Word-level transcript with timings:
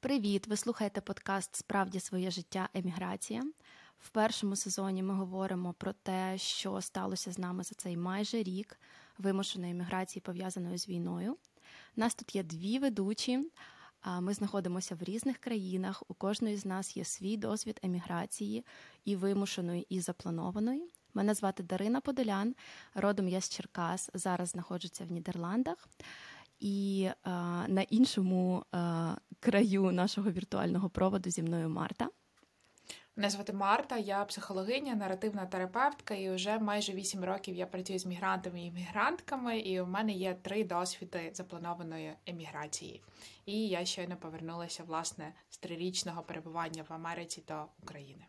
Привіт! 0.00 0.46
Ви 0.46 0.56
слухаєте 0.56 1.00
подкаст 1.00 1.56
Справді 1.56 2.00
своє 2.00 2.30
життя 2.30 2.68
Еміграція. 2.74 3.42
В 3.98 4.10
першому 4.10 4.56
сезоні 4.56 5.02
ми 5.02 5.14
говоримо 5.14 5.72
про 5.72 5.92
те, 5.92 6.38
що 6.38 6.80
сталося 6.80 7.32
з 7.32 7.38
нами 7.38 7.64
за 7.64 7.74
цей 7.74 7.96
майже 7.96 8.42
рік 8.42 8.80
вимушеної 9.18 9.72
еміграції, 9.72 10.22
пов'язаної 10.26 10.78
з 10.78 10.88
війною. 10.88 11.36
Нас 11.96 12.14
тут 12.14 12.34
є 12.34 12.42
дві 12.42 12.78
ведучі. 12.78 13.50
Ми 14.20 14.34
знаходимося 14.34 14.94
в 14.94 15.02
різних 15.02 15.38
країнах. 15.38 16.02
У 16.08 16.14
кожної 16.14 16.56
з 16.56 16.66
нас 16.66 16.96
є 16.96 17.04
свій 17.04 17.36
досвід 17.36 17.80
еміграції 17.82 18.64
і 19.04 19.16
вимушеної, 19.16 19.86
і 19.88 20.00
запланованої. 20.00 20.92
Мене 21.14 21.34
звати 21.34 21.62
Дарина 21.62 22.00
Подолян, 22.00 22.54
родом 22.94 23.28
я 23.28 23.40
з 23.40 23.48
Черкас. 23.48 24.10
Зараз 24.14 24.48
знаходжуся 24.48 25.04
в 25.04 25.12
Нідерландах. 25.12 25.88
І 26.60 27.08
а, 27.22 27.64
на 27.68 27.82
іншому 27.82 28.64
а, 28.72 29.14
краю 29.40 29.92
нашого 29.92 30.30
віртуального 30.30 30.90
проводу 30.90 31.30
зі 31.30 31.42
мною 31.42 31.68
Марта. 31.68 32.08
Мене 33.18 33.30
звати 33.30 33.52
Марта, 33.52 33.96
я 33.98 34.24
психологиня, 34.24 34.94
наративна 34.94 35.46
терапевтка, 35.46 36.14
і 36.14 36.30
вже 36.30 36.58
майже 36.58 36.92
вісім 36.92 37.24
років 37.24 37.54
я 37.54 37.66
працюю 37.66 37.98
з 37.98 38.06
мігрантами 38.06 38.62
і 38.62 38.70
мігрантками, 38.70 39.58
і 39.58 39.80
у 39.80 39.86
мене 39.86 40.12
є 40.12 40.34
три 40.34 40.64
досвіди 40.64 41.30
запланованої 41.34 42.12
еміграції. 42.26 43.02
І 43.46 43.68
я 43.68 43.84
щойно 43.84 44.16
повернулася 44.16 44.84
власне 44.84 45.34
з 45.48 45.58
трирічного 45.58 46.22
перебування 46.22 46.84
в 46.88 46.92
Америці 46.92 47.42
до 47.48 47.64
України. 47.82 48.26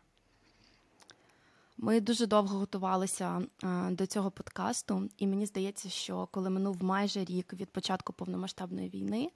Ми 1.82 2.00
дуже 2.00 2.26
довго 2.26 2.58
готувалися 2.58 3.42
до 3.90 4.06
цього 4.06 4.30
подкасту, 4.30 5.08
і 5.18 5.26
мені 5.26 5.46
здається, 5.46 5.88
що 5.88 6.28
коли 6.32 6.50
минув 6.50 6.84
майже 6.84 7.24
рік 7.24 7.52
від 7.52 7.70
початку 7.70 8.12
повномасштабної 8.12 8.88
війни, 8.88 9.30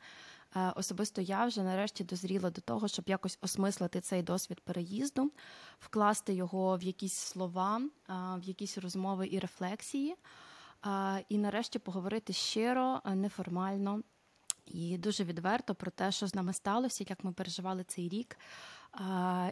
особисто 0.77 1.21
я 1.21 1.47
вже 1.47 1.63
нарешті 1.63 2.05
дозріла 2.05 2.51
до 2.51 2.61
того, 2.61 2.89
щоб 2.89 3.05
якось 3.09 3.39
осмислити 3.43 4.01
цей 4.01 4.23
досвід 4.23 4.61
переїзду, 4.61 5.33
вкласти 5.81 6.35
його 6.35 6.77
в 6.77 6.83
якісь 6.83 7.15
слова, 7.15 7.81
в 8.37 8.43
якісь 8.43 8.79
розмови 8.79 9.29
і 9.31 9.39
рефлексії, 9.39 10.17
і 11.29 11.39
нарешті 11.39 11.79
поговорити 11.79 12.33
щиро, 12.33 13.01
неформально 13.15 14.03
і 14.67 14.99
дуже 14.99 15.25
відверто 15.25 15.75
про 15.75 15.91
те, 15.91 16.13
що 16.13 16.27
з 16.27 16.35
нами 16.35 16.53
сталося, 16.53 17.05
як 17.09 17.25
ми 17.25 17.33
переживали 17.33 17.85
цей 17.85 18.09
рік. 18.09 18.39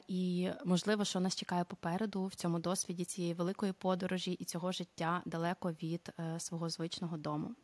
І 0.08 0.50
можливо, 0.64 1.04
що 1.04 1.20
нас 1.20 1.36
чекає 1.36 1.64
попереду 1.64 2.26
в 2.26 2.34
цьому 2.34 2.58
досвіді 2.58 3.04
цієї 3.04 3.34
великої 3.34 3.72
подорожі 3.72 4.32
і 4.32 4.44
цього 4.44 4.72
життя 4.72 5.22
далеко 5.24 5.72
від 5.72 6.12
е, 6.20 6.40
свого 6.40 6.68
звичного 6.68 7.16
дому. 7.16 7.54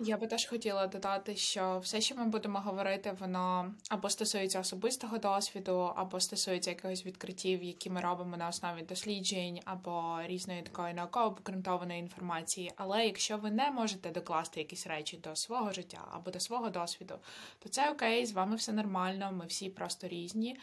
Я 0.00 0.16
би 0.16 0.26
теж 0.26 0.46
хотіла 0.46 0.86
додати, 0.86 1.36
що 1.36 1.78
все, 1.78 2.00
що 2.00 2.14
ми 2.14 2.24
будемо 2.26 2.58
говорити, 2.58 3.16
воно 3.20 3.74
або 3.90 4.10
стосується 4.10 4.60
особистого 4.60 5.18
досвіду, 5.18 5.92
або 5.96 6.20
стосується 6.20 6.70
якихось 6.70 7.06
відкриттів, 7.06 7.62
які 7.62 7.90
ми 7.90 8.00
робимо 8.00 8.36
на 8.36 8.48
основі 8.48 8.82
досліджень, 8.82 9.60
або 9.64 10.18
різної 10.24 10.62
такої 10.62 10.94
науково 10.94 11.26
обґрунтованої 11.26 12.00
інформації. 12.00 12.72
Але 12.76 13.06
якщо 13.06 13.36
ви 13.36 13.50
не 13.50 13.70
можете 13.70 14.10
докласти 14.10 14.60
якісь 14.60 14.86
речі 14.86 15.16
до 15.16 15.36
свого 15.36 15.72
життя 15.72 16.08
або 16.12 16.30
до 16.30 16.40
свого 16.40 16.70
досвіду, 16.70 17.14
то 17.58 17.68
це 17.68 17.90
окей, 17.90 18.26
з 18.26 18.32
вами 18.32 18.56
все 18.56 18.72
нормально, 18.72 19.32
ми 19.32 19.46
всі 19.46 19.70
просто 19.70 20.08
різні. 20.08 20.58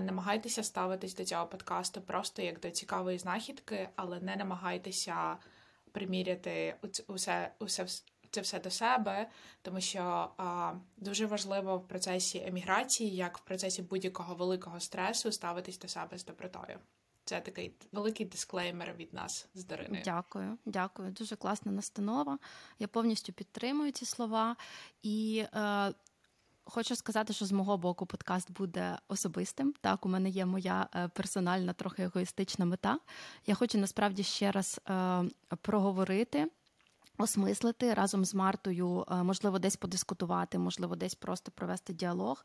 Намагайтеся 0.00 0.62
ставитись 0.62 1.14
до 1.14 1.24
цього 1.24 1.46
подкасту 1.46 2.00
просто 2.00 2.42
як 2.42 2.60
до 2.60 2.70
цікавої 2.70 3.18
знахідки, 3.18 3.88
але 3.96 4.20
не 4.20 4.36
намагайтеся 4.36 5.36
приміряти 5.92 6.74
усе, 7.08 7.52
усе 7.58 7.86
це 8.36 8.40
все 8.40 8.60
до 8.60 8.70
себе, 8.70 9.28
тому 9.62 9.80
що 9.80 10.30
а, 10.36 10.72
дуже 10.96 11.26
важливо 11.26 11.78
в 11.78 11.88
процесі 11.88 12.42
еміграції, 12.46 13.16
як 13.16 13.38
в 13.38 13.40
процесі 13.40 13.82
будь-якого 13.82 14.34
великого 14.34 14.80
стресу, 14.80 15.32
ставитись 15.32 15.78
до 15.78 15.88
себе 15.88 16.18
з 16.18 16.24
добротою. 16.24 16.78
Це 17.24 17.40
такий 17.40 17.72
великий 17.92 18.26
дисклеймер 18.26 18.94
від 18.94 19.14
нас 19.14 19.48
з 19.54 19.64
Дариною. 19.64 20.02
Дякую, 20.04 20.58
дякую. 20.66 21.10
Дуже 21.10 21.36
класна 21.36 21.72
настанова. 21.72 22.38
Я 22.78 22.88
повністю 22.88 23.32
підтримую 23.32 23.92
ці 23.92 24.04
слова 24.04 24.56
і. 25.02 25.44
Е... 25.54 25.92
Хочу 26.68 26.96
сказати, 26.96 27.32
що 27.32 27.46
з 27.46 27.52
мого 27.52 27.78
боку 27.78 28.06
подкаст 28.06 28.50
буде 28.50 28.98
особистим. 29.08 29.74
Так, 29.80 30.06
у 30.06 30.08
мене 30.08 30.28
є 30.28 30.46
моя 30.46 30.88
е, 30.94 31.08
персональна, 31.08 31.72
трохи 31.72 32.02
егоїстична 32.02 32.64
мета. 32.64 32.98
Я 33.46 33.54
хочу 33.54 33.78
насправді 33.78 34.22
ще 34.22 34.50
раз 34.52 34.80
е, 34.88 35.24
проговорити 35.62 36.46
Осмислити 37.18 37.94
разом 37.94 38.24
з 38.24 38.34
Мартою, 38.34 39.04
е, 39.10 39.22
можливо, 39.22 39.58
десь 39.58 39.76
подискутувати, 39.76 40.58
можливо, 40.58 40.96
десь 40.96 41.14
просто 41.14 41.50
провести 41.50 41.92
діалог 41.92 42.44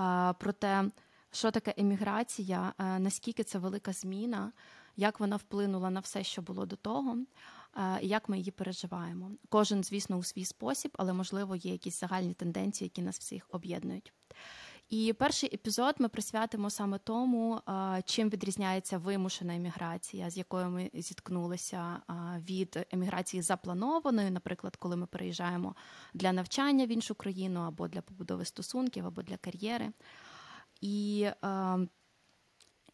е, 0.00 0.32
про 0.32 0.52
те, 0.52 0.90
що 1.30 1.50
таке 1.50 1.74
еміграція, 1.76 2.72
е, 2.78 2.98
наскільки 2.98 3.44
це 3.44 3.58
велика 3.58 3.92
зміна, 3.92 4.52
як 4.96 5.20
вона 5.20 5.36
вплинула 5.36 5.90
на 5.90 6.00
все, 6.00 6.24
що 6.24 6.42
було 6.42 6.66
до 6.66 6.76
того, 6.76 7.18
і 8.00 8.08
як 8.08 8.28
ми 8.28 8.38
її 8.38 8.50
переживаємо. 8.50 9.30
Кожен, 9.48 9.84
звісно, 9.84 10.16
у 10.16 10.22
свій 10.22 10.44
спосіб, 10.44 10.90
але 10.98 11.12
можливо 11.12 11.56
є 11.56 11.72
якісь 11.72 12.00
загальні 12.00 12.34
тенденції, 12.34 12.86
які 12.86 13.02
нас 13.02 13.18
всіх 13.18 13.46
об'єднують. 13.50 14.12
І 14.90 15.12
перший 15.12 15.54
епізод 15.54 15.94
ми 15.98 16.08
присвятимо 16.08 16.70
саме 16.70 16.98
тому, 16.98 17.60
чим 18.04 18.30
відрізняється 18.30 18.98
вимушена 18.98 19.56
еміграція, 19.56 20.30
з 20.30 20.36
якою 20.36 20.70
ми 20.70 20.90
зіткнулися 20.94 22.02
від 22.48 22.86
еміграції 22.90 23.42
запланованої, 23.42 24.30
наприклад, 24.30 24.76
коли 24.76 24.96
ми 24.96 25.06
переїжджаємо 25.06 25.74
для 26.14 26.32
навчання 26.32 26.86
в 26.86 26.88
іншу 26.88 27.14
країну, 27.14 27.60
або 27.60 27.88
для 27.88 28.02
побудови 28.02 28.44
стосунків, 28.44 29.06
або 29.06 29.22
для 29.22 29.36
кар'єри. 29.36 29.92
І 30.80 31.26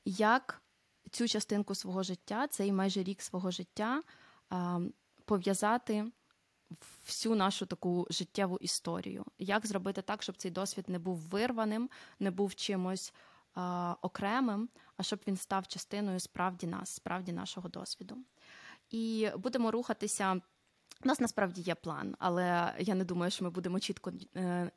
як 0.04 0.62
цю 1.10 1.28
частинку 1.28 1.74
свого 1.74 2.02
життя, 2.02 2.46
цей 2.46 2.72
майже 2.72 3.02
рік 3.02 3.22
свого 3.22 3.50
життя 3.50 4.02
пов'язати 5.24 6.04
всю 7.04 7.34
нашу 7.34 7.66
таку 7.66 8.06
життєву 8.10 8.58
історію. 8.60 9.24
Як 9.38 9.66
зробити 9.66 10.02
так, 10.02 10.22
щоб 10.22 10.36
цей 10.36 10.50
досвід 10.50 10.88
не 10.88 10.98
був 10.98 11.16
вирваним, 11.16 11.90
не 12.18 12.30
був 12.30 12.54
чимось 12.54 13.14
а, 13.54 13.96
окремим, 14.02 14.68
а 14.96 15.02
щоб 15.02 15.20
він 15.26 15.36
став 15.36 15.68
частиною 15.68 16.20
справді 16.20 16.66
нас, 16.66 16.90
справді 16.90 17.32
нашого 17.32 17.68
досвіду. 17.68 18.16
І 18.90 19.28
будемо 19.36 19.70
рухатися. 19.70 20.40
У 21.04 21.08
нас 21.08 21.20
насправді 21.20 21.60
є 21.60 21.74
план, 21.74 22.16
але 22.18 22.74
я 22.78 22.94
не 22.94 23.04
думаю, 23.04 23.30
що 23.30 23.44
ми 23.44 23.50
будемо 23.50 23.80
чітко 23.80 24.12
е, 24.36 24.70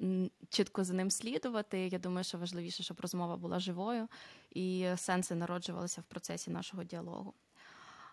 чітко 0.50 0.84
за 0.84 0.94
ним 0.94 1.12
слідувати. 1.12 1.88
Я 1.88 2.00
думаю, 2.00 2.24
що 2.24 2.38
важливіше, 2.38 2.84
щоб 2.84 3.00
розмова 3.00 3.38
була 3.38 3.60
живою 3.60 4.08
і 4.52 4.88
сенси 4.96 5.36
народжувалися 5.36 6.02
в 6.02 6.04
процесі 6.04 6.52
нашого 6.52 6.84
діалогу. 6.84 7.34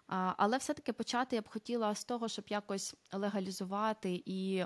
Але 0.09 0.59
все-таки 0.59 0.93
почати 0.93 1.37
я 1.37 1.43
б 1.43 1.49
хотіла 1.49 1.95
з 1.95 2.05
того, 2.05 2.29
щоб 2.29 2.45
якось 2.49 2.95
легалізувати 3.13 4.23
і 4.27 4.65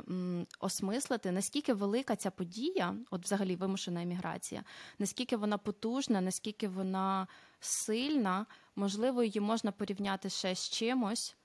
осмислити, 0.60 1.32
наскільки 1.32 1.74
велика 1.74 2.16
ця 2.16 2.30
подія, 2.30 2.96
от 3.10 3.24
взагалі 3.24 3.56
вимушена 3.56 4.02
еміграція, 4.02 4.64
наскільки 4.98 5.36
вона 5.36 5.58
потужна, 5.58 6.20
наскільки 6.20 6.68
вона 6.68 7.26
сильна, 7.60 8.46
можливо, 8.76 9.22
її 9.22 9.40
можна 9.40 9.72
порівняти 9.72 10.30
ще 10.30 10.54
з 10.54 10.70
чимось, 10.70 11.36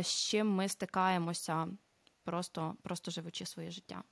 з 0.00 0.06
чим 0.06 0.54
ми 0.54 0.68
стикаємося, 0.68 1.68
просто, 2.24 2.76
просто 2.82 3.10
живучи 3.10 3.46
своє 3.46 3.70
життя. 3.70 4.02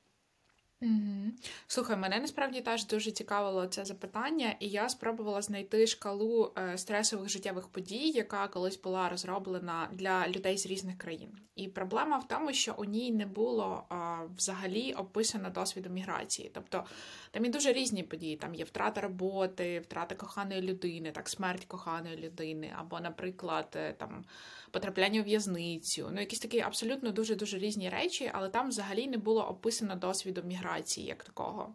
Угу. 0.82 1.32
Слухай, 1.66 1.96
мене 1.96 2.20
насправді 2.20 2.60
теж 2.60 2.86
дуже 2.86 3.10
цікавило 3.10 3.66
це 3.66 3.84
запитання, 3.84 4.56
і 4.60 4.68
я 4.68 4.88
спробувала 4.88 5.42
знайти 5.42 5.86
шкалу 5.86 6.52
е, 6.58 6.78
стресових 6.78 7.28
життєвих 7.28 7.68
подій, 7.68 8.10
яка 8.10 8.48
колись 8.48 8.80
була 8.80 9.08
розроблена 9.08 9.88
для 9.92 10.28
людей 10.28 10.58
з 10.58 10.66
різних 10.66 10.98
країн. 10.98 11.30
І 11.56 11.68
проблема 11.68 12.18
в 12.18 12.28
тому, 12.28 12.52
що 12.52 12.74
у 12.78 12.84
ній 12.84 13.12
не 13.12 13.26
було 13.26 13.84
а, 13.88 14.18
взагалі 14.36 14.92
описано 14.92 15.50
досвіду 15.50 15.90
міграції. 15.90 16.50
Тобто 16.54 16.84
там 17.30 17.44
є 17.44 17.50
дуже 17.50 17.72
різні 17.72 18.02
події. 18.02 18.36
Там 18.36 18.54
є 18.54 18.64
втрата 18.64 19.00
роботи, 19.00 19.80
втрата 19.80 20.14
коханої 20.14 20.62
людини, 20.62 21.12
так 21.12 21.28
смерть 21.28 21.64
коханої 21.64 22.16
людини, 22.16 22.72
або, 22.78 23.00
наприклад, 23.00 23.68
е, 23.76 23.92
там 23.92 24.24
потрапляння 24.70 25.20
у 25.20 25.24
в'язницю. 25.24 26.10
Ну, 26.12 26.20
якісь 26.20 26.40
такі 26.40 26.60
абсолютно 26.60 27.10
дуже 27.10 27.34
дуже 27.34 27.58
різні 27.58 27.88
речі, 27.88 28.30
але 28.34 28.48
там 28.48 28.68
взагалі 28.68 29.06
не 29.06 29.18
було 29.18 29.48
описано 29.48 29.96
досвіду 29.96 30.42
міграції 30.42 30.65
міграції 30.66 31.06
як 31.06 31.24
такого. 31.24 31.74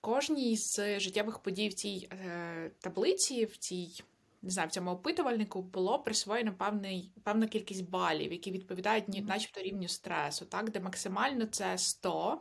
Кожній 0.00 0.56
з 0.56 1.00
життєвих 1.00 1.38
подій 1.38 1.68
в 1.68 1.74
цій 1.74 2.08
е, 2.12 2.70
таблиці, 2.80 3.44
в 3.44 3.56
цій 3.56 4.02
не 4.42 4.50
знаю, 4.50 4.68
в 4.68 4.72
цьому 4.72 4.90
опитувальнику 4.90 5.62
було 5.62 5.98
присвоєно 5.98 6.54
певний, 6.54 7.10
певна 7.24 7.46
кількість 7.46 7.90
балів, 7.90 8.32
які 8.32 8.50
відповідають 8.50 9.08
начебто 9.08 9.62
рівню 9.62 9.88
стресу, 9.88 10.44
так, 10.44 10.70
де 10.70 10.80
максимально 10.80 11.46
це 11.46 11.78
100 11.78 12.40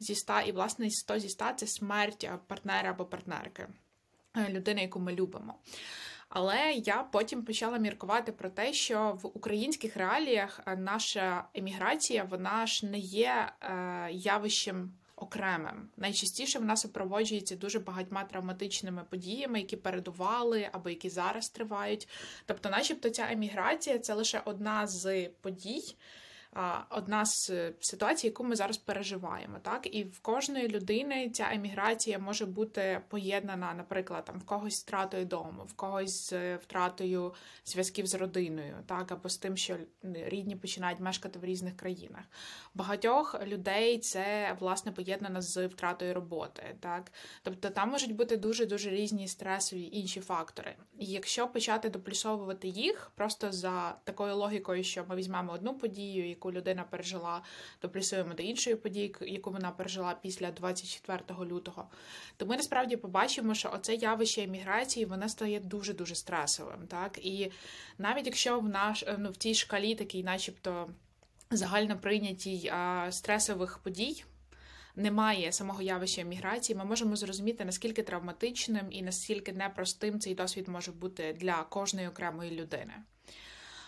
зі 0.00 0.14
100, 0.14 0.40
і 0.46 0.52
власне 0.52 0.90
100 0.90 1.18
зі 1.18 1.28
100 1.28 1.44
це 1.56 1.66
смерть 1.66 2.30
партнера 2.46 2.90
або 2.90 3.04
партнерки, 3.04 3.68
е, 4.36 4.48
людини, 4.48 4.82
яку 4.82 5.00
ми 5.00 5.12
любимо. 5.12 5.54
Але 6.34 6.72
я 6.72 7.02
потім 7.02 7.44
почала 7.44 7.78
міркувати 7.78 8.32
про 8.32 8.50
те, 8.50 8.72
що 8.72 9.18
в 9.22 9.26
українських 9.26 9.96
реаліях 9.96 10.60
е, 10.66 10.76
наша 10.76 11.44
еміграція, 11.54 12.24
вона 12.24 12.66
ж 12.66 12.86
не 12.86 12.98
є 12.98 13.52
е, 13.60 14.08
явищем 14.12 14.92
окремим. 15.22 15.88
Найчастіше 15.96 16.58
вона 16.58 16.76
супроводжується 16.76 17.56
дуже 17.56 17.78
багатьма 17.78 18.24
травматичними 18.24 19.04
подіями, 19.10 19.60
які 19.60 19.76
передували 19.76 20.68
або 20.72 20.88
які 20.90 21.10
зараз 21.10 21.48
тривають. 21.48 22.08
Тобто, 22.46 22.70
начебто, 22.70 23.10
ця 23.10 23.32
еміграція 23.32 23.98
це 23.98 24.14
лише 24.14 24.42
одна 24.44 24.86
з 24.86 25.28
подій 25.28 25.94
одна 26.90 27.24
з 27.24 27.50
е, 27.50 27.72
ситуацій, 27.80 28.26
яку 28.26 28.44
ми 28.44 28.56
зараз 28.56 28.78
переживаємо. 28.78 29.58
Так, 29.62 29.94
і 29.94 30.04
в 30.04 30.20
кожної 30.20 30.68
людини 30.68 31.30
ця 31.30 31.48
еміграція 31.52 32.18
може 32.18 32.46
бути 32.46 33.00
поєднана, 33.08 33.74
наприклад, 33.74 34.24
там 34.24 34.38
в 34.38 34.44
когось 34.44 34.74
з 34.74 34.82
втратою 34.82 35.24
дому, 35.24 35.64
в 35.66 35.72
когось 35.72 36.30
з 36.30 36.56
втратою 36.56 37.34
зв'язків 37.64 38.06
з 38.06 38.14
родиною, 38.14 38.76
так 38.86 39.12
або 39.12 39.28
з 39.28 39.36
тим, 39.38 39.56
що 39.56 39.76
рідні 40.02 40.56
починають 40.56 41.00
мешкати 41.00 41.38
в 41.38 41.44
різних 41.44 41.76
країнах. 41.76 42.24
Багатьох 42.74 43.46
людей 43.46 43.98
це 43.98 44.56
власне 44.60 44.92
поєднано 44.92 45.42
з 45.42 45.66
втратою 45.66 46.14
роботи, 46.14 46.76
так 46.80 47.12
тобто 47.42 47.70
там 47.70 47.90
можуть 47.90 48.14
бути 48.14 48.36
дуже 48.36 48.66
дуже 48.66 48.90
різні 48.90 49.28
стресові 49.28 49.88
інші 49.92 50.20
фактори. 50.20 50.74
І 50.98 51.06
якщо 51.06 51.48
почати 51.48 51.88
доплюсовувати 51.88 52.68
їх, 52.68 53.12
просто 53.14 53.52
за 53.52 53.96
такою 54.04 54.36
логікою, 54.36 54.84
що 54.84 55.04
ми 55.08 55.16
візьмемо 55.16 55.52
одну 55.52 55.74
подію 55.74 56.28
яку 56.42 56.52
людина 56.52 56.84
пережила, 56.90 57.42
доплюсуємо 57.82 58.34
до 58.34 58.42
іншої 58.42 58.76
події, 58.76 59.14
яку 59.20 59.50
вона 59.50 59.70
пережила 59.70 60.14
після 60.22 60.50
24 60.50 61.20
лютого, 61.50 61.88
то 62.36 62.46
ми 62.46 62.56
насправді 62.56 62.96
побачимо, 62.96 63.54
що 63.54 63.70
оце 63.74 63.94
явище 63.94 64.42
еміграції 64.42 65.06
воно 65.06 65.28
стає 65.28 65.60
дуже 65.60 65.92
дуже 65.94 66.14
стресовим. 66.14 66.86
Так 66.88 67.18
і 67.18 67.52
навіть 67.98 68.26
якщо 68.26 68.60
в 68.60 68.68
наш 68.68 69.04
ну 69.18 69.30
в 69.30 69.36
тій 69.36 69.54
шкалі 69.54 69.94
такий, 69.94 70.24
начебто, 70.24 70.90
загально 71.50 71.98
прийнятій 71.98 72.68
а, 72.68 73.06
стресових 73.12 73.78
подій. 73.78 74.24
Немає 74.96 75.52
самого 75.52 75.82
явища 75.82 76.20
еміграції, 76.20 76.78
ми 76.78 76.84
можемо 76.84 77.16
зрозуміти, 77.16 77.64
наскільки 77.64 78.02
травматичним 78.02 78.86
і 78.90 79.02
наскільки 79.02 79.52
непростим 79.52 80.20
цей 80.20 80.34
досвід 80.34 80.68
може 80.68 80.92
бути 80.92 81.36
для 81.40 81.62
кожної 81.62 82.08
окремої 82.08 82.50
людини. 82.50 82.94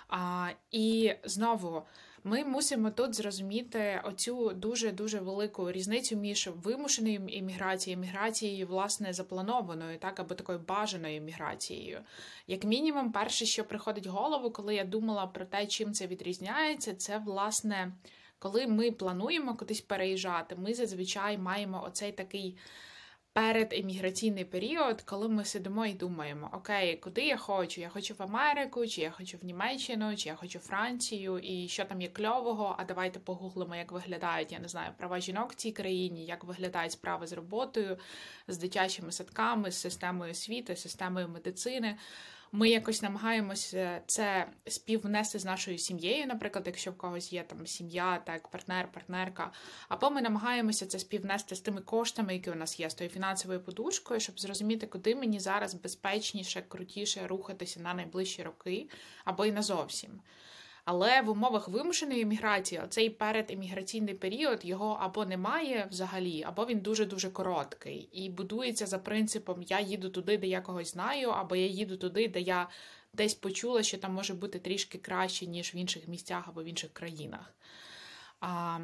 А, 0.09 0.51
І 0.71 1.15
знову 1.25 1.87
ми 2.25 2.45
мусимо 2.45 2.91
тут 2.91 3.15
зрозуміти 3.15 4.01
оцю 4.05 4.53
дуже 4.53 4.93
дуже 4.93 5.21
велику 5.21 5.73
різницю 5.73 6.17
між 6.17 6.51
вимушеною 6.63 7.15
імміграцією, 7.29 8.03
імміграцією, 8.03 8.67
власне, 8.67 9.13
запланованою, 9.13 9.99
так 9.99 10.21
або 10.21 10.35
такою 10.35 10.59
бажаною 10.59 11.17
імміграцією. 11.17 12.01
Як 12.47 12.65
мінімум, 12.65 13.13
перше, 13.13 13.47
що 13.47 13.65
приходить 13.65 14.07
в 14.07 14.11
голову, 14.11 14.51
коли 14.51 14.75
я 14.75 14.85
думала 14.85 15.27
про 15.27 15.45
те, 15.45 15.67
чим 15.67 15.93
це 15.93 16.07
відрізняється, 16.07 16.95
це 16.95 17.19
власне. 17.19 17.93
Коли 18.39 18.67
ми 18.67 18.91
плануємо 18.91 19.57
кудись 19.57 19.81
переїжджати, 19.81 20.57
ми 20.57 20.75
зазвичай 20.75 21.39
маємо 21.39 21.85
оцей 21.85 22.13
такий 22.13 22.57
перед 23.35 23.73
еміграційний 23.73 24.45
період, 24.45 25.03
коли 25.03 25.29
ми 25.29 25.45
сидимо 25.45 25.87
і 25.87 25.93
думаємо, 25.93 26.51
окей, 26.53 26.97
куди 26.97 27.27
я 27.27 27.37
хочу? 27.37 27.81
Я 27.81 27.89
хочу 27.89 28.15
в 28.15 28.23
Америку, 28.23 28.87
чи 28.87 29.01
я 29.01 29.11
хочу 29.11 29.39
в 29.39 29.45
Німеччину, 29.45 30.17
чи 30.17 30.29
я 30.29 30.35
хочу 30.35 30.59
Францію, 30.59 31.39
і 31.39 31.69
що 31.69 31.85
там 31.85 32.01
є 32.01 32.09
кльового. 32.09 32.77
А 32.79 32.85
давайте 32.85 33.19
погуглимо, 33.19 33.77
як 33.77 33.93
виглядають, 33.93 34.53
я 34.53 34.59
не 34.59 34.69
знаю, 34.69 34.93
права 34.99 35.21
жінок 35.21 35.53
в 35.53 35.55
цій 35.55 35.73
країні, 35.73 36.25
як 36.25 36.45
виглядають 36.45 36.93
справи 36.93 37.27
з 37.27 37.33
роботою, 37.33 37.99
з 38.49 38.59
дитячими 38.59 39.13
садками, 39.13 39.71
з 39.71 39.81
системою 39.81 40.31
освіти, 40.31 40.77
системою 40.77 41.29
медицини 41.29 41.97
ми 42.55 42.69
якось 42.69 43.03
намагаємося 43.03 44.01
це 44.07 44.47
співвнести 44.67 45.39
з 45.39 45.45
нашою 45.45 45.79
сім'єю, 45.79 46.27
наприклад, 46.27 46.65
якщо 46.67 46.91
в 46.91 46.97
когось 46.97 47.33
є 47.33 47.43
там 47.43 47.67
сім'я, 47.67 48.23
так 48.27 48.49
партнер, 48.49 48.93
партнерка, 48.93 49.53
або 49.89 50.11
ми 50.11 50.23
намагаємося 50.23 50.87
це 50.87 50.99
співнести 50.99 51.55
з 51.55 51.61
тими 51.61 51.81
коштами, 51.81 52.35
які 52.35 52.51
у 52.51 52.55
нас 52.55 52.81
є, 52.81 52.91
з 52.91 52.95
тою 52.95 53.11
фінансовою 53.11 53.61
подушкою, 53.61 54.21
щоб 54.21 54.41
зрозуміти, 54.41 54.87
куди 54.87 55.15
мені 55.15 55.41
зараз 55.41 55.75
безпечніше, 55.75 56.63
крутіше 56.69 57.27
рухатися 57.27 57.81
на 57.81 57.95
найближчі 57.95 58.43
роки, 58.43 58.89
або 59.25 59.45
й 59.45 59.53
на 59.53 59.63
зовсім. 59.63 60.21
Але 60.85 61.23
в 61.23 61.31
умовах 61.31 61.69
вимушеної 61.69 62.21
еміграції, 62.21 62.81
оцей 62.81 63.11
передеміграційний 63.11 64.15
період 64.15 64.65
його 64.65 64.99
або 65.01 65.25
немає 65.25 65.89
взагалі, 65.91 66.43
або 66.43 66.67
він 66.67 66.81
дуже-дуже 66.81 67.31
короткий 67.31 68.09
і 68.13 68.31
будується 68.31 68.87
за 68.87 68.99
принципом 68.99 69.63
Я 69.63 69.81
їду 69.81 70.11
туди, 70.11 70.39
де 70.39 70.47
я 70.47 70.61
когось 70.61 70.93
знаю, 70.93 71.29
або 71.29 71.57
я 71.57 71.67
їду 71.67 71.97
туди, 71.97 72.29
де 72.29 72.41
я 72.41 72.69
десь 73.13 73.35
почула, 73.35 73.83
що 73.83 73.99
там 73.99 74.13
може 74.13 74.35
бути 74.35 74.59
трішки 74.59 74.99
краще, 74.99 75.47
ніж 75.47 75.75
в 75.75 75.77
інших 75.77 76.09
місцях 76.09 76.49
або 76.49 76.63
в 76.63 76.65
інших 76.65 76.93
країнах. 76.93 77.55
А, 78.41 78.79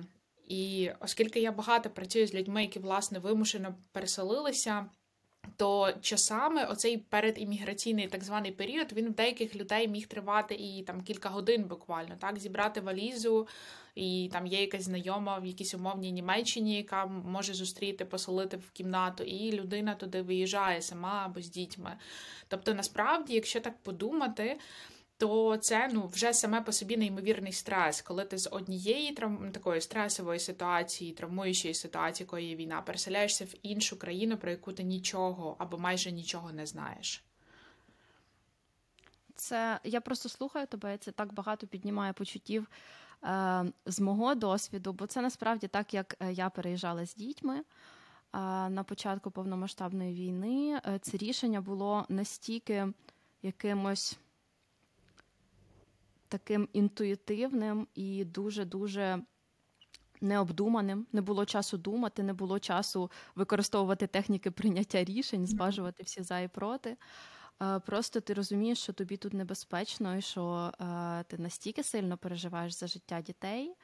І 0.49 0.91
оскільки 1.01 1.41
я 1.41 1.53
багато 1.53 1.91
працюю 1.91 2.27
з 2.27 2.35
людьми, 2.35 2.63
які 2.63 2.79
власне 2.79 3.19
вимушено 3.19 3.75
переселилися 3.93 4.87
то 5.57 5.93
часами 6.01 6.65
оцей 6.65 6.99
передімміграційний 6.99 8.09
так 8.09 8.25
званий 8.25 8.53
період 8.53 8.93
він 8.93 9.09
в 9.09 9.15
деяких 9.15 9.57
людей 9.57 9.89
міг 9.89 10.07
тривати 10.07 10.55
і 10.55 10.83
там 10.83 11.03
кілька 11.03 11.29
годин 11.29 11.65
буквально 11.65 12.17
так 12.19 12.39
зібрати 12.39 12.81
валізу, 12.81 13.49
і 13.95 14.31
там 14.33 14.47
є 14.47 14.61
якась 14.61 14.83
знайома 14.83 15.39
в 15.39 15.47
якійсь 15.47 15.75
умовній 15.75 16.13
Німеччині, 16.13 16.77
яка 16.77 17.07
може 17.07 17.55
зустріти, 17.55 18.05
поселити 18.05 18.57
в 18.57 18.71
кімнату, 18.71 19.25
і 19.25 19.53
людина 19.53 19.95
туди 19.95 20.23
виїжджає 20.23 20.83
сама 20.83 21.23
або 21.27 21.41
з 21.41 21.51
дітьми. 21.51 21.97
Тобто, 22.49 22.75
насправді, 22.75 23.35
якщо 23.35 23.61
так 23.61 23.79
подумати 23.83 24.59
то 25.21 25.57
це 25.57 25.89
ну 25.93 26.07
вже 26.07 26.33
саме 26.33 26.61
по 26.61 26.73
собі 26.73 26.97
неймовірний 26.97 27.53
стрес, 27.53 28.03
коли 28.03 28.25
ти 28.25 28.39
з 28.39 28.49
однієї 28.53 29.13
травм 29.13 29.53
такої 29.53 29.81
стресової 29.81 30.41
ситуації, 30.41 31.13
травмуючої 31.13 31.75
ситуації, 31.75 32.25
якої 32.25 32.49
є 32.49 32.57
війна, 32.57 32.83
переселяєшся 32.83 33.45
в 33.45 33.55
іншу 33.63 33.99
країну, 33.99 34.37
про 34.37 34.51
яку 34.51 34.73
ти 34.73 34.83
нічого 34.83 35.57
або 35.59 35.79
майже 35.79 36.13
нічого 36.13 36.53
не 36.53 36.67
знаєш. 36.67 37.25
Це 39.35 39.81
я 39.85 40.01
просто 40.01 40.29
слухаю 40.29 40.67
тебе. 40.67 40.99
Це 40.99 41.13
так 41.13 41.33
багато 41.33 41.67
піднімає 41.67 42.13
почуттів 42.13 42.67
е, 43.25 43.65
з 43.87 44.01
мого 44.01 44.35
досвіду, 44.35 44.93
бо 44.93 45.07
це 45.07 45.21
насправді 45.21 45.69
так, 45.69 45.95
як 45.95 46.17
е, 46.21 46.33
я 46.33 46.51
переїжджала 46.51 47.07
з 47.07 47.15
дітьми. 47.15 47.55
Е, 47.57 47.63
на 48.69 48.85
початку 48.85 49.31
повномасштабної 49.31 50.15
війни 50.15 50.81
е, 50.87 50.99
це 50.99 51.17
рішення 51.17 51.61
було 51.61 52.07
настільки 52.09 52.89
якимось 53.43 54.19
таким 56.31 56.69
інтуїтивним 56.73 57.87
і 57.95 58.25
дуже-дуже 58.25 59.23
необдуманим. 60.21 61.07
Не 61.13 61.21
було 61.21 61.47
часу 61.47 61.79
думати, 61.79 62.23
не 62.23 62.33
було 62.33 62.59
часу 62.59 63.11
використовувати 63.35 64.07
техніки 64.07 64.51
прийняття 64.51 65.05
рішень, 65.05 65.47
зважувати 65.47 66.03
всі 66.03 66.23
за 66.23 66.41
і 66.41 66.49
проти. 66.49 66.97
Е, 67.63 67.79
просто 67.79 68.21
ти 68.21 68.35
розумієш, 68.35 68.79
що 68.79 68.93
тобі 68.93 69.17
тут 69.17 69.35
небезпечно, 69.35 70.17
і 70.17 70.23
що 70.23 70.73
е, 70.81 71.25
ти 71.29 71.39
настільки 71.39 71.83
сильно 71.83 72.17
переживаєш 72.17 72.73
за 72.73 72.87
життя 72.87 73.21
дітей, 73.21 73.75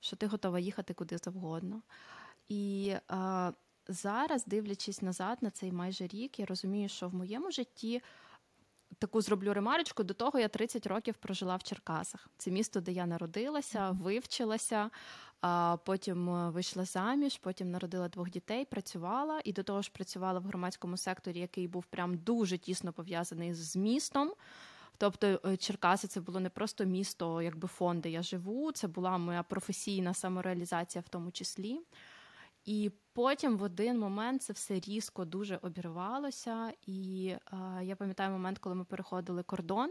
що 0.00 0.16
ти 0.16 0.26
готова 0.26 0.58
їхати 0.58 0.94
куди 0.94 1.18
завгодно. 1.18 1.82
І 2.48 2.94
е, 3.10 3.52
зараз, 3.88 4.46
дивлячись 4.46 5.02
назад 5.02 5.38
на 5.40 5.50
цей 5.50 5.72
майже 5.72 6.06
рік, 6.06 6.38
я 6.38 6.46
розумію, 6.46 6.88
що 6.88 7.08
в 7.08 7.14
моєму 7.14 7.50
житті 7.50 8.02
таку 8.98 9.20
зроблю 9.20 9.54
ремарочку. 9.54 10.02
До 10.02 10.14
того 10.14 10.38
я 10.38 10.48
30 10.48 10.86
років 10.86 11.14
прожила 11.14 11.56
в 11.56 11.62
Черкасах. 11.62 12.28
Це 12.38 12.50
місто, 12.50 12.80
де 12.80 12.92
я 12.92 13.06
народилася, 13.06 13.90
вивчилася, 13.90 14.90
а 15.40 15.76
потім 15.84 16.30
е, 16.30 16.50
вийшла 16.50 16.84
заміж, 16.84 17.38
потім 17.38 17.70
народила 17.70 18.08
двох 18.08 18.30
дітей, 18.30 18.64
працювала 18.64 19.40
і 19.44 19.52
до 19.52 19.62
того 19.62 19.82
ж 19.82 19.90
працювала 19.92 20.40
в 20.40 20.44
громадському 20.44 20.96
секторі, 20.96 21.38
який 21.38 21.68
був 21.68 21.84
прям 21.84 22.18
дуже 22.18 22.58
тісно 22.58 22.92
пов'язаний 22.92 23.54
з 23.54 23.76
містом. 23.76 24.32
Тобто 24.98 25.40
е, 25.46 25.56
Черкаси 25.56 26.08
це 26.08 26.20
було 26.20 26.40
не 26.40 26.50
просто 26.50 26.84
місто, 26.84 27.42
якби 27.42 27.68
фон, 27.68 28.00
де 28.00 28.10
я 28.10 28.22
живу. 28.22 28.72
Це 28.72 28.88
була 28.88 29.18
моя 29.18 29.42
професійна 29.42 30.14
самореалізація, 30.14 31.02
в 31.06 31.08
тому 31.08 31.30
числі. 31.30 31.80
І 32.64 32.90
потім 33.16 33.56
в 33.56 33.62
один 33.62 33.98
момент 33.98 34.42
це 34.42 34.52
все 34.52 34.80
різко 34.80 35.24
дуже 35.24 35.58
обірвалося. 35.62 36.72
І 36.86 37.26
е, 37.52 37.84
я 37.84 37.96
пам'ятаю 37.96 38.30
момент, 38.30 38.58
коли 38.58 38.74
ми 38.74 38.84
переходили 38.84 39.42
кордон, 39.42 39.90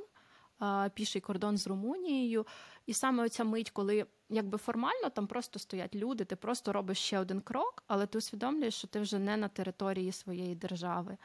е, 0.61 0.89
піший 0.89 1.21
кордон 1.21 1.57
з 1.57 1.67
Румунією. 1.67 2.45
І 2.85 2.93
саме 2.93 3.23
оця 3.23 3.43
мить, 3.43 3.71
коли 3.71 4.05
якби 4.29 4.57
формально 4.57 5.09
там 5.09 5.27
просто 5.27 5.59
стоять 5.59 5.95
люди, 5.95 6.25
ти 6.25 6.35
просто 6.35 6.73
робиш 6.73 6.97
ще 6.97 7.19
один 7.19 7.41
крок, 7.41 7.83
але 7.87 8.05
ти 8.07 8.17
усвідомлюєш, 8.17 8.75
що 8.75 8.87
ти 8.87 8.99
вже 8.99 9.19
не 9.19 9.37
на 9.37 9.47
території 9.47 10.11
своєї 10.11 10.55
держави. 10.55 11.17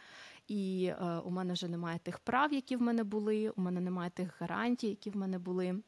І 0.49 0.85
е, 0.85 1.05
у 1.25 1.31
мене 1.31 1.53
вже 1.53 1.69
немає 1.69 1.99
тих 1.99 2.19
прав, 2.19 2.53
які 2.53 2.77
в 2.77 2.83
мене 2.83 3.05
були, 3.05 3.51
у 3.51 3.61
мене 3.61 3.81
немає 3.81 4.11
тих 4.11 4.41
гарантій, 4.41 4.89
які 4.89 5.11
в 5.11 5.17
мене 5.17 5.39
були 5.39 5.83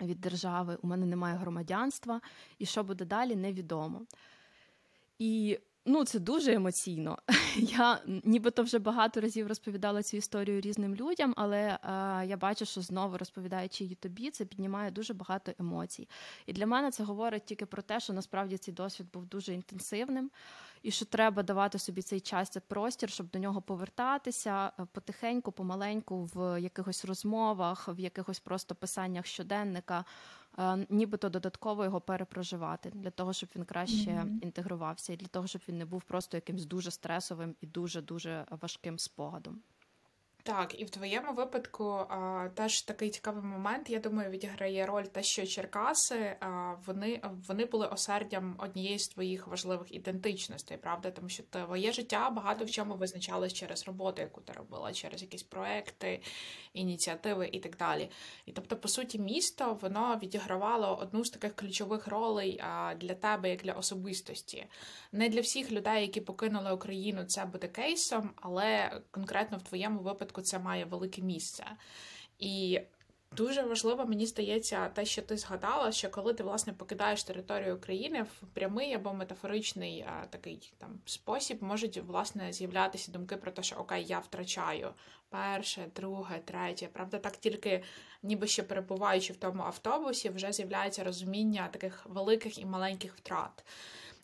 від 0.00 0.20
держави, 0.20 0.78
у 0.82 0.86
мене 0.86 1.06
немає 1.06 1.36
громадянства, 1.36 2.20
і 2.58 2.66
що 2.66 2.84
буде 2.84 3.04
далі, 3.04 3.36
невідомо. 3.36 4.06
І 5.18 5.58
Ну, 5.88 6.04
це 6.04 6.18
дуже 6.18 6.52
емоційно. 6.52 7.18
Я 7.56 8.00
нібито 8.24 8.62
вже 8.62 8.78
багато 8.78 9.20
разів 9.20 9.46
розповідала 9.46 10.02
цю 10.02 10.16
історію 10.16 10.60
різним 10.60 10.94
людям, 10.94 11.34
але 11.36 11.58
е, 11.58 11.78
я 12.26 12.36
бачу, 12.36 12.64
що 12.64 12.80
знову 12.80 13.18
розповідаючи 13.18 13.84
її 13.84 13.94
тобі, 13.94 14.30
це 14.30 14.44
піднімає 14.44 14.90
дуже 14.90 15.14
багато 15.14 15.52
емоцій. 15.58 16.08
І 16.46 16.52
для 16.52 16.66
мене 16.66 16.90
це 16.90 17.04
говорить 17.04 17.44
тільки 17.44 17.66
про 17.66 17.82
те, 17.82 18.00
що 18.00 18.12
насправді 18.12 18.58
цей 18.58 18.74
досвід 18.74 19.06
був 19.12 19.26
дуже 19.26 19.54
інтенсивним, 19.54 20.30
і 20.82 20.90
що 20.90 21.04
треба 21.04 21.42
давати 21.42 21.78
собі 21.78 22.02
цей 22.02 22.20
час, 22.20 22.50
цей 22.50 22.62
простір, 22.68 23.10
щоб 23.10 23.30
до 23.30 23.38
нього 23.38 23.62
повертатися 23.62 24.72
е, 24.78 24.86
потихеньку, 24.92 25.52
помаленьку, 25.52 26.30
в 26.34 26.60
якихось 26.60 27.04
розмовах, 27.04 27.88
в 27.88 28.00
якихось 28.00 28.40
просто 28.40 28.74
писаннях 28.74 29.26
щоденника. 29.26 30.04
Е, 30.58 30.86
нібито 30.90 31.28
додатково 31.28 31.84
його 31.84 32.00
перепроживати 32.00 32.90
для 32.90 33.10
того, 33.10 33.32
щоб 33.32 33.48
він 33.56 33.64
краще 33.64 34.10
mm-hmm. 34.10 34.42
інтегрувався, 34.42 35.12
і 35.12 35.16
для 35.16 35.26
того, 35.26 35.46
щоб 35.46 35.62
він 35.68 35.78
не 35.78 35.84
був 35.84 36.02
просто 36.02 36.36
якимсь 36.36 36.64
дуже 36.64 36.90
стресовим 36.90 37.54
і 37.60 37.66
дуже 37.66 38.02
дуже 38.02 38.46
важким 38.50 38.98
спогадом. 38.98 39.60
Так, 40.46 40.80
і 40.80 40.84
в 40.84 40.90
твоєму 40.90 41.32
випадку 41.32 41.84
а, 41.84 42.48
теж 42.54 42.82
такий 42.82 43.10
цікавий 43.10 43.42
момент. 43.42 43.90
Я 43.90 43.98
думаю, 43.98 44.30
відіграє 44.30 44.86
роль 44.86 45.04
те, 45.04 45.22
що 45.22 45.46
Черкаси 45.46 46.36
а, 46.40 46.74
вони 46.86 47.20
вони 47.48 47.64
були 47.64 47.86
осердям 47.86 48.54
однієї 48.58 48.98
з 48.98 49.08
твоїх 49.08 49.46
важливих 49.46 49.94
ідентичностей, 49.94 50.76
правда? 50.76 51.10
Тому 51.10 51.28
що 51.28 51.42
твоє 51.42 51.92
життя 51.92 52.30
багато 52.30 52.64
в 52.64 52.70
чому 52.70 52.94
визначалось 52.94 53.52
через 53.52 53.86
роботу, 53.86 54.22
яку 54.22 54.40
ти 54.40 54.52
робила, 54.52 54.92
через 54.92 55.22
якісь 55.22 55.42
проекти, 55.42 56.20
ініціативи 56.72 57.48
і 57.52 57.60
так 57.60 57.76
далі. 57.76 58.10
І 58.46 58.52
тобто, 58.52 58.76
по 58.76 58.88
суті, 58.88 59.18
місто 59.18 59.78
воно 59.82 60.18
відігравало 60.22 60.98
одну 61.02 61.24
з 61.24 61.30
таких 61.30 61.56
ключових 61.56 62.08
ролей 62.08 62.60
а, 62.62 62.94
для 62.94 63.14
тебе, 63.14 63.50
як 63.50 63.62
для 63.62 63.72
особистості. 63.72 64.66
Не 65.12 65.28
для 65.28 65.40
всіх 65.40 65.72
людей, 65.72 66.02
які 66.02 66.20
покинули 66.20 66.72
Україну, 66.72 67.24
це 67.24 67.44
буде 67.44 67.68
кейсом, 67.68 68.30
але 68.36 69.00
конкретно 69.10 69.58
в 69.58 69.62
твоєму 69.62 70.00
випадку 70.00 70.35
випадку 70.36 70.42
це 70.42 70.58
має 70.58 70.84
велике 70.84 71.22
місце. 71.22 71.64
І 72.38 72.80
дуже 73.36 73.62
важливо, 73.62 74.06
мені 74.06 74.26
здається, 74.26 74.88
те, 74.88 75.04
що 75.04 75.22
ти 75.22 75.36
згадала, 75.36 75.92
що 75.92 76.10
коли 76.10 76.34
ти 76.34 76.42
власне 76.42 76.72
покидаєш 76.72 77.24
територію 77.24 77.76
України 77.76 78.22
в 78.22 78.46
прямий 78.54 78.94
або 78.94 79.12
метафоричний 79.12 80.02
а, 80.02 80.26
такий 80.26 80.72
там 80.78 81.00
спосіб, 81.06 81.62
можуть 81.62 81.98
власне 81.98 82.52
з'являтися 82.52 83.12
думки 83.12 83.36
про 83.36 83.50
те, 83.50 83.62
що 83.62 83.76
окей, 83.76 84.04
я 84.04 84.18
втрачаю 84.18 84.94
перше, 85.28 85.90
друге, 85.96 86.40
третє. 86.44 86.88
Правда, 86.92 87.18
так 87.18 87.36
тільки, 87.36 87.82
ніби 88.22 88.46
ще 88.46 88.62
перебуваючи 88.62 89.32
в 89.32 89.36
тому 89.36 89.62
автобусі, 89.62 90.30
вже 90.30 90.52
з'являється 90.52 91.04
розуміння 91.04 91.68
таких 91.72 92.06
великих 92.06 92.58
і 92.58 92.64
маленьких 92.64 93.16
втрат. 93.16 93.64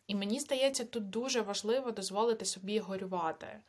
І 0.06 0.14
мені 0.14 0.40
здається, 0.40 0.84
тут 0.84 1.10
дуже 1.10 1.40
важливо 1.40 1.90
дозволити 1.90 2.44
собі 2.44 2.78
горювати. 2.78 3.60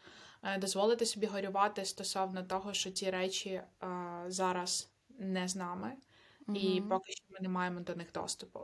Е, 0.44 0.58
дозволити 0.58 1.06
собі 1.06 1.26
горювати 1.26 1.86
стосовно 1.86 2.44
того, 2.44 2.74
що 2.74 2.92
ці 2.92 3.10
речі 3.10 3.50
е, 3.50 3.66
зараз 4.28 4.90
не 5.20 5.48
з 5.48 5.56
нами, 5.56 5.92
mm 6.48 6.58
і 6.58 6.82
поки 6.82 7.12
що 7.12 7.26
ми 7.30 7.38
не 7.42 7.50
маємо 7.50 7.80
до 7.80 7.96
них 7.96 8.12
доступу. 8.12 8.60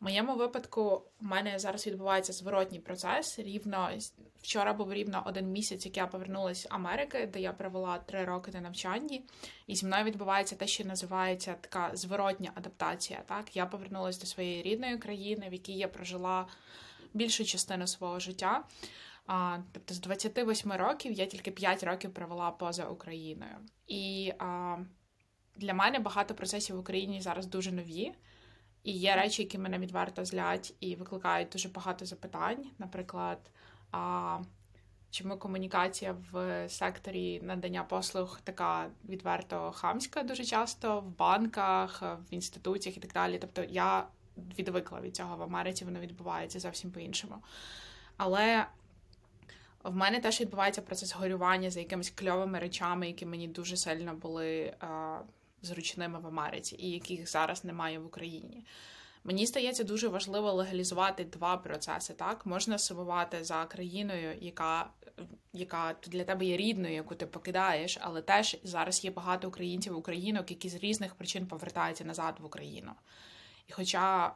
В 0.00 0.04
моєму 0.04 0.36
випадку 0.36 1.02
в 1.20 1.24
мене 1.24 1.58
зараз 1.58 1.86
відбувається 1.86 2.32
зворотній 2.32 2.78
процес. 2.80 3.38
Рівно 3.38 3.90
вчора 4.42 4.72
був 4.72 4.92
рівно 4.92 5.22
один 5.26 5.52
місяць, 5.52 5.86
як 5.86 5.96
я 5.96 6.06
повернулася 6.06 6.68
з 6.68 6.72
Америки, 6.72 7.26
де 7.32 7.40
я 7.40 7.52
провела 7.52 7.98
три 7.98 8.24
роки 8.24 8.50
на 8.50 8.60
навчанні, 8.60 9.24
і 9.66 9.76
зі 9.76 9.86
мною 9.86 10.04
відбувається 10.04 10.56
те, 10.56 10.66
що 10.66 10.84
називається 10.84 11.54
така 11.60 11.90
зворотня 11.96 12.52
адаптація. 12.54 13.22
Так, 13.26 13.56
я 13.56 13.66
повернулася 13.66 14.20
до 14.20 14.26
своєї 14.26 14.62
рідної 14.62 14.98
країни, 14.98 15.48
в 15.48 15.52
якій 15.52 15.78
я 15.78 15.88
прожила 15.88 16.46
більшу 17.14 17.44
частину 17.44 17.86
свого 17.86 18.20
життя. 18.20 18.64
А, 19.26 19.58
Тобто 19.72 19.94
з 19.94 20.00
28 20.00 20.72
років 20.72 21.12
я 21.12 21.26
тільки 21.26 21.50
5 21.50 21.82
років 21.82 22.14
провела 22.14 22.50
поза 22.50 22.84
Україною. 22.84 23.56
І 23.86 24.32
а, 24.38 24.76
для 25.56 25.74
мене 25.74 25.98
багато 25.98 26.34
процесів 26.34 26.76
в 26.76 26.78
Україні 26.78 27.20
зараз 27.20 27.46
дуже 27.46 27.72
нові. 27.72 28.12
І 28.82 28.92
є 28.92 29.16
речі, 29.16 29.42
які 29.42 29.58
мене 29.58 29.78
відверто 29.78 30.24
злять 30.24 30.74
і 30.80 30.96
викликають 30.96 31.48
дуже 31.48 31.68
багато 31.68 32.06
запитань. 32.06 32.66
Наприклад, 32.78 33.50
а, 33.90 34.38
чому 35.10 35.38
комунікація 35.38 36.16
в 36.32 36.68
секторі 36.68 37.40
надання 37.42 37.84
послуг 37.84 38.40
така 38.44 38.90
відверто 39.08 39.72
хамська 39.72 40.22
дуже 40.22 40.44
часто 40.44 41.00
в 41.00 41.16
банках, 41.16 42.02
в 42.02 42.34
інституціях 42.34 42.96
і 42.96 43.00
так 43.00 43.12
далі. 43.12 43.38
Тобто 43.38 43.64
я 43.64 44.06
відвикла 44.58 45.00
від 45.00 45.16
цього 45.16 45.36
в 45.36 45.42
Америці, 45.42 45.84
воно 45.84 46.00
відбувається 46.00 46.60
зовсім 46.60 46.90
по-іншому. 46.90 47.34
Але 48.16 48.66
в 49.84 49.94
мене 49.94 50.20
теж 50.20 50.40
відбувається 50.40 50.82
процес 50.82 51.14
горювання 51.14 51.70
за 51.70 51.80
якимись 51.80 52.10
кльовими 52.10 52.58
речами, 52.58 53.06
які 53.06 53.26
мені 53.26 53.48
дуже 53.48 53.76
сильно 53.76 54.14
були 54.14 54.74
а, 54.80 55.18
зручними 55.62 56.20
в 56.20 56.26
Америці, 56.26 56.76
і 56.78 56.90
яких 56.90 57.30
зараз 57.30 57.64
немає 57.64 57.98
в 57.98 58.06
Україні. 58.06 58.64
Мені 59.24 59.46
здається 59.46 59.84
дуже 59.84 60.08
важливо 60.08 60.52
легалізувати 60.52 61.24
два 61.24 61.56
процеси. 61.56 62.14
Так 62.14 62.46
можна 62.46 62.78
сумувати 62.78 63.44
за 63.44 63.64
країною, 63.64 64.36
яка 64.40 64.90
яка 65.52 65.94
для 66.06 66.24
тебе 66.24 66.44
є 66.44 66.56
рідною, 66.56 66.94
яку 66.94 67.14
ти 67.14 67.26
покидаєш, 67.26 67.98
але 68.00 68.22
теж 68.22 68.56
зараз 68.62 69.04
є 69.04 69.10
багато 69.10 69.48
українців 69.48 69.98
українок, 69.98 70.50
які 70.50 70.68
з 70.68 70.74
різних 70.74 71.14
причин 71.14 71.46
повертаються 71.46 72.04
назад 72.04 72.34
в 72.40 72.44
Україну. 72.44 72.92
І 73.68 73.72
хоча 73.72 74.34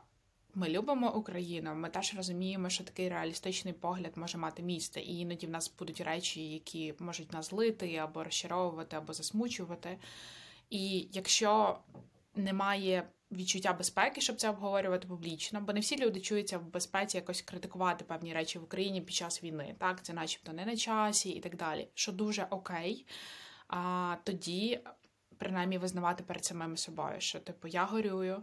ми 0.58 0.68
любимо 0.68 1.16
Україну, 1.16 1.74
ми 1.74 1.88
теж 1.88 2.14
розуміємо, 2.16 2.70
що 2.70 2.84
такий 2.84 3.08
реалістичний 3.08 3.74
погляд 3.74 4.12
може 4.16 4.38
мати 4.38 4.62
місце, 4.62 5.00
і 5.00 5.18
іноді 5.18 5.46
в 5.46 5.50
нас 5.50 5.72
будуть 5.78 6.00
речі, 6.00 6.52
які 6.52 6.94
можуть 6.98 7.32
нас 7.32 7.48
злити 7.48 7.96
або 7.96 8.24
розчаровувати, 8.24 8.96
або 8.96 9.12
засмучувати. 9.12 9.98
І 10.70 11.08
якщо 11.12 11.78
немає 12.36 13.08
відчуття 13.30 13.72
безпеки, 13.72 14.20
щоб 14.20 14.36
це 14.36 14.50
обговорювати 14.50 15.08
публічно, 15.08 15.60
бо 15.60 15.72
не 15.72 15.80
всі 15.80 15.96
люди 15.96 16.20
чуються 16.20 16.58
в 16.58 16.70
безпеці 16.72 17.16
якось 17.16 17.42
критикувати 17.42 18.04
певні 18.04 18.34
речі 18.34 18.58
в 18.58 18.64
Україні 18.64 19.00
під 19.00 19.14
час 19.14 19.44
війни, 19.44 19.74
так 19.78 20.02
це, 20.02 20.12
начебто, 20.12 20.52
не 20.52 20.66
на 20.66 20.76
часі 20.76 21.30
і 21.30 21.40
так 21.40 21.56
далі, 21.56 21.88
що 21.94 22.12
дуже 22.12 22.46
окей. 22.50 23.06
А 23.68 24.16
тоді 24.24 24.80
принаймні 25.36 25.78
визнавати 25.78 26.24
перед 26.24 26.44
самим 26.44 26.76
собою, 26.76 27.20
що 27.20 27.40
типу 27.40 27.68
я 27.68 27.84
горюю 27.84 28.42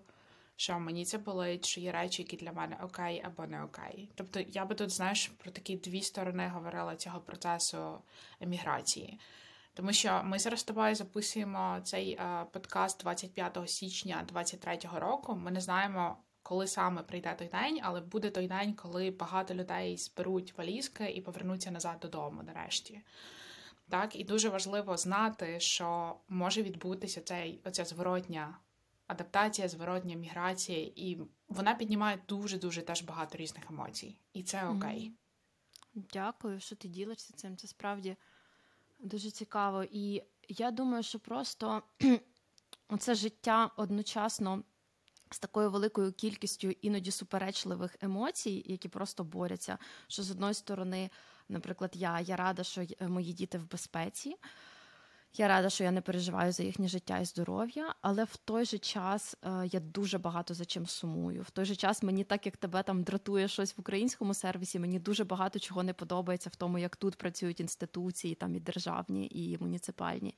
що 0.55 0.79
мені 0.79 1.05
це 1.05 1.17
болить, 1.17 1.65
що 1.65 1.81
є 1.81 1.91
речі, 1.91 2.21
які 2.21 2.37
для 2.37 2.51
мене 2.51 2.77
окей 2.83 3.21
або 3.25 3.47
не 3.47 3.63
окей. 3.63 4.09
Тобто 4.15 4.39
я 4.39 4.65
би 4.65 4.75
тут, 4.75 4.89
знаєш, 4.89 5.27
про 5.27 5.51
такі 5.51 5.75
дві 5.75 6.01
сторони 6.01 6.47
говорила 6.47 6.95
цього 6.95 7.19
процесу 7.19 7.97
еміграції. 8.39 9.19
Тому 9.73 9.93
що 9.93 10.21
ми 10.23 10.39
зараз 10.39 10.59
з 10.59 10.63
тобою 10.63 10.95
записуємо 10.95 11.79
цей 11.83 12.11
е, 12.11 12.45
подкаст 12.51 13.01
25 13.01 13.57
січня 13.65 14.25
2023 14.27 14.99
року. 14.99 15.35
Ми 15.35 15.51
не 15.51 15.61
знаємо, 15.61 16.17
коли 16.43 16.67
саме 16.67 17.03
прийде 17.03 17.35
той 17.37 17.47
день, 17.47 17.79
але 17.83 18.01
буде 18.01 18.29
той 18.29 18.47
день, 18.47 18.73
коли 18.73 19.11
багато 19.11 19.53
людей 19.53 19.97
зберуть 19.97 20.57
валізки 20.57 21.09
і 21.09 21.21
повернуться 21.21 21.71
назад 21.71 21.99
додому, 22.01 22.43
нарешті. 22.43 23.01
Так, 23.89 24.15
і 24.15 24.23
дуже 24.23 24.49
важливо 24.49 24.97
знати, 24.97 25.59
що 25.59 26.15
може 26.29 26.61
відбутися 26.61 27.21
цей 27.21 27.61
оця 27.65 27.85
зворотня 27.85 28.57
адаптація, 29.07 29.67
зворотня 29.67 30.15
міграція, 30.15 30.91
і 30.95 31.17
вона 31.47 31.75
піднімає 31.75 32.23
дуже-дуже 32.27 32.81
теж 32.81 33.01
багато 33.01 33.37
різних 33.37 33.71
емоцій. 33.71 34.17
І 34.33 34.43
це 34.43 34.67
окей. 34.67 35.13
Дякую, 35.93 36.59
що 36.59 36.75
ти 36.75 36.87
ділишся 36.87 37.33
цим. 37.33 37.57
Це 37.57 37.67
справді 37.67 38.15
дуже 38.99 39.31
цікаво. 39.31 39.83
І 39.91 40.23
я 40.49 40.71
думаю, 40.71 41.03
що 41.03 41.19
просто 41.19 41.83
це 42.99 43.15
життя 43.15 43.71
одночасно. 43.77 44.63
З 45.31 45.39
такою 45.39 45.71
великою 45.71 46.13
кількістю 46.13 46.67
іноді 46.67 47.11
суперечливих 47.11 47.95
емоцій, 48.01 48.63
які 48.65 48.89
просто 48.89 49.23
борються. 49.23 49.77
Що 50.07 50.23
з 50.23 50.31
одної 50.31 50.53
сторони, 50.53 51.09
наприклад, 51.49 51.91
я 51.93 52.19
я 52.19 52.35
рада, 52.35 52.63
що 52.63 52.85
мої 52.99 53.33
діти 53.33 53.57
в 53.57 53.69
безпеці. 53.71 54.35
Я 55.37 55.47
рада, 55.47 55.69
що 55.69 55.83
я 55.83 55.91
не 55.91 56.01
переживаю 56.01 56.51
за 56.51 56.63
їхнє 56.63 56.87
життя 56.87 57.19
і 57.19 57.25
здоров'я, 57.25 57.95
але 58.01 58.23
в 58.23 58.37
той 58.37 58.65
же 58.65 58.77
час 58.77 59.37
е, 59.43 59.69
я 59.71 59.79
дуже 59.79 60.17
багато 60.17 60.53
за 60.53 60.65
чим 60.65 60.85
сумую. 60.85 61.41
В 61.41 61.49
той 61.49 61.65
же 61.65 61.75
час 61.75 62.03
мені, 62.03 62.23
так 62.23 62.45
як 62.45 62.57
тебе 62.57 62.83
там 62.83 63.03
дратує 63.03 63.47
щось 63.47 63.77
в 63.77 63.79
українському 63.79 64.33
сервісі, 64.33 64.79
мені 64.79 64.99
дуже 64.99 65.23
багато 65.23 65.59
чого 65.59 65.83
не 65.83 65.93
подобається 65.93 66.49
в 66.49 66.55
тому, 66.55 66.77
як 66.77 66.95
тут 66.95 67.15
працюють 67.15 67.59
інституції, 67.59 68.35
там 68.35 68.55
і 68.55 68.59
державні, 68.59 69.27
і 69.31 69.57
муніципальні. 69.59 70.35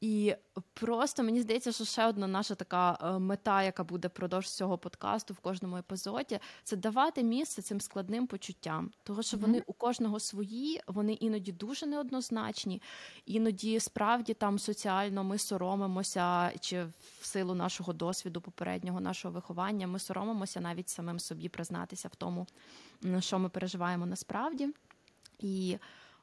І 0.00 0.34
просто 0.74 1.22
мені 1.22 1.40
здається, 1.40 1.72
що 1.72 1.84
ще 1.84 2.06
одна 2.06 2.26
наша 2.26 2.54
така 2.54 2.98
е, 3.02 3.18
мета, 3.18 3.62
яка 3.62 3.84
буде 3.84 4.08
продовж 4.08 4.48
цього 4.48 4.78
подкасту 4.78 5.34
в 5.34 5.38
кожному 5.38 5.76
епізоді, 5.76 6.38
це 6.64 6.76
давати 6.76 7.22
місце 7.22 7.62
цим 7.62 7.80
складним 7.80 8.26
почуттям, 8.26 8.90
тому 9.02 9.22
що 9.22 9.36
вони 9.36 9.58
mm-hmm. 9.58 9.64
у 9.66 9.72
кожного 9.72 10.20
свої, 10.20 10.80
вони 10.86 11.12
іноді 11.12 11.52
дуже 11.52 11.86
неоднозначні, 11.86 12.82
іноді 13.26 13.80
справді 13.80 14.17
там 14.22 14.58
соціально 14.58 15.24
ми 15.24 15.38
соромимося, 15.38 16.52
чи 16.60 16.84
в 17.20 17.26
силу 17.26 17.54
нашого 17.54 17.92
досвіду, 17.92 18.40
попереднього 18.40 19.00
нашого 19.00 19.34
виховання, 19.34 19.86
ми 19.86 19.98
соромимося 19.98 20.60
навіть 20.60 20.88
самим 20.88 21.18
собі 21.18 21.48
признатися 21.48 22.08
в 22.08 22.14
тому, 22.14 22.46
що 23.20 23.38
ми 23.38 23.48
переживаємо 23.48 24.06
насправді. 24.06 24.68
І 25.38 25.78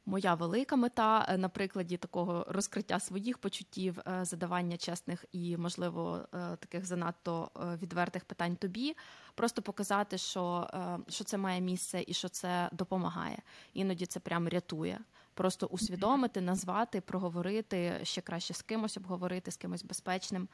моя 0.05 0.33
велика 0.33 0.75
мета 0.75 1.25
е, 1.29 1.37
на 1.37 1.49
прикладі 1.49 1.97
такого 1.97 2.45
розкриття 2.49 2.99
своїх 2.99 3.37
почуттів, 3.37 3.99
е, 3.99 4.25
задавання 4.25 4.77
чесних 4.77 5.25
і, 5.31 5.57
можливо, 5.57 6.19
е, 6.33 6.55
таких 6.59 6.85
занадто 6.85 7.51
відвертих 7.81 8.25
питань 8.25 8.55
тобі, 8.55 8.95
просто 9.35 9.61
показати, 9.61 10.17
що, 10.17 10.69
що 11.09 11.23
це 11.23 11.37
має 11.37 11.61
місце 11.61 12.03
і 12.07 12.13
що 12.13 12.29
це 12.29 12.69
допомагає. 12.71 13.37
Іноді 13.73 14.05
це 14.05 14.19
прям 14.19 14.49
рятує. 14.49 14.99
Просто 15.35 15.67
усвідомити, 15.67 16.41
назвати, 16.41 17.01
проговорити 17.01 17.99
ще 18.03 18.21
краще 18.21 18.53
з 18.53 18.61
кимось, 18.61 18.97
обговорити 18.97 19.51
з 19.51 19.57
кимось 19.57 19.83
безпечним, 19.83 20.47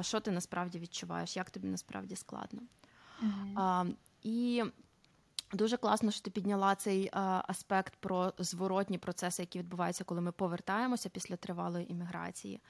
що 0.00 0.20
ти 0.20 0.30
насправді 0.30 0.78
відчуваєш, 0.78 1.36
як 1.36 1.50
тобі 1.50 1.68
насправді 1.68 2.16
складно. 2.16 2.62
Mm-hmm. 3.22 3.94
І 4.22 4.64
Дуже 5.52 5.76
класно, 5.76 6.10
що 6.10 6.22
ти 6.22 6.30
підняла 6.30 6.74
цей 6.74 7.10
аспект 7.48 7.96
про 8.00 8.32
зворотні 8.38 8.98
процеси, 8.98 9.42
які 9.42 9.58
відбуваються, 9.58 10.04
коли 10.04 10.20
ми 10.20 10.32
повертаємося 10.32 11.08
після 11.08 11.36
тривалої 11.36 11.92
імміграції. 11.92 12.60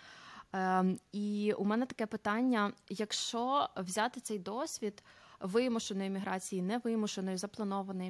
І 1.13 1.55
у 1.59 1.65
мене 1.65 1.87
таке 1.87 2.07
питання: 2.07 2.73
якщо 2.89 3.69
взяти 3.77 4.21
цей 4.21 4.39
досвід 4.39 5.03
вимушеної 5.41 6.07
імміграції, 6.07 6.63
невимушеної, 6.63 7.37
запланованої 7.37 8.09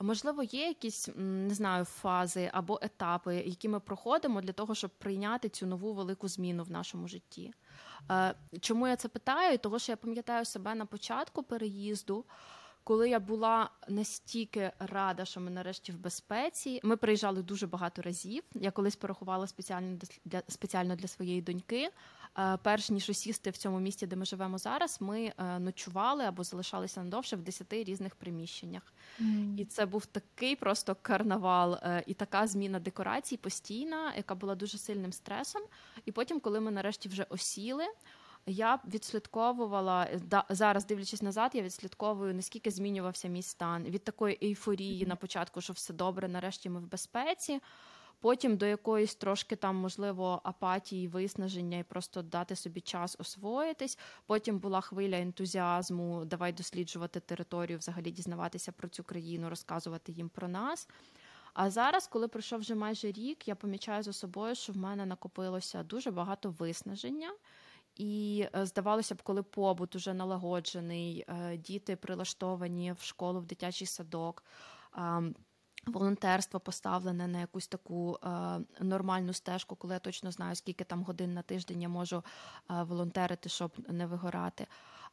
імміграції, 0.00 0.06
можливо, 0.06 0.42
є 0.42 0.68
якісь 0.68 1.08
не 1.16 1.54
знаю 1.54 1.84
фази 1.84 2.50
або 2.52 2.78
етапи, 2.82 3.36
які 3.36 3.68
ми 3.68 3.80
проходимо 3.80 4.40
для 4.40 4.52
того, 4.52 4.74
щоб 4.74 4.90
прийняти 4.90 5.48
цю 5.48 5.66
нову 5.66 5.94
велику 5.94 6.28
зміну 6.28 6.64
в 6.64 6.70
нашому 6.70 7.08
житті. 7.08 7.52
Е, 8.10 8.34
чому 8.60 8.88
я 8.88 8.96
це 8.96 9.08
питаю? 9.08 9.58
Того, 9.58 9.78
що 9.78 9.92
я 9.92 9.96
пам'ятаю 9.96 10.44
себе 10.44 10.74
на 10.74 10.86
початку 10.86 11.42
переїзду 11.42 12.24
коли 12.86 13.08
я 13.08 13.20
була 13.20 13.70
настільки 13.88 14.72
рада, 14.78 15.24
що 15.24 15.40
ми 15.40 15.50
нарешті 15.50 15.92
в 15.92 15.98
безпеці, 15.98 16.80
ми 16.82 16.96
приїжджали 16.96 17.42
дуже 17.42 17.66
багато 17.66 18.02
разів. 18.02 18.42
Я 18.54 18.70
колись 18.70 18.96
порахувала 18.96 19.46
спеціально 19.46 19.98
для 20.24 20.42
спеціально 20.48 20.96
для 20.96 21.08
своєї 21.08 21.42
доньки. 21.42 21.90
Е, 22.38 22.58
перш 22.62 22.90
ніж 22.90 23.10
осісти 23.10 23.50
в 23.50 23.56
цьому 23.56 23.80
місті, 23.80 24.06
де 24.06 24.16
ми 24.16 24.24
живемо 24.24 24.58
зараз, 24.58 25.00
ми 25.00 25.32
е, 25.38 25.58
ночували 25.58 26.24
або 26.24 26.44
залишалися 26.44 27.02
надовше 27.02 27.36
в 27.36 27.42
десяти 27.42 27.84
різних 27.84 28.14
приміщеннях. 28.14 28.82
Mm. 29.20 29.58
І 29.58 29.64
це 29.64 29.86
був 29.86 30.06
такий 30.06 30.56
просто 30.56 30.96
карнавал 31.02 31.74
е, 31.74 32.04
і 32.06 32.14
така 32.14 32.46
зміна 32.46 32.80
декорацій 32.80 33.36
постійна, 33.36 34.14
яка 34.16 34.34
була 34.34 34.54
дуже 34.54 34.78
сильним 34.78 35.12
стресом. 35.12 35.62
І 36.04 36.12
потім, 36.12 36.40
коли 36.40 36.60
ми 36.60 36.70
нарешті 36.70 37.08
вже 37.08 37.26
осіли. 37.28 37.84
Я 38.48 38.78
відслідковувала 38.94 40.08
да, 40.24 40.44
зараз, 40.48 40.86
дивлячись 40.86 41.22
назад, 41.22 41.50
я 41.54 41.62
відслідковую 41.62 42.34
наскільки 42.34 42.70
змінювався 42.70 43.28
мій 43.28 43.42
стан 43.42 43.84
від 43.84 44.04
такої 44.04 44.38
ейфорії 44.42 45.06
на 45.06 45.16
початку, 45.16 45.60
що 45.60 45.72
все 45.72 45.94
добре, 45.94 46.28
нарешті 46.28 46.70
ми 46.70 46.80
в 46.80 46.86
безпеці. 46.86 47.60
Потім 48.20 48.56
до 48.56 48.66
якоїсь 48.66 49.14
трошки 49.14 49.56
там, 49.56 49.76
можливо, 49.76 50.40
апатії, 50.44 51.08
виснаження 51.08 51.78
і 51.78 51.82
просто 51.82 52.22
дати 52.22 52.56
собі 52.56 52.80
час 52.80 53.16
освоїтись. 53.18 53.98
Потім 54.26 54.58
була 54.58 54.80
хвиля 54.80 55.16
ентузіазму, 55.16 56.24
давай 56.24 56.52
досліджувати 56.52 57.20
територію, 57.20 57.78
взагалі 57.78 58.10
дізнаватися 58.10 58.72
про 58.72 58.88
цю 58.88 59.04
країну, 59.04 59.50
розказувати 59.50 60.12
їм 60.12 60.28
про 60.28 60.48
нас. 60.48 60.88
А 61.54 61.70
зараз, 61.70 62.06
коли 62.06 62.28
пройшов 62.28 62.60
вже 62.60 62.74
майже 62.74 63.12
рік, 63.12 63.48
я 63.48 63.54
помічаю 63.54 64.02
за 64.02 64.12
собою, 64.12 64.54
що 64.54 64.72
в 64.72 64.76
мене 64.76 65.06
накопилося 65.06 65.82
дуже 65.82 66.10
багато 66.10 66.50
виснаження. 66.50 67.32
І 67.96 68.46
е, 68.56 68.66
здавалося 68.66 69.14
б, 69.14 69.22
коли 69.22 69.42
побут 69.42 69.96
уже 69.96 70.14
налагоджений, 70.14 71.24
е, 71.28 71.56
діти 71.56 71.96
прилаштовані 71.96 72.92
в 72.92 73.02
школу, 73.02 73.40
в 73.40 73.46
дитячий 73.46 73.86
садок. 73.86 74.44
Волонтерство 75.86 76.60
поставлене 76.60 77.26
на 77.26 77.40
якусь 77.40 77.66
таку 77.66 78.18
е, 78.24 78.28
нормальну 78.80 79.32
стежку, 79.32 79.76
коли 79.76 79.94
я 79.94 80.00
точно 80.00 80.30
знаю, 80.30 80.54
скільки 80.56 80.84
там 80.84 81.02
годин 81.02 81.34
на 81.34 81.42
тиждень 81.42 81.82
я 81.82 81.88
можу 81.88 82.24
е, 82.70 82.82
волонтерити, 82.82 83.48
щоб 83.48 83.70
не 83.88 84.06
вигорати. 84.06 84.66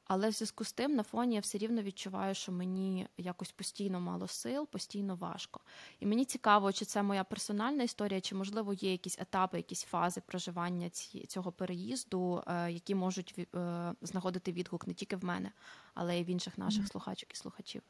Але 0.08 0.30
в 0.30 0.32
зв'язку 0.32 0.64
з 0.64 0.74
тим 0.74 0.96
на 0.96 1.04
фоні 1.04 1.36
я 1.36 1.42
все 1.42 1.58
рівно 1.58 1.82
відчуваю, 1.82 2.36
що 2.36 2.52
мені 2.52 3.08
якось 3.18 3.52
постійно 3.52 4.00
мало 4.00 4.28
сил, 4.28 4.68
постійно 4.68 5.16
важко. 5.16 5.60
І 6.00 6.06
мені 6.06 6.26
цікаво, 6.26 6.72
чи 6.72 6.86
це 6.86 7.04
моя 7.04 7.24
персональна 7.24 7.84
історія, 7.84 8.22
чи 8.22 8.36
можливо 8.36 8.74
є 8.74 8.92
якісь 8.92 9.20
етапи, 9.20 9.58
якісь 9.58 9.84
фази 9.84 10.22
проживання 10.22 10.90
цього 11.28 11.52
переїзду, 11.52 12.44
е, 12.48 12.72
які 12.72 12.96
можуть 12.96 13.48
е, 13.56 13.94
знаходити 14.02 14.52
відгук 14.52 14.88
не 14.88 14.94
тільки 14.94 15.16
в 15.16 15.24
мене, 15.26 15.52
але 15.94 16.20
й 16.20 16.24
в 16.24 16.30
інших 16.30 16.58
наших 16.58 16.88
слухачок 16.88 17.34
і 17.34 17.36
слухачів. 17.36 17.82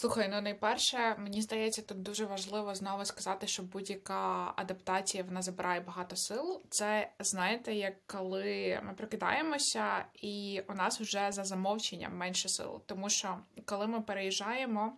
Слухай, 0.00 0.28
ну 0.28 0.40
найперше, 0.40 1.16
мені 1.18 1.42
здається, 1.42 1.82
тут 1.82 2.02
дуже 2.02 2.24
важливо 2.24 2.74
знову 2.74 3.04
сказати, 3.04 3.46
що 3.46 3.62
будь-яка 3.62 4.52
адаптація 4.56 5.24
вона 5.24 5.42
забирає 5.42 5.80
багато 5.80 6.16
сил. 6.16 6.62
Це 6.70 7.10
знаєте, 7.18 7.74
як 7.74 7.94
коли 8.06 8.80
ми 8.84 8.92
прокидаємося, 8.94 10.04
і 10.14 10.62
у 10.68 10.74
нас 10.74 11.00
вже 11.00 11.32
за 11.32 11.44
замовченням 11.44 12.16
менше 12.16 12.48
сил. 12.48 12.82
Тому 12.86 13.10
що 13.10 13.38
коли 13.64 13.86
ми 13.86 14.00
переїжджаємо, 14.00 14.92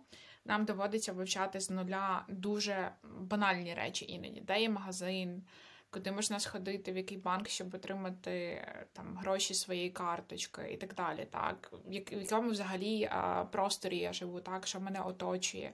нам 0.45 0.65
доводиться 0.65 1.13
вивчати 1.13 1.59
з 1.59 1.69
нуля 1.69 2.25
дуже 2.27 2.91
банальні 3.03 3.73
речі 3.73 4.05
іноді, 4.05 4.41
де 4.41 4.61
є 4.61 4.69
магазин 4.69 5.43
куди 5.91 6.11
можна 6.11 6.39
сходити, 6.39 6.91
в 6.91 6.97
який 6.97 7.17
банк, 7.17 7.47
щоб 7.47 7.73
отримати 7.73 8.67
там 8.93 9.17
гроші 9.17 9.53
своєї 9.53 9.89
карточки 9.89 10.61
і 10.71 10.77
так 10.77 10.93
далі. 10.93 11.27
Так, 11.31 11.71
в 11.85 11.93
якому 11.93 12.49
взагалі 12.49 13.09
просторі 13.51 13.97
я 13.97 14.13
живу, 14.13 14.39
так 14.39 14.67
що 14.67 14.79
мене 14.79 15.01
оточує. 15.01 15.73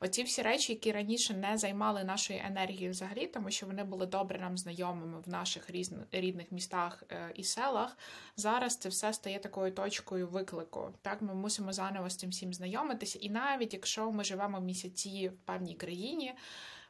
Оці 0.00 0.22
всі 0.22 0.42
речі, 0.42 0.72
які 0.72 0.92
раніше 0.92 1.34
не 1.34 1.58
займали 1.58 2.04
нашої 2.04 2.42
енергії 2.46 2.90
взагалі, 2.90 3.26
тому 3.26 3.50
що 3.50 3.66
вони 3.66 3.84
були 3.84 4.06
добре 4.06 4.38
нам 4.38 4.58
знайомими 4.58 5.20
в 5.20 5.28
наших 5.28 5.70
рідних 6.12 6.52
містах 6.52 7.02
е, 7.10 7.32
і 7.34 7.44
селах. 7.44 7.96
Зараз 8.36 8.76
це 8.76 8.88
все 8.88 9.12
стає 9.12 9.38
такою 9.38 9.72
точкою 9.72 10.28
виклику. 10.28 10.90
Так, 11.02 11.22
ми 11.22 11.34
мусимо 11.34 11.72
заново 11.72 12.10
з 12.10 12.16
цим 12.16 12.30
всім 12.30 12.54
знайомитися. 12.54 13.18
І 13.18 13.30
навіть 13.30 13.74
якщо 13.74 14.12
ми 14.12 14.24
живемо 14.24 14.60
місяці 14.60 15.28
в 15.28 15.46
певній 15.46 15.74
країні, 15.74 16.34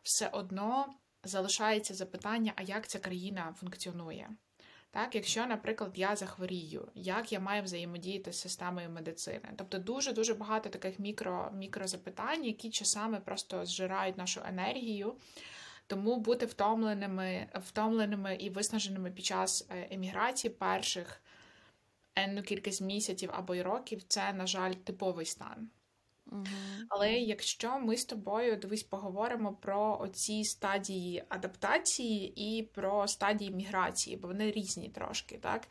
все 0.03 0.29
одно 0.29 0.95
залишається 1.29 1.95
запитання, 1.95 2.53
а 2.57 2.63
як 2.63 2.87
ця 2.87 2.99
країна 2.99 3.55
функціонує. 3.61 4.31
Так, 4.91 5.15
Якщо, 5.15 5.47
наприклад, 5.47 5.91
я 5.95 6.17
захворію, 6.17 6.89
як 6.95 7.33
я 7.33 7.41
маю 7.41 7.63
взаємодіяти 7.63 8.33
з 8.33 8.41
системою 8.41 8.91
медицини? 8.91 9.49
Тобто 9.57 9.79
дуже-дуже 9.79 10.35
багато 10.35 10.69
таких 10.69 10.99
мікро, 10.99 11.51
мікрозапитань, 11.55 12.45
які 12.45 12.71
часами 12.71 13.21
просто 13.21 13.67
зжирають 13.67 14.19
нашу 14.19 14.41
енергію. 14.49 15.15
Тому 15.87 16.17
бути 16.17 16.47
втомленими 16.47 17.47
втомленими 17.55 18.37
і 18.37 18.51
виснаженими 18.51 19.11
під 19.11 19.25
час 19.25 19.67
е, 19.71 19.89
еміграції 19.91 20.55
перших 20.55 21.23
енну 22.15 22.43
кількість 22.43 22.81
місяців 22.81 23.31
або 23.33 23.55
й 23.55 23.63
років 23.63 24.03
це, 24.09 24.33
на 24.33 24.47
жаль, 24.47 24.73
типовий 24.73 25.27
стан. 25.27 25.69
Але 26.89 27.13
якщо 27.13 27.79
ми 27.79 27.97
з 27.97 28.05
тобою 28.05 28.57
дивись, 28.57 28.83
поговоримо 28.83 29.53
про 29.53 29.99
оці 30.01 30.45
стадії 30.45 31.25
адаптації 31.29 32.33
і 32.37 32.63
про 32.63 33.09
стадії 33.09 33.51
міграції, 33.51 34.17
бо 34.17 34.29
вони 34.29 34.51
різні 34.51 34.89
трошки, 34.89 35.39
так? 35.39 35.63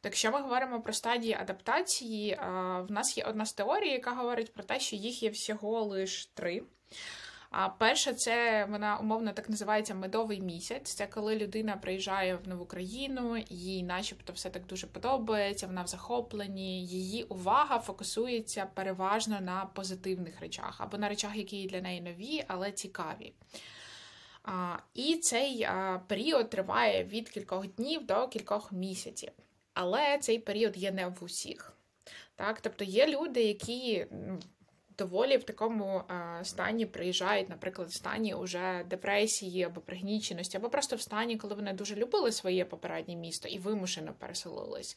То 0.00 0.08
якщо 0.08 0.30
ми 0.30 0.40
говоримо 0.40 0.80
про 0.80 0.92
стадії 0.92 1.34
адаптації, 1.34 2.38
в 2.80 2.86
нас 2.88 3.18
є 3.18 3.24
одна 3.24 3.46
з 3.46 3.52
теорій, 3.52 3.90
яка 3.90 4.14
говорить 4.14 4.54
про 4.54 4.64
те, 4.64 4.80
що 4.80 4.96
їх 4.96 5.22
є 5.22 5.30
всього 5.30 5.82
лише 5.82 6.28
три. 6.34 6.62
А 7.56 7.68
перше, 7.68 8.14
це 8.14 8.66
вона 8.70 8.98
умовно 8.98 9.32
так 9.32 9.50
називається 9.50 9.94
медовий 9.94 10.40
місяць. 10.40 10.94
Це 10.94 11.06
коли 11.06 11.36
людина 11.36 11.76
приїжджає 11.76 12.36
в 12.36 12.48
нову 12.48 12.66
країну, 12.66 13.44
їй, 13.48 13.82
начебто, 13.82 14.32
все 14.32 14.50
так 14.50 14.66
дуже 14.66 14.86
подобається, 14.86 15.66
вона 15.66 15.82
в 15.82 15.86
захопленні, 15.86 16.86
її 16.86 17.22
увага 17.22 17.78
фокусується 17.78 18.66
переважно 18.74 19.40
на 19.40 19.66
позитивних 19.66 20.40
речах 20.40 20.80
або 20.80 20.98
на 20.98 21.08
речах, 21.08 21.36
які 21.36 21.66
для 21.66 21.80
неї 21.80 22.00
нові, 22.00 22.44
але 22.48 22.72
цікаві. 22.72 23.32
І 24.94 25.16
цей 25.16 25.68
період 26.08 26.50
триває 26.50 27.04
від 27.04 27.28
кількох 27.28 27.66
днів 27.66 28.06
до 28.06 28.28
кількох 28.28 28.72
місяців. 28.72 29.30
Але 29.74 30.18
цей 30.18 30.38
період 30.38 30.76
є 30.76 30.92
не 30.92 31.06
в 31.06 31.24
усіх. 31.24 31.72
Так, 32.36 32.60
Тобто 32.60 32.84
є 32.84 33.06
люди, 33.06 33.42
які 33.42 34.06
доволі 34.98 35.36
в 35.36 35.44
такому 35.44 36.02
е, 36.10 36.44
стані 36.44 36.86
приїжджають, 36.86 37.48
наприклад, 37.48 37.88
в 37.88 37.94
стані 37.94 38.34
уже 38.34 38.84
депресії 38.90 39.62
або 39.62 39.80
пригніченості, 39.80 40.56
або 40.56 40.68
просто 40.68 40.96
в 40.96 41.00
стані, 41.00 41.36
коли 41.36 41.54
вони 41.54 41.72
дуже 41.72 41.94
любили 41.94 42.32
своє 42.32 42.64
попереднє 42.64 43.16
місто 43.16 43.48
і 43.48 43.58
вимушено 43.58 44.14
переселились. 44.18 44.96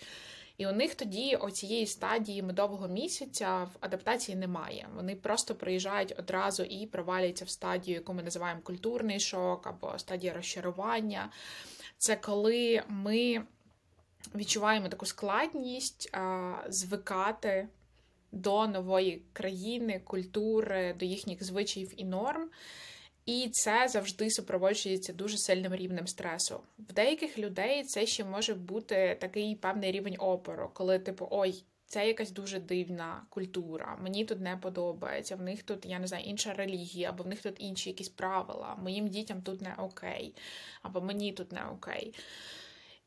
І 0.58 0.68
у 0.68 0.72
них 0.72 0.96
тоді 0.96 1.36
оцієї 1.36 1.86
стадії 1.86 2.42
медового 2.44 2.88
місяця 2.88 3.64
в 3.64 3.70
адаптації 3.80 4.38
немає. 4.38 4.88
Вони 4.96 5.16
просто 5.16 5.56
приїжджають 5.56 6.16
одразу 6.20 6.64
і 6.64 6.86
проваляться 6.86 7.46
в 7.46 7.50
стадію, 7.50 7.96
яку 7.96 8.14
ми 8.14 8.24
називаємо 8.24 8.62
культурний 8.64 9.20
шок 9.20 9.68
або 9.68 10.00
стадія 10.00 10.34
розчарування. 10.34 11.30
Це 11.98 12.16
коли 12.16 12.84
ми 12.88 13.44
відчуваємо 14.36 14.90
таку 14.90 15.06
складність 15.06 16.10
а, 16.14 16.54
звикати 16.70 17.68
до 18.42 18.68
нової 18.68 19.22
країни, 19.34 20.02
культури, 20.06 20.96
до 21.00 21.06
їхніх 21.06 21.44
звичаїв 21.44 21.94
і 21.98 22.06
норм. 22.06 22.50
І 23.26 23.50
це 23.52 23.88
завжди 23.88 24.30
супроводжується 24.30 25.14
дуже 25.14 25.38
сильним 25.38 25.76
рівнем 25.76 26.08
стресу. 26.08 26.60
В 26.80 26.94
деяких 26.94 27.38
людей 27.38 27.84
це 27.84 28.06
ще 28.06 28.24
може 28.24 28.54
бути 28.54 29.18
такий 29.22 29.56
певний 29.56 29.92
рівень 29.92 30.16
опору, 30.20 30.72
коли, 30.74 31.00
типу, 31.00 31.28
ой, 31.32 31.64
це 31.88 32.08
якась 32.08 32.32
дуже 32.32 32.60
дивна 32.60 33.26
культура, 33.30 33.98
мені 34.02 34.26
тут 34.26 34.40
не 34.40 34.58
подобається, 34.58 35.36
в 35.36 35.42
них 35.42 35.64
тут, 35.64 35.86
я 35.86 36.00
не 36.00 36.08
знаю, 36.08 36.26
інша 36.26 36.54
релігія, 36.54 37.10
або 37.10 37.24
в 37.24 37.28
них 37.28 37.42
тут 37.42 37.56
інші 37.58 37.90
якісь 37.90 38.10
правила, 38.10 38.76
моїм 38.76 39.08
дітям 39.08 39.42
тут 39.42 39.62
не 39.62 39.74
окей, 39.78 40.36
або 40.82 41.02
мені 41.02 41.34
тут 41.34 41.52
не 41.52 41.66
окей. 41.66 42.14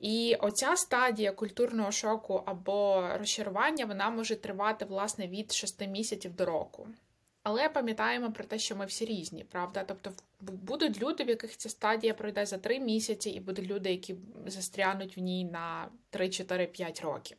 І 0.01 0.37
оця 0.41 0.77
стадія 0.77 1.33
культурного 1.33 1.93
шоку 1.93 2.43
або 2.47 3.09
розчарування 3.19 3.85
вона 3.85 4.11
може 4.11 4.37
тривати 4.37 4.85
власне 4.85 5.27
від 5.27 5.53
6 5.53 5.87
місяців 5.89 6.37
до 6.37 6.45
року. 6.45 6.89
Але 7.43 7.69
пам'ятаємо 7.69 8.33
про 8.33 8.45
те, 8.45 8.59
що 8.59 8.77
ми 8.77 8.87
всі 8.87 9.05
різні, 9.05 9.45
правда? 9.45 9.85
Тобто 9.85 10.13
будуть 10.41 11.03
люди, 11.03 11.25
в 11.25 11.29
яких 11.29 11.57
ця 11.57 11.69
стадія 11.69 12.15
пройде 12.15 12.47
за 12.47 12.59
3 12.59 12.81
місяці, 12.81 13.31
і 13.31 13.41
будуть 13.41 13.67
люди, 13.67 13.91
які 13.91 14.17
застрянуть 14.47 15.17
в 15.17 15.21
ній 15.21 15.45
на 15.45 15.89
3-4-5 16.13 17.03
років. 17.03 17.37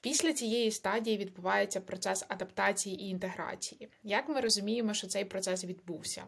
Після 0.00 0.32
цієї 0.32 0.70
стадії 0.70 1.16
відбувається 1.16 1.80
процес 1.80 2.24
адаптації 2.28 3.02
і 3.02 3.08
інтеграції. 3.08 3.88
Як 4.02 4.28
ми 4.28 4.40
розуміємо, 4.40 4.94
що 4.94 5.06
цей 5.06 5.24
процес 5.24 5.64
відбувся? 5.64 6.24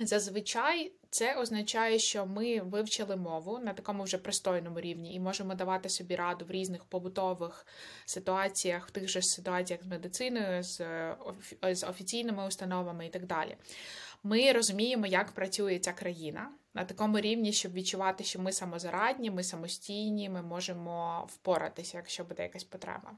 Зазвичай 0.00 0.92
це 1.10 1.34
означає, 1.34 1.98
що 1.98 2.26
ми 2.26 2.60
вивчили 2.60 3.16
мову 3.16 3.58
на 3.58 3.72
такому 3.72 4.02
вже 4.02 4.18
пристойному 4.18 4.80
рівні 4.80 5.14
і 5.14 5.20
можемо 5.20 5.54
давати 5.54 5.88
собі 5.88 6.16
раду 6.16 6.44
в 6.44 6.50
різних 6.50 6.84
побутових 6.84 7.66
ситуаціях, 8.04 8.88
в 8.88 8.90
тих 8.90 9.08
же 9.08 9.22
ситуаціях 9.22 9.82
з 9.82 9.86
медициною, 9.86 10.62
з, 10.62 10.78
з 11.62 11.84
офіційними 11.84 12.46
установами 12.46 13.06
і 13.06 13.08
так 13.08 13.26
далі. 13.26 13.56
Ми 14.22 14.52
розуміємо, 14.52 15.06
як 15.06 15.32
працює 15.32 15.78
ця 15.78 15.92
країна 15.92 16.50
на 16.74 16.84
такому 16.84 17.20
рівні, 17.20 17.52
щоб 17.52 17.72
відчувати, 17.72 18.24
що 18.24 18.38
ми 18.38 18.52
самозарадні, 18.52 19.30
ми 19.30 19.42
самостійні, 19.42 20.28
ми 20.28 20.42
можемо 20.42 21.26
впоратися, 21.32 21.96
якщо 21.96 22.24
буде 22.24 22.42
якась 22.42 22.64
потреба. 22.64 23.12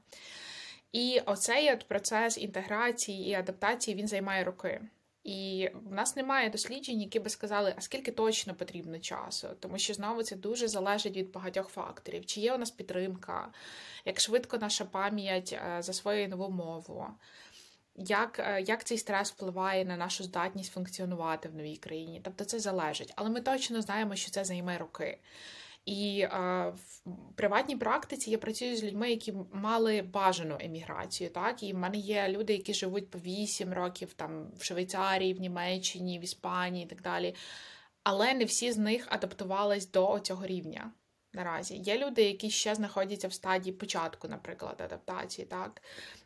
І 0.91 1.21
оцей 1.25 1.73
от 1.73 1.87
процес 1.87 2.37
інтеграції 2.37 3.29
і 3.29 3.33
адаптації 3.33 3.97
він 3.97 4.07
займає 4.07 4.43
роки. 4.43 4.81
І 5.23 5.69
в 5.73 5.93
нас 5.93 6.15
немає 6.15 6.49
досліджень, 6.49 7.01
які 7.01 7.19
би 7.19 7.29
сказали, 7.29 7.73
а 7.77 7.81
скільки 7.81 8.11
точно 8.11 8.55
потрібно 8.55 8.99
часу, 8.99 9.47
тому 9.59 9.77
що 9.77 9.93
знову 9.93 10.23
це 10.23 10.35
дуже 10.35 10.67
залежить 10.67 11.17
від 11.17 11.31
багатьох 11.31 11.69
факторів. 11.69 12.25
Чи 12.25 12.41
є 12.41 12.53
у 12.53 12.57
нас 12.57 12.71
підтримка, 12.71 13.51
як 14.05 14.19
швидко 14.19 14.57
наша 14.57 14.85
пам'ять 14.85 15.53
е, 15.53 15.81
засвоює 15.81 16.27
нову 16.27 16.49
мову, 16.49 17.07
як 17.95 18.39
е, 18.39 18.61
як 18.61 18.83
цей 18.83 18.97
стрес 18.97 19.31
впливає 19.31 19.85
на 19.85 19.97
нашу 19.97 20.23
здатність 20.23 20.73
функціонувати 20.73 21.49
в 21.49 21.55
новій 21.55 21.77
країні. 21.77 22.21
Тобто 22.23 22.45
це 22.45 22.59
залежить. 22.59 23.13
Але 23.15 23.29
ми 23.29 23.41
точно 23.41 23.81
знаємо, 23.81 24.15
що 24.15 24.31
це 24.31 24.45
займе 24.45 24.77
роки. 24.77 25.17
І 25.89 26.19
е, 26.19 26.29
в 26.75 27.35
приватній 27.35 27.75
практиці 27.75 28.31
я 28.31 28.37
працюю 28.37 28.77
з 28.77 28.83
людьми, 28.83 29.09
які 29.09 29.33
мали 29.53 30.01
бажану 30.01 30.57
еміграцію. 30.59 31.29
Так, 31.29 31.63
і 31.63 31.73
в 31.73 31.77
мене 31.77 31.97
є 31.97 32.27
люди, 32.29 32.53
які 32.53 32.73
живуть 32.73 33.09
по 33.09 33.19
8 33.19 33.73
років 33.73 34.13
там 34.13 34.51
в 34.57 34.63
Швейцарії, 34.63 35.33
в 35.33 35.39
Німеччині, 35.39 36.19
в 36.19 36.23
Іспанії 36.23 36.85
і 36.85 36.87
так 36.87 37.01
далі. 37.01 37.35
Але 38.03 38.33
не 38.33 38.45
всі 38.45 38.71
з 38.71 38.77
них 38.77 39.07
адаптувались 39.09 39.91
до 39.91 40.19
цього 40.19 40.45
рівня 40.45 40.91
наразі. 41.33 41.77
Є 41.77 41.97
люди, 41.97 42.23
які 42.23 42.49
ще 42.49 42.75
знаходяться 42.75 43.27
в 43.27 43.33
стадії 43.33 43.73
початку, 43.73 44.27
наприклад, 44.27 44.81
адаптації. 44.81 45.45
так. 45.45 45.81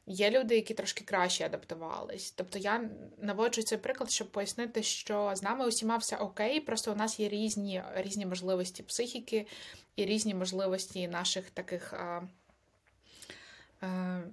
Є 0.07 0.31
люди, 0.31 0.55
які 0.55 0.73
трошки 0.73 1.03
краще 1.03 1.45
адаптувались. 1.45 2.31
Тобто 2.31 2.59
я 2.59 2.89
наводжу 3.17 3.63
цей 3.63 3.77
приклад, 3.77 4.11
щоб 4.11 4.31
пояснити, 4.31 4.83
що 4.83 5.31
з 5.35 5.43
нами 5.43 5.67
усіма 5.67 5.97
все 5.97 6.15
окей, 6.15 6.59
просто 6.59 6.91
у 6.91 6.95
нас 6.95 7.19
є 7.19 7.29
різні 7.29 7.83
різні 7.95 8.25
можливості 8.25 8.83
психіки 8.83 9.47
і 9.95 10.05
різні 10.05 10.33
можливості 10.33 11.07
наших 11.07 11.49
таких. 11.49 11.93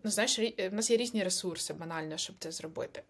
Ну, 0.04 0.10
знаєш, 0.10 0.38
У 0.72 0.74
нас 0.74 0.90
є 0.90 0.96
різні 0.96 1.24
ресурси, 1.24 1.74
банально, 1.74 2.16
щоб 2.16 2.36
це 2.38 2.52
зробити. 2.52 3.02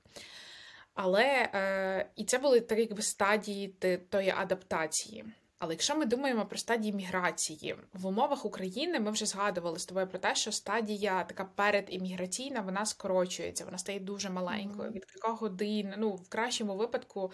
Але 0.95 1.51
е, 1.55 2.07
і 2.17 2.25
це 2.25 2.39
були 2.39 2.61
такі 2.61 2.81
якби 2.81 3.03
стадії 3.03 3.69
тої 4.09 4.31
адаптації. 4.31 5.25
Але 5.61 5.73
якщо 5.73 5.97
ми 5.97 6.07
думаємо 6.07 6.47
про 6.47 6.59
стадії 6.59 6.93
міграції 6.93 7.77
в 7.93 8.07
умовах 8.07 8.45
України, 8.45 9.01
ми 9.01 9.11
вже 9.11 9.27
згадували 9.27 9.79
з 9.79 9.87
тобою 9.87 10.07
про 10.07 10.19
те, 10.19 10.35
що 10.35 10.53
стадія 10.53 11.25
така 11.25 11.45
передімміграційна, 11.45 12.61
вона 12.61 12.87
скорочується, 12.87 13.65
вона 13.65 13.79
стає 13.79 14.01
дуже 14.01 14.31
маленькою. 14.31 14.91
Від 14.91 15.05
кількох 15.05 15.41
годин, 15.41 15.95
ну 15.99 16.11
в 16.11 16.29
кращому 16.29 16.77
випадку 16.77 17.33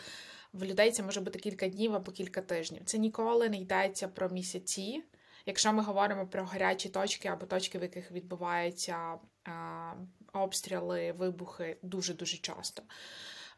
в 0.52 0.64
людей 0.64 0.90
це 0.90 1.02
може 1.02 1.20
бути 1.20 1.38
кілька 1.38 1.68
днів 1.68 1.94
або 1.94 2.12
кілька 2.12 2.42
тижнів. 2.42 2.82
Це 2.84 2.98
ніколи 2.98 3.48
не 3.48 3.56
йдеться 3.56 4.08
про 4.08 4.28
місяці. 4.28 5.04
Якщо 5.46 5.72
ми 5.72 5.82
говоримо 5.82 6.26
про 6.26 6.44
гарячі 6.44 6.88
точки 6.88 7.28
або 7.28 7.46
точки, 7.46 7.78
в 7.78 7.82
яких 7.82 8.10
відбуваються 8.10 9.18
а, 9.44 9.92
обстріли, 10.32 11.12
вибухи 11.12 11.76
дуже 11.82 12.14
дуже 12.14 12.36
часто. 12.36 12.82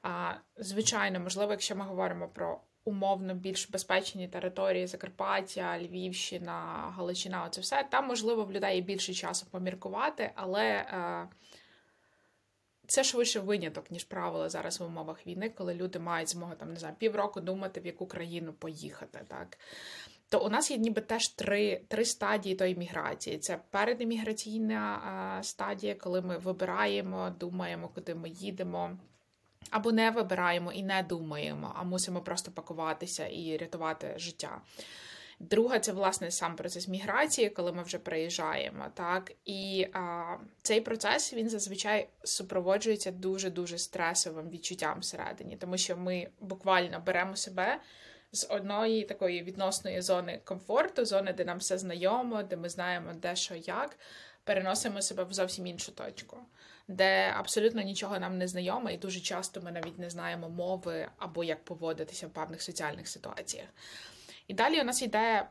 А, 0.02 0.32
Звичайно, 0.56 1.20
можливо, 1.20 1.50
якщо 1.52 1.76
ми 1.76 1.84
говоримо 1.84 2.28
про 2.28 2.60
умовно 2.88 3.34
більш 3.34 3.70
безпечні 3.70 4.28
території 4.28 4.86
Закарпаття, 4.86 5.78
Львівщина, 5.78 6.52
Галичина, 6.96 7.44
оце 7.44 7.60
все. 7.60 7.86
Там, 7.90 8.06
можливо, 8.06 8.44
в 8.44 8.52
людей 8.52 8.76
є 8.76 8.82
більше 8.82 9.14
часу 9.14 9.46
поміркувати, 9.50 10.30
але 10.34 10.64
е, 10.64 11.28
це 12.86 13.04
швидше 13.04 13.40
виняток, 13.40 13.90
ніж 13.90 14.04
правило 14.04 14.48
зараз 14.48 14.80
в 14.80 14.84
умовах 14.84 15.26
війни, 15.26 15.48
коли 15.48 15.74
люди 15.74 15.98
мають 15.98 16.28
змогу 16.28 16.54
там, 16.54 16.72
не 16.72 16.76
знаю, 16.76 16.94
півроку 16.98 17.40
думати, 17.40 17.80
в 17.80 17.86
яку 17.86 18.06
країну 18.06 18.52
поїхати. 18.52 19.20
так. 19.28 19.58
То 20.30 20.44
у 20.44 20.48
нас 20.48 20.70
є 20.70 20.76
ніби 20.76 21.00
теж 21.00 21.28
три 21.28 21.80
три 21.88 22.04
стадії 22.04 22.54
тої 22.54 22.74
міграції. 22.74 23.38
Це 23.38 23.60
передеміграційна 23.70 25.00
е, 25.38 25.44
стадія, 25.44 25.94
коли 25.94 26.20
ми 26.20 26.38
вибираємо, 26.38 27.30
думаємо, 27.40 27.88
куди 27.88 28.14
ми 28.14 28.28
їдемо. 28.28 28.98
Або 29.70 29.92
не 29.92 30.10
вибираємо 30.10 30.72
і 30.72 30.82
не 30.82 31.02
думаємо, 31.02 31.72
а 31.76 31.82
мусимо 31.82 32.20
просто 32.20 32.50
пакуватися 32.50 33.26
і 33.26 33.56
рятувати 33.56 34.14
життя. 34.16 34.60
Друга 35.40 35.78
це 35.78 35.92
власне 35.92 36.30
сам 36.30 36.56
процес 36.56 36.88
міграції, 36.88 37.50
коли 37.50 37.72
ми 37.72 37.82
вже 37.82 37.98
приїжджаємо. 37.98 38.86
Так 38.94 39.32
і 39.44 39.86
а, 39.92 40.34
цей 40.62 40.80
процес 40.80 41.34
він 41.34 41.48
зазвичай 41.48 42.08
супроводжується 42.24 43.10
дуже 43.10 43.50
дуже 43.50 43.78
стресовим 43.78 44.50
відчуттям 44.50 45.00
всередині, 45.00 45.56
тому 45.56 45.78
що 45.78 45.96
ми 45.96 46.28
буквально 46.40 47.02
беремо 47.06 47.36
себе 47.36 47.80
з 48.32 48.46
одної 48.50 49.04
такої 49.04 49.42
відносної 49.42 50.00
зони 50.00 50.40
комфорту, 50.44 51.04
зони, 51.04 51.32
де 51.32 51.44
нам 51.44 51.58
все 51.58 51.78
знайомо, 51.78 52.42
де 52.42 52.56
ми 52.56 52.68
знаємо 52.68 53.12
де 53.14 53.36
що 53.36 53.54
як, 53.54 53.98
переносимо 54.44 55.02
себе 55.02 55.24
в 55.24 55.32
зовсім 55.32 55.66
іншу 55.66 55.92
точку 55.92 56.36
де 56.88 57.34
абсолютно 57.36 57.82
нічого 57.82 58.18
нам 58.18 58.38
не 58.38 58.48
знайоме, 58.48 58.94
і 58.94 58.98
дуже 58.98 59.20
часто 59.20 59.60
ми 59.60 59.72
навіть 59.72 59.98
не 59.98 60.10
знаємо 60.10 60.48
мови 60.48 61.08
або 61.18 61.44
як 61.44 61.64
поводитися 61.64 62.26
в 62.26 62.30
певних 62.30 62.62
соціальних 62.62 63.08
ситуаціях. 63.08 63.68
І 64.48 64.54
далі 64.54 64.80
у 64.80 64.84
нас 64.84 65.02
йде 65.02 65.48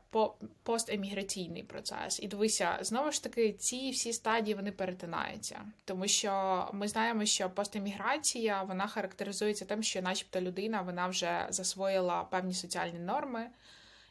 постеміграційний 0.63 1.63
процес. 1.63 2.19
І 2.19 2.27
дивися, 2.27 2.77
знову 2.81 3.11
ж 3.11 3.23
таки, 3.23 3.53
ці 3.53 3.91
всі 3.91 4.13
стадії 4.13 4.55
вони 4.55 4.71
перетинаються, 4.71 5.61
тому 5.85 6.07
що 6.07 6.69
ми 6.73 6.87
знаємо, 6.87 7.25
що 7.25 7.49
постеміграція 7.49 8.63
вона 8.63 8.87
характеризується 8.87 9.65
тим, 9.65 9.83
що, 9.83 10.01
начебто, 10.01 10.41
людина 10.41 10.81
вона 10.81 11.07
вже 11.07 11.47
засвоїла 11.49 12.23
певні 12.23 12.53
соціальні 12.53 12.99
норми, 12.99 13.49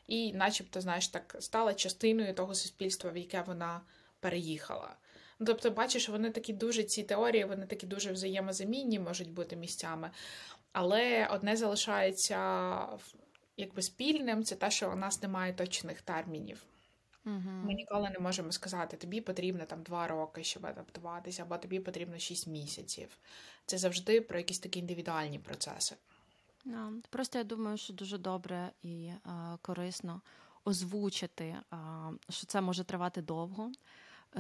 і, 0.06 0.32
начебто, 0.32 0.80
знаєш, 0.80 1.08
так 1.08 1.36
стала 1.40 1.74
частиною 1.74 2.34
того 2.34 2.54
суспільства, 2.54 3.10
в 3.10 3.16
яке 3.16 3.42
вона 3.42 3.80
переїхала. 4.20 4.96
Ну, 5.38 5.46
тобто, 5.46 5.70
бачиш, 5.70 6.08
вони 6.08 6.30
такі 6.30 6.52
дуже 6.52 6.82
ці 6.82 7.02
теорії, 7.02 7.44
вони 7.44 7.66
такі 7.66 7.86
дуже 7.86 8.12
взаємозамінні 8.12 8.98
можуть 8.98 9.30
бути 9.30 9.56
місцями. 9.56 10.10
Але 10.72 11.26
одне 11.26 11.56
залишається 11.56 12.38
якби 13.56 13.82
спільним, 13.82 14.44
це 14.44 14.54
те, 14.56 14.70
що 14.70 14.92
у 14.92 14.96
нас 14.96 15.22
немає 15.22 15.52
точних 15.54 16.02
термінів. 16.02 16.64
Ми 17.64 17.74
ніколи 17.74 18.10
не 18.10 18.18
можемо 18.18 18.52
сказати, 18.52 18.96
тобі 18.96 19.20
потрібно 19.20 19.64
там 19.64 19.82
два 19.82 20.06
роки, 20.06 20.44
щоб 20.44 20.66
адаптуватися, 20.66 21.42
або 21.42 21.58
тобі 21.58 21.80
потрібно 21.80 22.18
шість 22.18 22.46
місяців. 22.46 23.18
Це 23.66 23.78
завжди 23.78 24.20
про 24.20 24.38
якісь 24.38 24.58
такі 24.58 24.78
індивідуальні 24.78 25.38
процеси. 25.38 25.96
Просто 27.10 27.38
я 27.38 27.44
думаю, 27.44 27.76
що 27.76 27.92
дуже 27.92 28.18
добре 28.18 28.70
і 28.82 29.10
а, 29.24 29.56
корисно 29.62 30.20
озвучити, 30.64 31.56
а, 31.70 32.10
що 32.30 32.46
це 32.46 32.60
може 32.60 32.84
тривати 32.84 33.22
довго. 33.22 33.72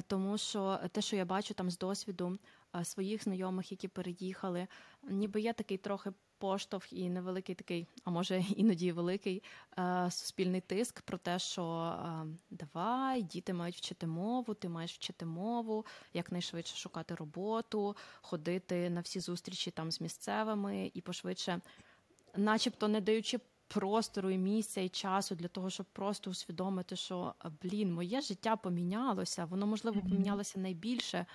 Тому 0.06 0.38
що 0.38 0.80
те, 0.92 1.00
що 1.00 1.16
я 1.16 1.24
бачу 1.24 1.54
там 1.54 1.70
з 1.70 1.78
досвіду 1.78 2.38
своїх 2.82 3.24
знайомих, 3.24 3.70
які 3.72 3.88
переїхали, 3.88 4.66
ніби 5.02 5.40
є 5.40 5.52
такий 5.52 5.78
трохи 5.78 6.12
поштовх 6.38 6.92
і 6.92 7.10
невеликий 7.10 7.54
такий, 7.54 7.86
а 8.04 8.10
може 8.10 8.40
іноді 8.56 8.92
великий 8.92 9.42
суспільний 10.10 10.60
тиск 10.60 11.02
про 11.02 11.18
те, 11.18 11.38
що 11.38 11.94
давай, 12.50 13.22
діти 13.22 13.52
мають 13.52 13.76
вчити 13.76 14.06
мову, 14.06 14.54
ти 14.54 14.68
маєш 14.68 14.94
вчити 14.94 15.26
мову, 15.26 15.86
якнайшвидше 16.14 16.76
шукати 16.76 17.14
роботу, 17.14 17.96
ходити 18.20 18.90
на 18.90 19.00
всі 19.00 19.20
зустрічі 19.20 19.70
там 19.70 19.90
з 19.90 20.00
місцевими 20.00 20.90
і 20.94 21.00
пошвидше, 21.00 21.60
начебто 22.36 22.88
не 22.88 23.00
даючи. 23.00 23.40
Простору 23.68 24.30
і 24.30 24.38
місця 24.38 24.80
і 24.80 24.88
часу 24.88 25.34
для 25.34 25.48
того, 25.48 25.70
щоб 25.70 25.86
просто 25.86 26.30
усвідомити, 26.30 26.96
що 26.96 27.34
блін, 27.62 27.94
моє 27.94 28.20
життя 28.20 28.56
помінялося, 28.56 29.44
воно 29.44 29.66
можливо 29.66 30.00
помінялося 30.00 30.60
найбільше 30.60 31.18
е, 31.18 31.26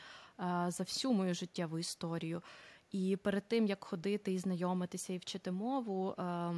за 0.70 0.84
всю 0.84 1.14
мою 1.14 1.34
життєву 1.34 1.80
історію. 1.80 2.42
І 2.92 3.16
перед 3.16 3.48
тим 3.48 3.66
як 3.66 3.84
ходити 3.84 4.34
і 4.34 4.38
знайомитися 4.38 5.14
і 5.14 5.18
вчити 5.18 5.52
мову, 5.52 6.12
е, 6.12 6.14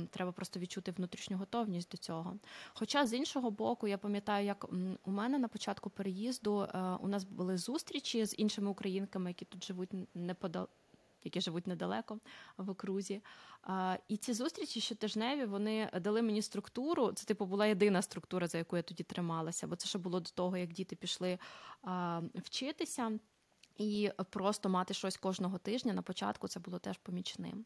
треба 0.10 0.32
просто 0.32 0.60
відчути 0.60 0.92
внутрішню 0.92 1.38
готовність 1.38 1.92
до 1.92 1.98
цього. 1.98 2.36
Хоча 2.74 3.06
з 3.06 3.14
іншого 3.14 3.52
боку, 3.52 3.88
я 3.88 3.98
пам'ятаю, 3.98 4.46
як 4.46 4.66
у 5.06 5.12
мене 5.12 5.40
на 5.40 5.48
початку 5.48 5.90
переїзду 5.90 6.62
е, 6.62 6.80
у 7.00 7.08
нас 7.08 7.24
були 7.24 7.58
зустрічі 7.58 8.26
з 8.26 8.36
іншими 8.38 8.70
українками, 8.70 9.30
які 9.30 9.46
тут 9.46 9.64
живуть 9.64 9.90
неподал... 10.14 10.68
які 11.24 11.42
живуть 11.42 11.68
недалеко 11.68 12.20
в 12.58 12.70
окрузі. 12.70 13.22
І 14.08 14.18
ці 14.18 14.34
зустрічі 14.34 14.82
щотижневі 14.82 15.46
вони 15.46 15.90
дали 16.02 16.22
мені 16.22 16.42
структуру. 16.42 17.12
Це 17.12 17.26
типу 17.26 17.46
була 17.46 17.66
єдина 17.66 18.02
структура, 18.02 18.48
за 18.48 18.58
яку 18.58 18.78
я 18.78 18.84
тоді 18.84 19.04
трималася, 19.04 19.68
бо 19.68 19.76
це 19.76 19.88
ще 19.88 20.00
було 20.00 20.20
до 20.20 20.30
того, 20.30 20.58
як 20.58 20.74
діти 20.74 20.96
пішли 20.96 21.40
вчитися. 22.36 23.12
І 23.78 24.12
просто 24.30 24.70
мати 24.70 24.94
щось 24.94 25.18
кожного 25.18 25.58
тижня 25.58 25.94
на 25.94 26.02
початку 26.02 26.48
це 26.48 26.60
було 26.60 26.80
теж 26.80 26.98
помічним. 26.98 27.66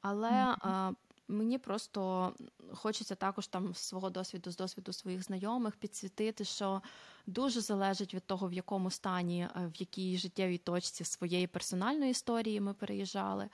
Але 0.00 0.30
mm-hmm. 0.30 0.94
Мені 1.30 1.58
просто 1.58 2.32
хочеться 2.72 3.14
також 3.14 3.46
там 3.46 3.74
з 3.74 3.78
свого 3.78 4.10
досвіду, 4.10 4.50
з 4.50 4.56
досвіду 4.56 4.92
своїх 4.92 5.22
знайомих 5.22 5.76
підсвітити, 5.76 6.44
що 6.44 6.82
дуже 7.30 7.60
залежить 7.60 8.14
від 8.14 8.26
того, 8.26 8.48
в 8.48 8.52
якому 8.52 8.90
стані, 8.90 9.48
е, 9.56 9.70
в 9.74 9.80
якій 9.80 10.18
життєвій 10.18 10.58
точці 10.58 11.04
своєї 11.04 11.46
персональної 11.46 12.10
історії 12.10 12.60
ми 12.60 12.74
переїжджали. 12.74 13.48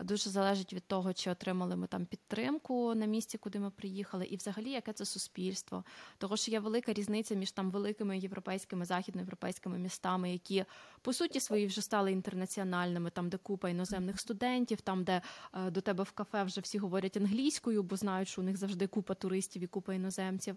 Дуже 0.00 0.30
залежить 0.30 0.72
від 0.72 0.86
того, 0.86 1.12
чи 1.12 1.30
отримали 1.30 1.76
ми 1.76 1.86
там 1.86 2.06
підтримку 2.06 2.94
на 2.94 3.06
місці, 3.06 3.38
куди 3.38 3.58
ми 3.58 3.70
приїхали, 3.70 4.26
і 4.26 4.36
взагалі 4.36 4.70
яке 4.70 4.92
це 4.92 5.04
суспільство. 5.04 5.84
Того 6.18 6.36
що 6.36 6.50
є 6.50 6.60
велика 6.60 6.92
різниця 6.92 7.34
між 7.34 7.52
там 7.52 7.70
великими 7.70 8.18
європейськими 8.18 8.84
західноєвропейськими 8.84 9.78
містами, 9.78 10.32
які 10.32 10.64
по 11.02 11.12
суті 11.12 11.40
свої 11.40 11.66
вже 11.66 11.82
стали 11.82 12.12
інтернаціональними, 12.12 13.10
там 13.10 13.28
де 13.28 13.36
купа 13.36 13.68
іноземних 13.68 14.20
студентів, 14.20 14.80
там 14.80 15.04
де 15.04 15.22
е, 15.54 15.70
до 15.70 15.80
тебе 15.80 16.04
в 16.04 16.12
кафе 16.12 16.42
вже 16.42 16.60
всі 16.60 16.78
говорять 16.78 17.16
англійською, 17.16 17.82
бо 17.82 17.96
знають, 17.96 18.28
що 18.28 18.40
у 18.40 18.44
них 18.44 18.56
завжди 18.56 18.86
купа 18.86 19.14
туристів 19.14 19.62
і 19.62 19.66
купа 19.66 19.94
іноземців. 19.94 20.56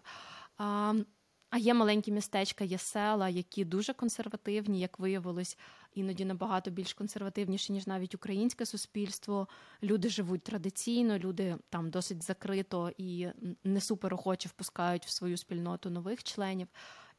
А, 1.53 1.57
є 1.57 1.73
маленькі 1.73 2.11
містечка, 2.11 2.63
є 2.63 2.77
села, 2.77 3.29
які 3.29 3.65
дуже 3.65 3.93
консервативні, 3.93 4.79
як 4.79 4.99
виявилось, 4.99 5.57
іноді 5.93 6.25
набагато 6.25 6.71
більш 6.71 6.93
консервативніші, 6.93 7.73
ніж 7.73 7.87
навіть 7.87 8.15
українське 8.15 8.65
суспільство. 8.65 9.47
Люди 9.83 10.09
живуть 10.09 10.43
традиційно, 10.43 11.17
люди 11.17 11.57
там 11.69 11.89
досить 11.89 12.23
закрито 12.23 12.91
і 12.97 13.27
не 13.63 13.81
супер 13.81 14.13
охоче 14.13 14.49
впускають 14.49 15.05
в 15.05 15.09
свою 15.09 15.37
спільноту 15.37 15.89
нових 15.89 16.23
членів. 16.23 16.67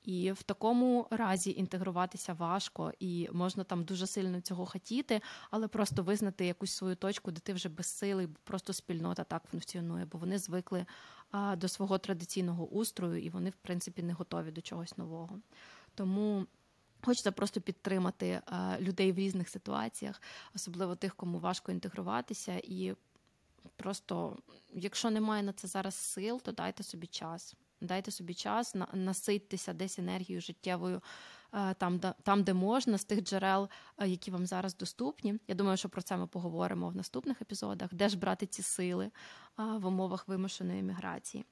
І 0.04 0.32
в 0.32 0.42
такому 0.42 1.06
разі 1.10 1.54
інтегруватися 1.56 2.32
важко, 2.32 2.92
і 3.00 3.28
можна 3.32 3.64
там 3.64 3.84
дуже 3.84 4.06
сильно 4.06 4.40
цього 4.40 4.66
хотіти, 4.66 5.20
але 5.50 5.68
просто 5.68 6.02
визнати 6.02 6.46
якусь 6.46 6.72
свою 6.72 6.96
точку, 6.96 7.30
де 7.30 7.40
ти 7.40 7.52
вже 7.52 7.68
безсилий, 7.68 8.26
бо 8.26 8.38
просто 8.44 8.72
спільнота 8.72 9.24
так 9.24 9.42
функціонує, 9.50 10.04
бо 10.04 10.18
вони 10.18 10.38
звикли 10.38 10.86
до 11.56 11.68
свого 11.68 11.98
традиційного 11.98 12.66
устрою, 12.66 13.22
і 13.22 13.30
вони, 13.30 13.50
в 13.50 13.56
принципі, 13.62 14.02
не 14.02 14.12
готові 14.12 14.50
до 14.50 14.60
чогось 14.60 14.98
нового. 14.98 15.40
Тому. 15.94 16.46
Хочеться 17.02 17.32
просто 17.32 17.60
підтримати 17.60 18.40
людей 18.80 19.12
в 19.12 19.16
різних 19.16 19.48
ситуаціях, 19.48 20.22
особливо 20.54 20.96
тих, 20.96 21.14
кому 21.14 21.38
важко 21.38 21.72
інтегруватися, 21.72 22.60
і 22.64 22.94
просто, 23.76 24.38
якщо 24.72 25.10
немає 25.10 25.42
на 25.42 25.52
це 25.52 25.68
зараз 25.68 25.94
сил, 25.94 26.40
то 26.42 26.52
дайте 26.52 26.82
собі 26.82 27.06
час. 27.06 27.54
Дайте 27.80 28.10
собі 28.10 28.34
час, 28.34 28.74
наситтеся 28.92 29.72
десь 29.72 29.98
енергією 29.98 30.40
життєвою 30.40 31.02
там, 31.78 31.98
де, 31.98 32.14
там, 32.22 32.42
де 32.42 32.54
можна, 32.54 32.98
з 32.98 33.04
тих 33.04 33.22
джерел, 33.22 33.68
е, 33.98 34.08
які 34.08 34.30
вам 34.30 34.46
зараз 34.46 34.76
доступні. 34.76 35.34
Я 35.48 35.54
думаю, 35.54 35.76
що 35.76 35.88
про 35.88 36.02
це 36.02 36.16
ми 36.16 36.26
поговоримо 36.26 36.88
в 36.88 36.96
наступних 36.96 37.42
епізодах, 37.42 37.94
де 37.94 38.08
ж 38.08 38.18
брати 38.18 38.46
ці 38.46 38.62
сили 38.62 39.04
е, 39.04 39.10
в 39.56 39.86
умовах 39.86 40.28
вимушеної 40.28 40.82
міграції. 40.82 41.44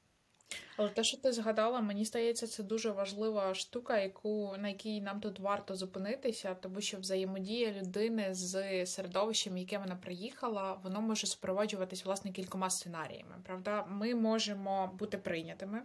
Але 0.76 0.88
те, 0.88 1.04
що 1.04 1.16
ти 1.16 1.32
згадала, 1.32 1.80
мені 1.80 2.04
здається, 2.04 2.46
це 2.46 2.62
дуже 2.62 2.90
важлива 2.90 3.54
штука, 3.54 3.98
яку 3.98 4.54
на 4.58 4.68
якій 4.68 5.00
нам 5.00 5.20
тут 5.20 5.40
варто 5.40 5.76
зупинитися, 5.76 6.54
тому 6.54 6.80
що 6.80 6.98
взаємодія 6.98 7.72
людини 7.72 8.34
з 8.34 8.86
середовищем, 8.86 9.56
яке 9.56 9.78
вона 9.78 9.96
приїхала, 9.96 10.72
воно 10.82 11.00
може 11.00 11.26
супроводжуватись 11.26 12.04
власне 12.04 12.32
кількома 12.32 12.70
сценаріями. 12.70 13.34
Правда, 13.42 13.84
ми 13.88 14.14
можемо 14.14 14.90
бути 14.98 15.18
прийнятими. 15.18 15.82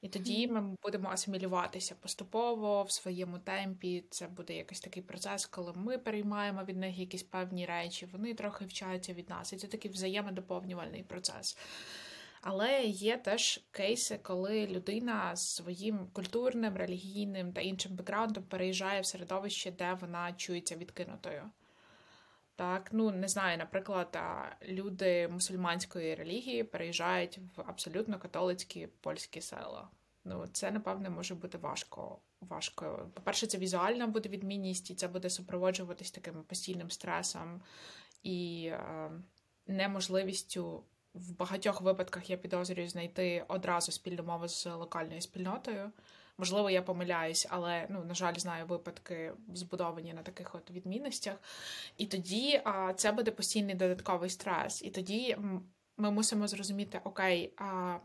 І 0.00 0.08
тоді 0.08 0.48
ми 0.48 0.76
будемо 0.82 1.08
асимілюватися 1.08 1.94
поступово 1.94 2.82
в 2.82 2.90
своєму 2.90 3.38
темпі. 3.38 4.04
Це 4.10 4.28
буде 4.28 4.56
якийсь 4.56 4.80
такий 4.80 5.02
процес, 5.02 5.46
коли 5.46 5.72
ми 5.76 5.98
переймаємо 5.98 6.64
від 6.64 6.76
них 6.76 6.98
якісь 6.98 7.22
певні 7.22 7.66
речі, 7.66 8.08
вони 8.12 8.34
трохи 8.34 8.64
вчаються 8.64 9.12
від 9.12 9.30
нас. 9.30 9.52
І 9.52 9.56
це 9.56 9.66
такий 9.66 9.90
взаємодоповнювальний 9.90 11.02
процес. 11.02 11.58
Але 12.42 12.82
є 12.84 13.16
теж 13.16 13.60
кейси, 13.70 14.18
коли 14.22 14.66
людина 14.66 15.36
з 15.36 15.54
своїм 15.54 16.06
культурним, 16.12 16.76
релігійним 16.76 17.52
та 17.52 17.60
іншим 17.60 17.96
бекграундом 17.96 18.44
переїжджає 18.44 19.00
в 19.00 19.06
середовище, 19.06 19.70
де 19.70 19.98
вона 20.00 20.32
чується 20.32 20.76
відкинутою. 20.76 21.50
Так, 22.60 22.92
ну 22.92 23.10
не 23.10 23.28
знаю, 23.28 23.58
наприклад, 23.58 24.18
люди 24.62 25.28
мусульманської 25.28 26.14
релігії 26.14 26.64
переїжджають 26.64 27.38
в 27.56 27.60
абсолютно 27.60 28.18
католицькі 28.18 28.86
польські 28.86 29.40
села. 29.40 29.88
Ну, 30.24 30.46
це 30.52 30.70
напевне 30.70 31.10
може 31.10 31.34
бути 31.34 31.58
важко. 31.58 32.18
Важко. 32.40 33.10
По-перше, 33.14 33.46
це 33.46 33.58
візуальна 33.58 34.06
буде 34.06 34.28
відмінність, 34.28 34.90
і 34.90 34.94
це 34.94 35.08
буде 35.08 35.30
супроводжуватись 35.30 36.10
таким 36.10 36.42
постійним 36.42 36.90
стресом 36.90 37.62
і 38.22 38.66
е, 38.72 39.10
неможливістю 39.66 40.84
в 41.14 41.36
багатьох 41.36 41.80
випадках 41.80 42.30
я 42.30 42.36
підозрюю 42.36 42.88
знайти 42.88 43.44
одразу 43.48 43.92
спільну 43.92 44.22
мову 44.22 44.48
з 44.48 44.66
локальною 44.66 45.20
спільнотою. 45.20 45.92
Можливо, 46.40 46.70
я 46.70 46.82
помиляюсь, 46.82 47.46
але 47.50 47.86
ну, 47.90 48.04
на 48.04 48.14
жаль, 48.14 48.34
знаю 48.34 48.66
випадки, 48.66 49.32
збудовані 49.54 50.14
на 50.14 50.22
таких 50.22 50.54
от 50.54 50.70
відмінностях. 50.70 51.36
І 51.96 52.06
тоді 52.06 52.60
а, 52.64 52.92
це 52.92 53.12
буде 53.12 53.30
постійний 53.30 53.74
додатковий 53.74 54.30
стрес. 54.30 54.82
І 54.82 54.90
тоді 54.90 55.36
ми 55.96 56.10
мусимо 56.10 56.48
зрозуміти, 56.48 57.00
окей, 57.04 57.52
а 57.56 57.98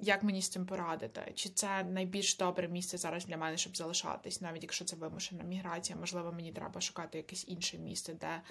як 0.00 0.22
мені 0.22 0.42
з 0.42 0.48
цим 0.48 0.66
порадити? 0.66 1.32
Чи 1.34 1.48
це 1.48 1.84
найбільш 1.84 2.36
добре 2.36 2.68
місце 2.68 2.98
зараз 2.98 3.26
для 3.26 3.36
мене, 3.36 3.56
щоб 3.56 3.76
залишатись, 3.76 4.40
навіть 4.40 4.62
якщо 4.62 4.84
це 4.84 4.96
вимушена 4.96 5.44
міграція, 5.44 5.98
можливо, 5.98 6.32
мені 6.32 6.52
треба 6.52 6.80
шукати 6.80 7.18
якесь 7.18 7.48
інше 7.48 7.78
місце, 7.78 8.14
де 8.14 8.42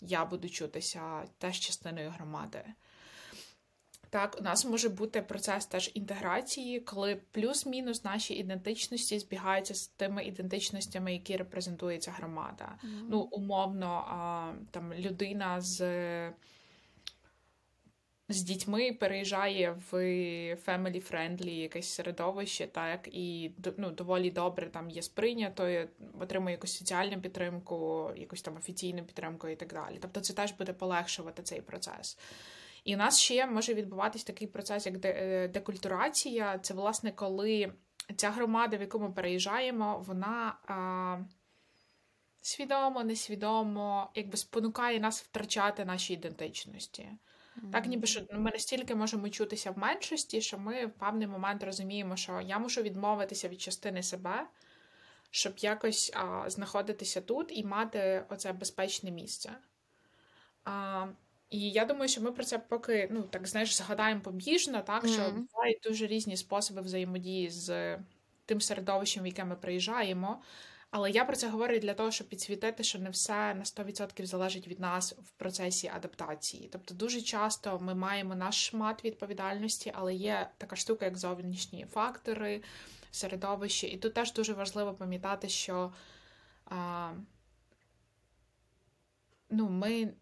я 0.00 0.24
буду 0.24 0.48
чутися 0.48 1.24
теж 1.38 1.58
частиною 1.58 2.10
громади. 2.10 2.64
Так, 4.10 4.36
у 4.40 4.42
нас 4.42 4.64
може 4.64 4.88
бути 4.88 5.22
процес 5.22 5.66
теж 5.66 5.90
інтеграції, 5.94 6.80
коли 6.80 7.20
плюс-мінус 7.32 8.04
наші 8.04 8.34
ідентичності 8.34 9.18
збігаються 9.18 9.74
з 9.74 9.86
тими 9.86 10.24
ідентичностями, 10.24 11.12
які 11.12 11.36
репрезентує 11.36 11.98
ця 11.98 12.10
громада. 12.10 12.78
Mm-hmm. 12.84 13.06
Ну, 13.08 13.20
умовно, 13.20 13.86
а, 14.08 14.52
там 14.70 14.94
людина 14.94 15.60
з 15.60 15.80
з 18.32 18.42
дітьми 18.42 18.92
переїжджає 18.92 19.76
в 19.90 19.94
family-friendly 20.66 21.48
якесь 21.48 21.88
середовище, 21.88 22.66
так, 22.66 23.08
і 23.12 23.50
ну, 23.76 23.90
доволі 23.90 24.30
добре 24.30 24.66
там 24.66 24.90
є 24.90 25.02
сприйнятою, 25.02 25.88
отримує 26.20 26.52
якусь 26.52 26.78
соціальну 26.78 27.20
підтримку, 27.20 28.10
якусь 28.16 28.42
там 28.42 28.56
офіційну 28.56 29.04
підтримку 29.04 29.48
і 29.48 29.56
так 29.56 29.72
далі. 29.72 29.98
Тобто 30.00 30.20
це 30.20 30.32
теж 30.32 30.52
буде 30.52 30.72
полегшувати 30.72 31.42
цей 31.42 31.60
процес. 31.60 32.18
І 32.84 32.94
у 32.94 32.98
нас 32.98 33.18
ще 33.18 33.46
може 33.46 33.74
відбуватись 33.74 34.24
такий 34.24 34.48
процес, 34.48 34.86
як 34.86 35.04
е, 35.04 35.48
декультурація. 35.48 36.58
Це, 36.58 36.74
власне, 36.74 37.12
коли 37.12 37.72
ця 38.16 38.30
громада, 38.30 38.76
в 38.76 38.80
яку 38.80 39.00
ми 39.00 39.12
переїжджаємо, 39.12 40.04
вона 40.06 40.58
а, 40.66 41.18
свідомо, 42.40 43.04
несвідомо 43.04 44.10
якби 44.14 44.36
спонукає 44.36 45.00
нас 45.00 45.22
втрачати 45.22 45.84
наші 45.84 46.12
ідентичності. 46.12 47.02
Mm-hmm. 47.02 47.70
Так, 47.70 47.86
ніби 47.86 48.06
що 48.06 48.20
ми 48.32 48.50
настільки 48.50 48.94
можемо 48.94 49.28
чутися 49.28 49.70
в 49.70 49.78
меншості, 49.78 50.40
що 50.40 50.58
ми 50.58 50.86
в 50.86 50.90
певний 50.90 51.26
момент 51.26 51.64
розуміємо, 51.64 52.16
що 52.16 52.40
я 52.40 52.58
мушу 52.58 52.82
відмовитися 52.82 53.48
від 53.48 53.60
частини 53.60 54.02
себе, 54.02 54.46
щоб 55.30 55.58
якось 55.58 56.12
а, 56.14 56.50
знаходитися 56.50 57.20
тут 57.20 57.46
і 57.50 57.64
мати 57.64 58.24
оце 58.28 58.52
безпечне 58.52 59.10
місце. 59.10 59.52
А, 60.64 61.06
І 61.50 61.70
я 61.70 61.84
думаю, 61.84 62.08
що 62.08 62.20
ми 62.20 62.32
про 62.32 62.44
це 62.44 62.58
поки 62.58 63.08
ну 63.10 63.22
так 63.22 63.46
знаєш, 63.46 63.76
згадаємо 63.76 64.20
побіжно, 64.20 64.82
так 64.82 65.08
що 65.08 65.20
Мгм. 65.22 65.48
бувають 65.52 65.80
дуже 65.82 66.06
різні 66.06 66.36
способи 66.36 66.80
взаємодії 66.80 67.50
з 67.50 67.98
тим 68.46 68.60
середовищем, 68.60 69.22
в 69.22 69.26
яке 69.26 69.44
ми 69.44 69.56
приїжджаємо. 69.56 70.42
Але 70.90 71.10
я 71.10 71.24
про 71.24 71.36
це 71.36 71.48
говорю 71.48 71.78
для 71.78 71.94
того, 71.94 72.10
щоб 72.10 72.28
підсвітити, 72.28 72.82
що 72.82 72.98
не 72.98 73.10
все 73.10 73.54
на 73.54 73.64
100% 73.64 74.26
залежить 74.26 74.68
від 74.68 74.80
нас 74.80 75.12
в 75.12 75.30
процесі 75.30 75.90
адаптації. 75.94 76.68
Тобто, 76.72 76.94
дуже 76.94 77.20
часто 77.20 77.78
ми 77.78 77.94
маємо 77.94 78.34
наш 78.34 78.66
шмат 78.66 79.04
відповідальності, 79.04 79.92
але 79.94 80.14
є 80.14 80.50
така 80.58 80.76
штука, 80.76 81.04
як 81.04 81.18
зовнішні 81.18 81.86
фактори, 81.90 82.62
середовище. 83.10 83.86
І 83.86 83.96
тут 83.96 84.14
теж 84.14 84.32
дуже 84.32 84.52
важливо 84.52 84.94
пам'ятати, 84.94 85.48
що 85.48 85.92
а, 86.64 87.12
ну, 89.50 89.68
ми 89.68 90.12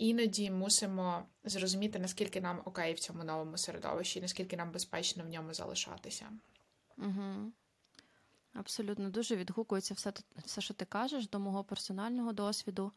іноді 0.00 0.50
мусимо 0.50 1.22
зрозуміти, 1.44 1.98
наскільки 1.98 2.40
нам 2.40 2.62
окей 2.64 2.94
в 2.94 2.98
цьому 2.98 3.24
новому 3.24 3.56
середовищі, 3.56 4.20
наскільки 4.20 4.56
нам 4.56 4.70
безпечно 4.70 5.24
в 5.24 5.28
ньому 5.28 5.54
залишатися. 5.54 6.26
Угу. 6.98 7.52
Абсолютно 8.52 9.10
дуже 9.10 9.36
відгукується 9.36 9.94
все, 9.94 10.12
все, 10.44 10.60
що 10.60 10.74
ти 10.74 10.84
кажеш, 10.84 11.28
до 11.28 11.38
мого 11.38 11.64
персонального 11.64 12.32
досвіду. 12.32 12.92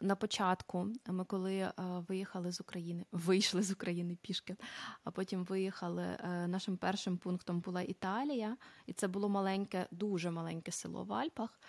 На 0.00 0.16
початку 0.18 0.88
ми 1.06 1.24
коли 1.24 1.72
виїхали 2.08 2.52
з 2.52 2.60
України, 2.60 3.04
вийшли 3.12 3.62
з 3.62 3.70
України 3.70 4.16
пішки, 4.22 4.56
а 5.04 5.10
потім 5.10 5.44
виїхали. 5.44 6.02
е, 6.02 6.46
нашим 6.48 6.76
першим 6.76 7.18
пунктом 7.18 7.60
була 7.60 7.82
Італія, 7.82 8.56
і 8.86 8.92
це 8.92 9.08
було 9.08 9.28
маленьке, 9.28 9.86
дуже 9.90 10.30
маленьке 10.30 10.72
село 10.72 11.04
в 11.04 11.12
Альпах. 11.12 11.60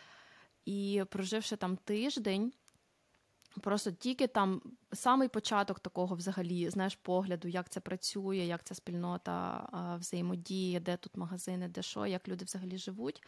І 0.65 1.03
проживши 1.09 1.55
там 1.55 1.77
тиждень, 1.77 2.53
просто 3.61 3.91
тільки 3.91 4.27
там 4.27 4.61
самий 4.93 5.27
початок 5.27 5.79
такого 5.79 6.15
взагалі, 6.15 6.69
знаєш, 6.69 6.95
погляду, 6.95 7.47
як 7.47 7.69
це 7.69 7.79
працює, 7.79 8.37
як 8.37 8.63
ця 8.63 8.75
спільнота 8.75 9.69
взаємодіє, 9.99 10.79
де 10.79 10.97
тут 10.97 11.17
магазини, 11.17 11.67
де 11.67 11.81
що, 11.81 12.05
як 12.05 12.27
люди 12.27 12.45
взагалі 12.45 12.77
живуть. 12.77 13.23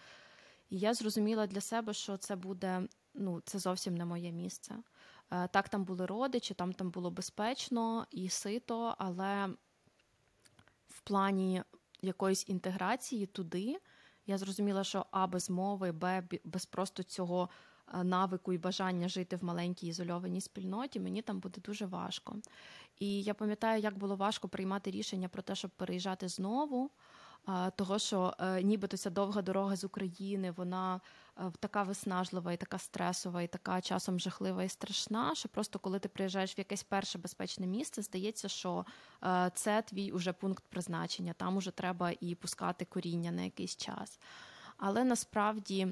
І 0.69 0.79
я 0.79 0.93
зрозуміла 0.93 1.47
для 1.47 1.61
себе, 1.61 1.93
що 1.93 2.17
це 2.17 2.35
буде, 2.35 2.87
ну, 3.13 3.41
це 3.45 3.59
зовсім 3.59 3.95
не 3.97 4.05
моє 4.05 4.31
місце. 4.31 4.75
Е, 5.31 5.47
Так, 5.47 5.69
там 5.69 5.83
були 5.83 6.05
родичі, 6.05 6.53
там, 6.53 6.73
там 6.73 6.91
було 6.91 7.11
безпечно 7.11 8.07
і 8.11 8.29
сито, 8.29 8.95
але 8.97 9.49
в 10.87 11.01
плані 11.01 11.63
якоїсь 12.01 12.49
інтеграції 12.49 13.25
туди 13.25 13.79
я 14.25 14.37
зрозуміла, 14.37 14.83
що 14.83 15.05
А 15.11 15.27
без 15.27 15.49
мови, 15.49 15.91
Б 15.91 16.23
без 16.43 16.65
просто 16.65 17.03
цього 17.03 17.49
навику 18.03 18.53
і 18.53 18.57
бажання 18.57 19.07
жити 19.07 19.35
в 19.35 19.43
маленькій 19.43 19.87
ізольованій 19.87 20.41
спільноті, 20.41 20.99
мені 20.99 21.21
там 21.21 21.39
буде 21.39 21.61
дуже 21.61 21.85
важко. 21.85 22.35
І 22.99 23.21
я 23.21 23.33
пам'ятаю, 23.33 23.81
як 23.81 23.97
було 23.97 24.15
важко 24.15 24.49
приймати 24.49 24.91
рішення 24.91 25.29
про 25.29 25.41
те, 25.41 25.55
щоб 25.55 25.71
переїжджати 25.71 26.27
знову. 26.27 26.91
Того, 27.75 27.99
що 27.99 28.33
е, 28.39 28.63
нібито 28.63 28.97
ця 28.97 29.09
довга 29.09 29.41
дорога 29.41 29.75
з 29.75 29.83
України, 29.83 30.51
вона 30.51 31.01
е, 31.37 31.51
така 31.59 31.83
виснажлива 31.83 32.53
і 32.53 32.57
така 32.57 32.77
стресова, 32.77 33.41
і 33.41 33.47
така 33.47 33.81
часом 33.81 34.19
жахлива 34.19 34.63
і 34.63 34.69
страшна, 34.69 35.35
що 35.35 35.49
просто 35.49 35.79
коли 35.79 35.99
ти 35.99 36.09
приїжджаєш 36.09 36.57
в 36.57 36.59
якесь 36.59 36.83
перше 36.83 37.17
безпечне 37.17 37.67
місце, 37.67 38.01
здається, 38.01 38.47
що 38.49 38.85
е, 39.23 39.51
це 39.55 39.81
твій 39.81 40.11
уже 40.11 40.33
пункт 40.33 40.63
призначення, 40.69 41.33
там 41.33 41.57
уже 41.57 41.71
треба 41.71 42.11
і 42.21 42.35
пускати 42.35 42.85
коріння 42.85 43.31
на 43.31 43.41
якийсь 43.41 43.75
час. 43.75 44.19
Але 44.77 45.03
насправді. 45.03 45.87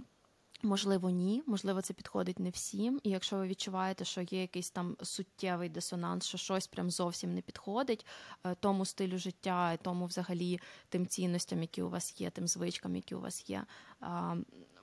Можливо, 0.63 1.09
ні, 1.09 1.43
можливо, 1.47 1.81
це 1.81 1.93
підходить 1.93 2.39
не 2.39 2.49
всім. 2.49 2.99
І 3.03 3.09
якщо 3.09 3.37
ви 3.37 3.47
відчуваєте, 3.47 4.05
що 4.05 4.21
є 4.21 4.41
якийсь 4.41 4.71
там 4.71 4.97
суттєвий 5.01 5.69
дисонанс, 5.69 6.25
що 6.25 6.37
щось 6.37 6.67
прям 6.67 6.91
зовсім 6.91 7.33
не 7.33 7.41
підходить 7.41 8.05
е, 8.43 8.55
тому 8.55 8.85
стилю 8.85 9.17
життя, 9.17 9.77
тому 9.77 10.05
взагалі 10.05 10.59
тим 10.89 11.07
цінностям, 11.07 11.61
які 11.61 11.81
у 11.81 11.89
вас 11.89 12.21
є, 12.21 12.29
тим 12.29 12.47
звичкам, 12.47 12.95
які 12.95 13.15
у 13.15 13.21
вас 13.21 13.49
є, 13.49 13.65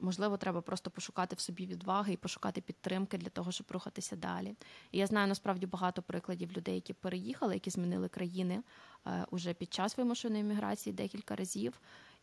можливо, 0.00 0.36
треба 0.36 0.60
просто 0.60 0.90
пошукати 0.90 1.36
в 1.36 1.40
собі 1.40 1.66
відваги 1.66 2.12
і 2.12 2.16
пошукати 2.16 2.60
підтримки 2.60 3.18
для 3.18 3.28
того, 3.28 3.52
щоб 3.52 3.66
рухатися 3.70 4.16
далі. 4.16 4.54
І 4.92 4.98
я 4.98 5.06
знаю 5.06 5.28
насправді 5.28 5.66
багато 5.66 6.02
прикладів 6.02 6.52
людей, 6.52 6.74
які 6.74 6.92
переїхали, 6.92 7.54
які 7.54 7.70
змінили 7.70 8.08
країни 8.08 8.62
е, 9.06 9.26
уже 9.30 9.54
під 9.54 9.74
час 9.74 9.98
вимушеної 9.98 10.44
міграції 10.44 10.94
декілька 10.94 11.36
разів, 11.36 11.80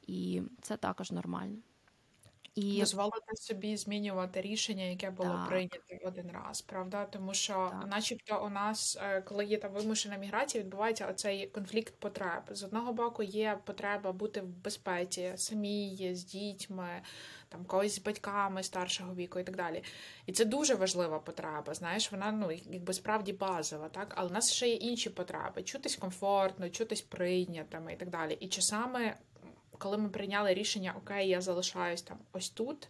і 0.07 0.41
це 0.61 0.77
також 0.77 1.11
нормально. 1.11 1.57
І 2.55 2.79
дозволити 2.79 3.35
собі 3.35 3.77
змінювати 3.77 4.41
рішення, 4.41 4.83
яке 4.83 5.11
було 5.11 5.29
Так. 5.29 5.47
прийняте 5.47 5.99
один 6.05 6.31
раз, 6.31 6.61
правда? 6.61 7.05
Тому 7.05 7.33
що, 7.33 7.53
Так. 7.53 7.87
начебто, 7.87 8.45
у 8.45 8.49
нас, 8.49 8.97
е, 9.01 9.21
коли 9.21 9.45
є 9.45 9.57
та 9.57 9.67
вимушена 9.67 10.17
міграція, 10.17 10.63
відбувається 10.63 11.07
оцей 11.07 11.47
конфлікт 11.47 11.95
потреб. 11.99 12.43
З 12.49 12.63
одного 12.63 12.93
боку, 12.93 13.23
є 13.23 13.59
потреба 13.65 14.11
бути 14.11 14.41
в 14.41 14.47
безпеці, 14.47 15.33
самій, 15.35 16.15
з 16.15 16.23
дітьми, 16.25 17.01
там 17.49 17.65
когось 17.65 17.95
з 17.95 17.99
батьками 17.99 18.63
старшого 18.63 19.15
віку 19.15 19.39
і 19.39 19.43
так 19.43 19.55
далі. 19.55 19.83
І 20.25 20.31
це 20.31 20.45
дуже 20.45 20.75
важлива 20.75 21.19
потреба. 21.19 21.73
Знаєш, 21.73 22.11
вона 22.11 22.31
ну 22.31 22.51
якби 22.51 22.93
справді 22.93 23.33
базова, 23.33 23.89
так 23.89 24.13
але 24.15 24.29
у 24.29 24.33
нас 24.33 24.51
ще 24.53 24.67
є 24.67 24.75
інші 24.75 25.09
потреби: 25.09 25.63
чутись 25.63 25.95
комфортно, 25.95 26.69
чутись 26.69 27.01
прийнятими 27.01 27.93
і 27.93 27.95
так 27.95 28.09
далі. 28.09 28.37
І 28.39 28.47
часами 28.47 29.15
коли 29.77 29.97
ми 29.97 30.09
прийняли 30.09 30.53
рішення, 30.53 30.93
окей, 30.97 31.29
я 31.29 31.41
залишаюсь 31.41 32.01
там 32.01 32.17
ось 32.33 32.49
тут, 32.49 32.87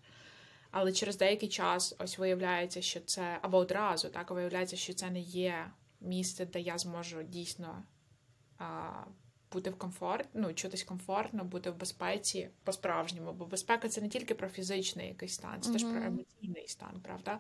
але 0.72 0.92
через 0.92 1.18
деякий 1.18 1.50
час 1.50 1.96
ось 2.00 2.18
виявляється, 2.18 2.82
що 2.82 3.00
це 3.00 3.40
або 3.42 3.58
одразу, 3.58 4.10
так 4.10 4.32
виявляється, 4.32 4.76
що 4.76 4.94
це 4.94 5.10
не 5.10 5.20
є 5.20 5.72
місце, 6.02 6.46
де 6.46 6.60
я 6.60 6.78
зможу 6.78 7.24
дійсно 7.24 7.84
а, 8.58 8.92
бути 9.52 9.70
в 9.70 9.78
комфорт, 9.78 10.30
ну, 10.34 10.54
чутись 10.54 10.84
комфортно, 10.84 11.44
бути 11.44 11.72
в 11.72 11.78
безпеці 11.78 12.50
по-справжньому. 12.64 13.34
Бо 13.34 13.46
безпека 13.46 13.90
це 13.90 14.02
не 14.02 14.10
тільки 14.10 14.36
про 14.36 14.50
фізичний 14.50 15.08
якийсь 15.08 15.34
стан, 15.34 15.62
це 15.62 15.72
теж 15.72 15.84
про 15.84 16.04
емоційний 16.04 16.68
стан, 16.68 17.02
правда? 17.04 17.40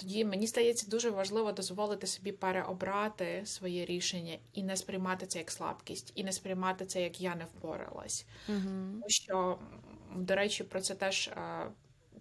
Тоді 0.00 0.24
мені 0.24 0.46
здається 0.46 0.90
дуже 0.90 1.10
важливо 1.10 1.52
дозволити 1.52 2.06
собі 2.06 2.32
переобрати 2.32 3.42
своє 3.44 3.84
рішення 3.84 4.38
і 4.52 4.62
не 4.62 4.76
сприймати 4.76 5.26
це 5.26 5.38
як 5.38 5.50
слабкість, 5.50 6.12
і 6.14 6.24
не 6.24 6.32
сприймати 6.32 6.86
це 6.86 7.02
як 7.02 7.20
я 7.20 7.34
не 7.34 7.44
впоралась. 7.44 8.26
угу. 8.48 8.58
Тому 8.62 9.04
що, 9.08 9.58
до 10.16 10.34
речі, 10.34 10.64
про 10.64 10.80
це 10.80 10.94
теж 10.94 11.28
е, 11.28 11.66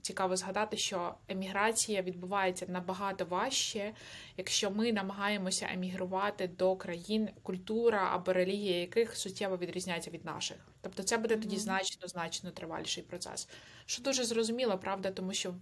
цікаво 0.01 0.35
згадати, 0.35 0.77
що 0.77 1.15
еміграція 1.27 2.01
відбувається 2.01 2.65
набагато 2.69 3.25
важче, 3.25 3.93
якщо 4.37 4.71
ми 4.71 4.93
намагаємося 4.93 5.69
емігрувати 5.73 6.47
до 6.47 6.75
країн, 6.75 7.29
культура 7.43 8.09
або 8.13 8.33
релігія 8.33 8.79
яких 8.79 9.15
суттєво 9.15 9.57
відрізняється 9.57 10.11
від 10.11 10.25
наших. 10.25 10.57
Тобто 10.81 11.03
це 11.03 11.17
буде 11.17 11.37
тоді 11.37 11.57
значно 11.57 12.07
значно 12.07 12.51
триваліший 12.51 13.03
процес. 13.03 13.49
Що 13.85 14.03
дуже 14.03 14.23
зрозуміло, 14.23 14.77
правда, 14.77 15.11
тому 15.11 15.33
що 15.33 15.53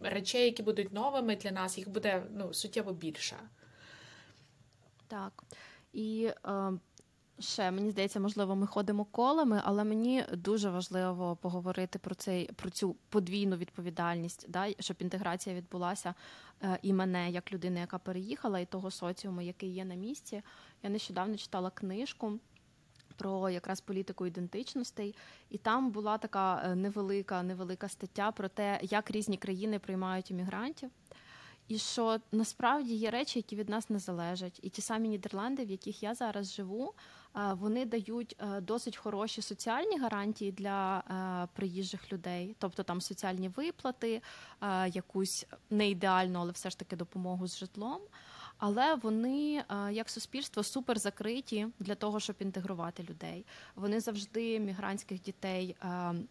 речей, 0.00 0.44
які 0.44 0.62
будуть 0.62 0.92
новими 0.92 1.36
для 1.36 1.50
нас, 1.50 1.78
їх 1.78 1.88
буде 1.88 2.22
ну 2.30 2.54
суттєво 2.54 2.92
більше. 2.92 3.36
Так. 5.08 5.44
І 5.92 6.30
е, 6.46 6.72
ще 7.38 7.70
мені 7.70 7.90
здається, 7.90 8.20
можливо, 8.20 8.56
ми 8.56 8.66
ходимо 8.66 9.04
колами, 9.04 9.60
але 9.64 9.84
мені 9.84 10.24
дуже 10.32 10.70
важливо 10.70 11.36
поговорити 11.36 11.98
про 11.98 12.14
цей 12.14 12.52
про 12.52 12.70
цю 12.70 12.96
подвійну 13.08 13.56
відповідальність, 13.56 14.46
да, 14.48 14.66
щоб 14.80 14.96
інтеграція 15.00 15.56
відбулася 15.56 16.14
е, 16.62 16.78
і 16.82 16.92
мене 16.92 17.30
як 17.30 17.52
людини, 17.52 17.80
яка 17.80 17.98
переїхала, 17.98 18.58
і 18.58 18.66
того 18.66 18.90
соціуму, 18.90 19.42
який 19.42 19.70
є 19.70 19.84
на 19.84 19.94
місці. 19.94 20.42
Я 20.82 20.90
нещодавно 20.90 21.36
читала 21.36 21.70
книжку. 21.70 22.32
Про 23.18 23.50
якраз 23.50 23.80
політику 23.80 24.26
ідентичностей, 24.26 25.14
і 25.50 25.58
там 25.58 25.90
була 25.90 26.18
така 26.18 26.62
е, 26.64 26.74
невелика, 26.74 27.42
невелика 27.42 27.88
стаття 27.88 28.32
про 28.32 28.48
те, 28.48 28.80
як 28.82 29.10
різні 29.10 29.36
країни 29.36 29.78
приймають 29.78 30.30
іммігрантів. 30.30 30.90
І 31.68 31.78
що 31.78 32.18
насправді 32.32 32.94
є 32.94 33.10
речі, 33.10 33.38
які 33.38 33.56
від 33.56 33.68
нас 33.68 33.90
не 33.90 33.98
залежать. 33.98 34.60
І 34.62 34.68
ті 34.68 34.82
самі 34.82 35.08
Нідерланди, 35.08 35.64
в 35.64 35.70
яких 35.70 36.02
я 36.02 36.14
зараз 36.14 36.54
живу, 36.54 36.94
вони 37.36 37.84
дають 37.84 38.36
е, 38.40 38.60
досить 38.60 38.96
хороші 38.96 39.42
соціальні 39.42 39.98
гарантії 39.98 40.52
для 40.52 40.98
е, 40.98 41.48
приїжджих 41.54 42.12
людей, 42.12 42.56
тобто 42.58 42.82
там 42.82 43.00
соціальні 43.00 43.48
виплати, 43.48 44.22
е, 44.62 44.88
якусь 44.88 45.46
не 45.70 45.90
ідеальну, 45.90 46.38
але 46.40 46.52
все 46.52 46.70
ж 46.70 46.78
таки 46.78 46.96
допомогу 46.96 47.48
з 47.48 47.58
житлом. 47.58 48.00
Але 48.58 48.94
вони, 48.94 49.64
як 49.90 50.10
суспільство, 50.10 50.62
супер 50.62 50.98
закриті 50.98 51.66
для 51.78 51.94
того, 51.94 52.20
щоб 52.20 52.36
інтегрувати 52.38 53.02
людей. 53.02 53.46
Вони 53.74 54.00
завжди 54.00 54.60
мігрантських 54.60 55.20
дітей 55.20 55.76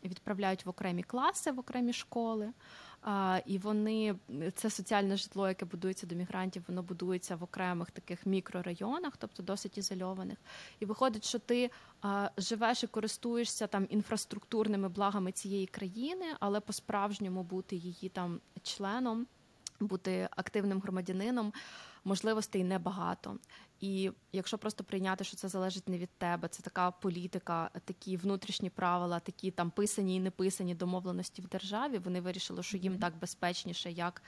відправляють 0.03 0.65
в 0.65 0.69
окремі 0.69 1.03
класи, 1.03 1.51
в 1.51 1.59
окремі 1.59 1.93
школи. 1.93 2.53
І 3.45 3.57
вони 3.57 4.15
це 4.55 4.69
соціальне 4.69 5.17
житло, 5.17 5.47
яке 5.47 5.65
будується 5.65 6.07
до 6.07 6.15
мігрантів, 6.15 6.63
воно 6.67 6.83
будується 6.83 7.35
в 7.35 7.43
окремих 7.43 7.91
таких 7.91 8.25
мікрорайонах, 8.25 9.17
тобто 9.17 9.43
досить 9.43 9.77
ізольованих. 9.77 10.37
І 10.79 10.85
виходить, 10.85 11.25
що 11.25 11.39
ти 11.39 11.71
живеш 12.37 12.83
і 12.83 12.87
користуєшся 12.87 13.67
там 13.67 13.87
інфраструктурними 13.89 14.89
благами 14.89 15.31
цієї 15.31 15.65
країни, 15.65 16.25
але 16.39 16.59
по-справжньому 16.59 17.43
бути 17.43 17.75
її 17.75 18.09
там 18.09 18.39
членом, 18.63 19.27
бути 19.79 20.27
активним 20.31 20.81
громадянином. 20.81 21.53
можливостей 22.05 22.63
небагато. 22.63 23.37
І 23.81 24.11
якщо 24.33 24.57
просто 24.57 24.83
прийняти, 24.83 25.23
що 25.23 25.37
це 25.37 25.47
залежить 25.47 25.89
не 25.89 25.97
від 25.97 26.09
тебе, 26.09 26.47
це 26.47 26.63
така 26.63 26.91
політика, 26.91 27.69
такі 27.85 28.17
внутрішні 28.17 28.69
правила, 28.69 29.19
такі 29.19 29.51
там 29.51 29.71
писані 29.71 30.15
і 30.15 30.19
не 30.19 30.31
писані 30.31 30.75
домовленості 30.75 31.41
в 31.41 31.47
державі. 31.47 31.97
Вони 31.97 32.21
вирішили, 32.21 32.63
що 32.63 32.77
їм 32.77 32.97
так 32.97 33.13
безпечніше, 33.21 33.91
як 33.91 34.23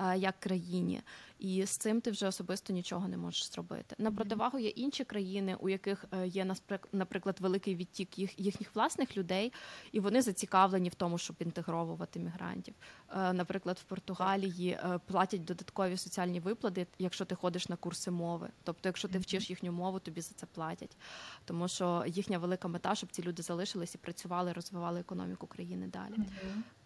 е, 0.00 0.18
як 0.18 0.40
країні, 0.40 1.00
і 1.38 1.66
з 1.66 1.70
цим 1.76 2.00
ти 2.00 2.10
вже 2.10 2.26
особисто 2.26 2.72
нічого 2.72 3.08
не 3.08 3.16
можеш 3.16 3.52
зробити. 3.52 3.96
На 3.98 4.12
противагу 4.12 4.58
є 4.58 4.68
інші 4.68 5.04
країни, 5.04 5.56
у 5.60 5.68
яких 5.68 6.04
е, 6.12 6.26
є 6.26 6.54
наприклад, 6.92 7.36
великий 7.40 7.76
відтік 7.76 8.18
їх 8.18 8.40
їхніх 8.40 8.74
власних 8.74 9.16
людей, 9.16 9.52
і 9.92 10.00
вони 10.00 10.22
зацікавлені 10.22 10.88
в 10.88 10.94
тому, 10.94 11.18
щоб 11.18 11.36
інтегровувати 11.40 12.20
мігрантів. 12.20 12.74
Е, 13.10 13.32
наприклад, 13.32 13.78
в 13.80 13.84
Португалії 13.84 14.78
платять 15.06 15.44
додаткові 15.44 15.96
соціальні 15.96 16.40
виплати, 16.40 16.86
якщо 16.98 17.24
ти 17.24 17.34
ходиш 17.34 17.68
на 17.68 17.76
курси 17.76 18.10
мови, 18.10 18.48
тобто 18.64 18.91
якщо 18.92 19.08
ти 19.08 19.18
вчиш 19.18 19.50
їхню 19.50 19.72
мову, 19.72 19.98
тобі 19.98 20.20
за 20.20 20.34
це 20.34 20.46
платять. 20.46 20.96
Тому 21.44 21.68
що 21.68 22.04
їхня 22.06 22.38
велика 22.38 22.68
мета, 22.68 22.94
щоб 22.94 23.10
ці 23.10 23.22
люди 23.22 23.42
залишились 23.42 23.94
і 23.94 23.98
працювали, 23.98 24.52
розвивали 24.52 25.00
економіку 25.00 25.46
країни 25.46 25.86
далі. 25.86 26.14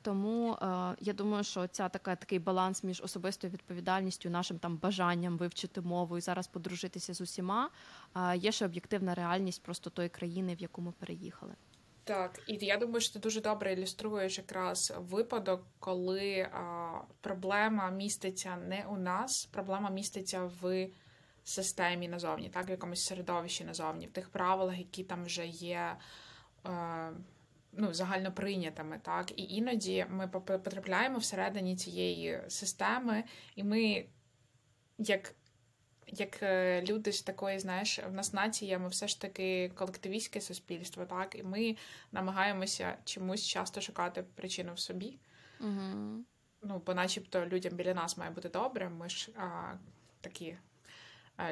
Тому 0.02 0.52
е, 0.52 0.96
я 1.00 1.12
думаю, 1.12 1.44
що 1.44 1.66
ця 1.66 1.88
така 1.88 2.16
такий 2.16 2.38
баланс 2.38 2.84
між 2.84 3.02
особистою 3.02 3.52
відповідальністю, 3.52 4.30
нашим 4.30 4.58
там 4.58 4.76
бажанням 4.76 5.38
вивчити 5.38 5.80
мову 5.80 6.18
і 6.18 6.20
зараз 6.20 6.46
подружитися 6.46 7.14
з 7.14 7.20
усіма. 7.20 7.70
Е, 8.16 8.36
є 8.36 8.52
ще 8.52 8.64
об'єктивна 8.64 9.14
реальність 9.14 9.62
просто 9.62 9.90
тої 9.90 10.08
країни, 10.08 10.54
в 10.54 10.62
яку 10.62 10.82
ми 10.82 10.92
переїхали. 10.92 11.54
Так, 12.06 12.40
і 12.46 12.58
я 12.60 12.76
думаю, 12.76 13.00
що 13.00 13.12
ти 13.12 13.18
дуже 13.18 13.40
добре 13.40 13.72
ілюструєш 13.72 14.38
якраз 14.38 14.92
випадок, 14.98 15.66
коли 15.78 16.40
а, 16.40 16.90
проблема 17.20 17.90
міститься 17.90 18.56
не 18.56 18.84
у 18.90 18.96
нас, 18.96 19.46
проблема 19.52 19.90
міститься 19.90 20.50
в 20.60 20.88
системі 21.48 22.08
назовні, 22.08 22.48
так, 22.48 22.68
в 22.68 22.70
якомусь 22.70 23.04
середовищі 23.04 23.64
назовні, 23.64 24.06
в 24.06 24.10
тих 24.10 24.30
правилах, 24.30 24.78
які 24.78 25.04
там 25.04 25.24
вже 25.24 25.46
є 25.46 25.96
е, 26.66 27.10
ну, 27.72 27.94
загально 27.94 28.32
прийнятими. 28.32 29.00
Так, 29.02 29.30
І 29.30 29.42
іноді 29.42 30.06
ми 30.10 30.28
потрапляємо 30.28 31.18
всередині 31.18 31.76
цієї 31.76 32.40
системи, 32.48 33.24
і 33.54 33.64
ми, 33.64 34.06
як 34.98 35.34
як 36.06 36.42
е, 36.42 36.82
люди 36.82 37.12
з 37.12 37.22
такої, 37.22 37.58
знаєш, 37.58 37.98
в 37.98 38.12
нас 38.12 38.32
нація, 38.32 38.78
ми 38.78 38.88
все 38.88 39.08
ж 39.08 39.20
таки 39.20 39.72
колективістське 39.74 40.40
суспільство, 40.40 41.04
так, 41.04 41.34
і 41.38 41.42
ми 41.42 41.76
намагаємося 42.12 42.96
чомусь 43.04 43.46
часто 43.46 43.80
шукати 43.80 44.24
причину 44.34 44.74
в 44.74 44.78
собі. 44.78 45.18
Угу. 45.60 46.24
Ну, 46.62 46.82
бо 46.86 46.94
начебто 46.94 47.46
людям 47.46 47.72
біля 47.72 47.94
нас 47.94 48.16
має 48.16 48.30
бути 48.30 48.48
добре, 48.48 48.88
ми 48.88 49.08
ж 49.08 49.30
а, 49.36 49.74
такі 50.20 50.56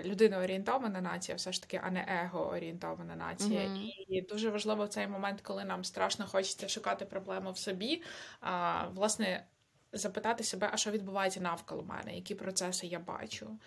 людиноорієнтована 0.05 1.01
нація, 1.01 1.37
все 1.37 1.53
ж 1.53 1.63
таки, 1.63 1.81
а 1.85 1.91
не 1.91 2.07
его-орієнтована 2.25 3.17
нація. 3.17 3.61
Mm-hmm. 3.61 3.91
І 4.09 4.23
дуже 4.23 4.51
важливо 4.51 4.85
в 4.85 4.89
цей 4.89 5.09
момент, 5.09 5.41
коли 5.41 5.65
нам 5.65 5.85
страшно 5.85 6.27
хочеться 6.27 6.69
шукати 6.69 7.05
проблему 7.05 7.53
в 7.53 7.59
собі, 7.59 8.03
а, 8.41 8.85
власне, 8.89 9.45
запитати 9.93 10.45
себе, 10.45 10.71
а 10.73 10.77
що 10.77 10.91
відбувається 10.91 11.41
навколо 11.41 11.83
мене, 11.83 12.17
які 12.17 12.35
процеси 12.35 12.87
я 12.87 12.99
бачу. 12.99 13.59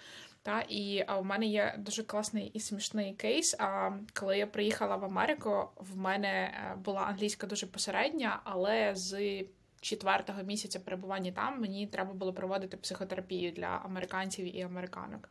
Та, 0.43 0.61
І 0.61 1.03
а 1.07 1.19
в 1.19 1.25
мене 1.25 1.45
є 1.45 1.75
дуже 1.77 2.03
класний 2.03 2.47
і 2.47 2.59
смішний 2.59 3.13
кейс. 3.13 3.55
А 3.59 3.91
коли 4.13 4.37
я 4.37 4.47
приїхала 4.47 4.95
в 4.95 5.05
Америку, 5.05 5.69
в 5.75 5.97
мене 5.97 6.29
е, 6.29 6.75
була 6.75 7.01
англійська 7.01 7.47
дуже 7.47 7.67
посередня, 7.67 8.41
але 8.43 8.95
з 8.95 9.43
четвертого 9.81 10.43
місяця 10.43 10.79
перебування 10.79 11.31
там 11.31 11.61
мені 11.61 11.87
треба 11.87 12.13
було 12.13 12.33
проводити 12.33 12.77
психотерапію 12.77 13.51
для 13.51 13.67
американців 13.67 14.55
і 14.57 14.61
американок. 14.61 15.29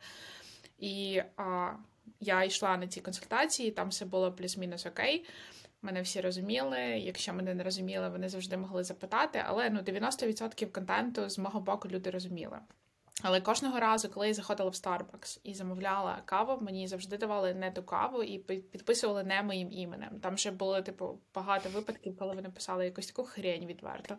І 0.78 1.22
а, 1.36 1.70
я 2.20 2.44
йшла 2.44 2.76
на 2.76 2.86
ці 2.86 3.00
консультації, 3.00 3.70
там 3.70 3.88
все 3.88 4.04
було 4.04 4.32
плюс-мінус 4.32 4.86
окей. 4.86 5.26
Мене 5.82 6.02
всі 6.02 6.20
розуміли. 6.20 6.80
Якщо 6.80 7.34
мене 7.34 7.54
не 7.54 7.62
розуміли, 7.62 8.08
вони 8.08 8.28
завжди 8.28 8.56
могли 8.56 8.84
запитати. 8.84 9.42
Але 9.46 9.70
ну 9.70 9.80
90% 9.80 10.70
контенту 10.70 11.28
з 11.28 11.38
мого 11.38 11.60
боку 11.60 11.88
люди 11.88 12.10
розуміли. 12.10 12.58
Але 13.22 13.40
кожного 13.40 13.80
разу, 13.80 14.08
коли 14.08 14.28
я 14.28 14.34
заходила 14.34 14.70
в 14.70 14.72
Starbucks 14.72 15.40
і 15.44 15.54
замовляла 15.54 16.22
каву, 16.24 16.58
мені 16.60 16.88
завжди 16.88 17.16
давали 17.16 17.54
не 17.54 17.70
ту 17.70 17.82
каву 17.82 18.22
і 18.22 18.38
підписували 18.38 19.24
не 19.24 19.42
моїм 19.42 19.72
іменем. 19.72 20.20
Там 20.20 20.36
ще 20.36 20.50
було 20.50 20.82
типу 20.82 21.18
багато 21.34 21.68
випадків, 21.68 22.16
коли 22.18 22.34
вони 22.34 22.50
писали 22.50 22.84
якусь 22.84 23.06
таку 23.06 23.24
хрень 23.24 23.66
відверто. 23.66 24.16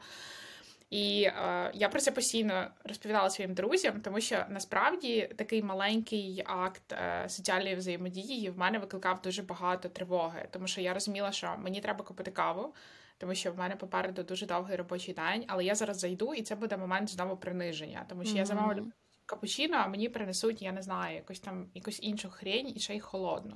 І 0.90 1.24
е, 1.24 1.72
я 1.74 1.90
про 1.90 2.00
це 2.00 2.12
постійно 2.12 2.68
розповідала 2.84 3.30
своїм 3.30 3.54
друзям, 3.54 4.02
тому 4.02 4.22
що 4.22 4.46
насправді 4.50 5.30
такий 5.36 5.64
маленький 5.64 6.44
акт 6.46 6.94
е, 6.94 7.30
соціальної 7.30 7.76
взаємодії 7.76 8.50
в 8.50 8.58
мене 8.58 8.80
викликав 8.80 9.22
дуже 9.22 9.42
багато 9.44 9.90
тривоги, 9.90 10.48
тому 10.52 10.68
що 10.68 10.82
я 10.82 10.94
розуміла, 10.94 11.32
що 11.32 11.56
мені 11.58 11.82
треба 11.82 12.06
купити 12.06 12.32
каву, 12.32 12.74
тому 13.18 13.36
що 13.36 13.52
в 13.52 13.58
мене 13.58 13.76
попереду 13.76 14.24
дуже 14.24 14.46
довгий 14.46 14.76
робочий 14.76 15.14
день, 15.14 15.46
але 15.48 15.66
я 15.66 15.76
зараз 15.76 16.00
зайду, 16.00 16.34
і 16.34 16.42
це 16.42 16.56
буде 16.56 16.78
момент 16.78 17.10
знову 17.10 17.38
приниження, 17.38 18.06
тому 18.10 18.24
що 18.24 18.34
mm-hmm. 18.34 18.38
я 18.38 18.46
замовлю 18.46 18.92
капучино, 19.28 19.78
а 19.78 19.88
мені 19.88 20.10
принесуть, 20.10 20.62
я 20.62 20.72
не 20.72 20.82
знаю, 20.82 21.16
якусь 21.16 21.40
там 21.40 21.68
якусь 21.74 22.00
іншу 22.02 22.30
хрень 22.30 22.74
і 22.76 22.80
ще 22.80 22.96
й 22.96 23.00
холодну. 23.00 23.56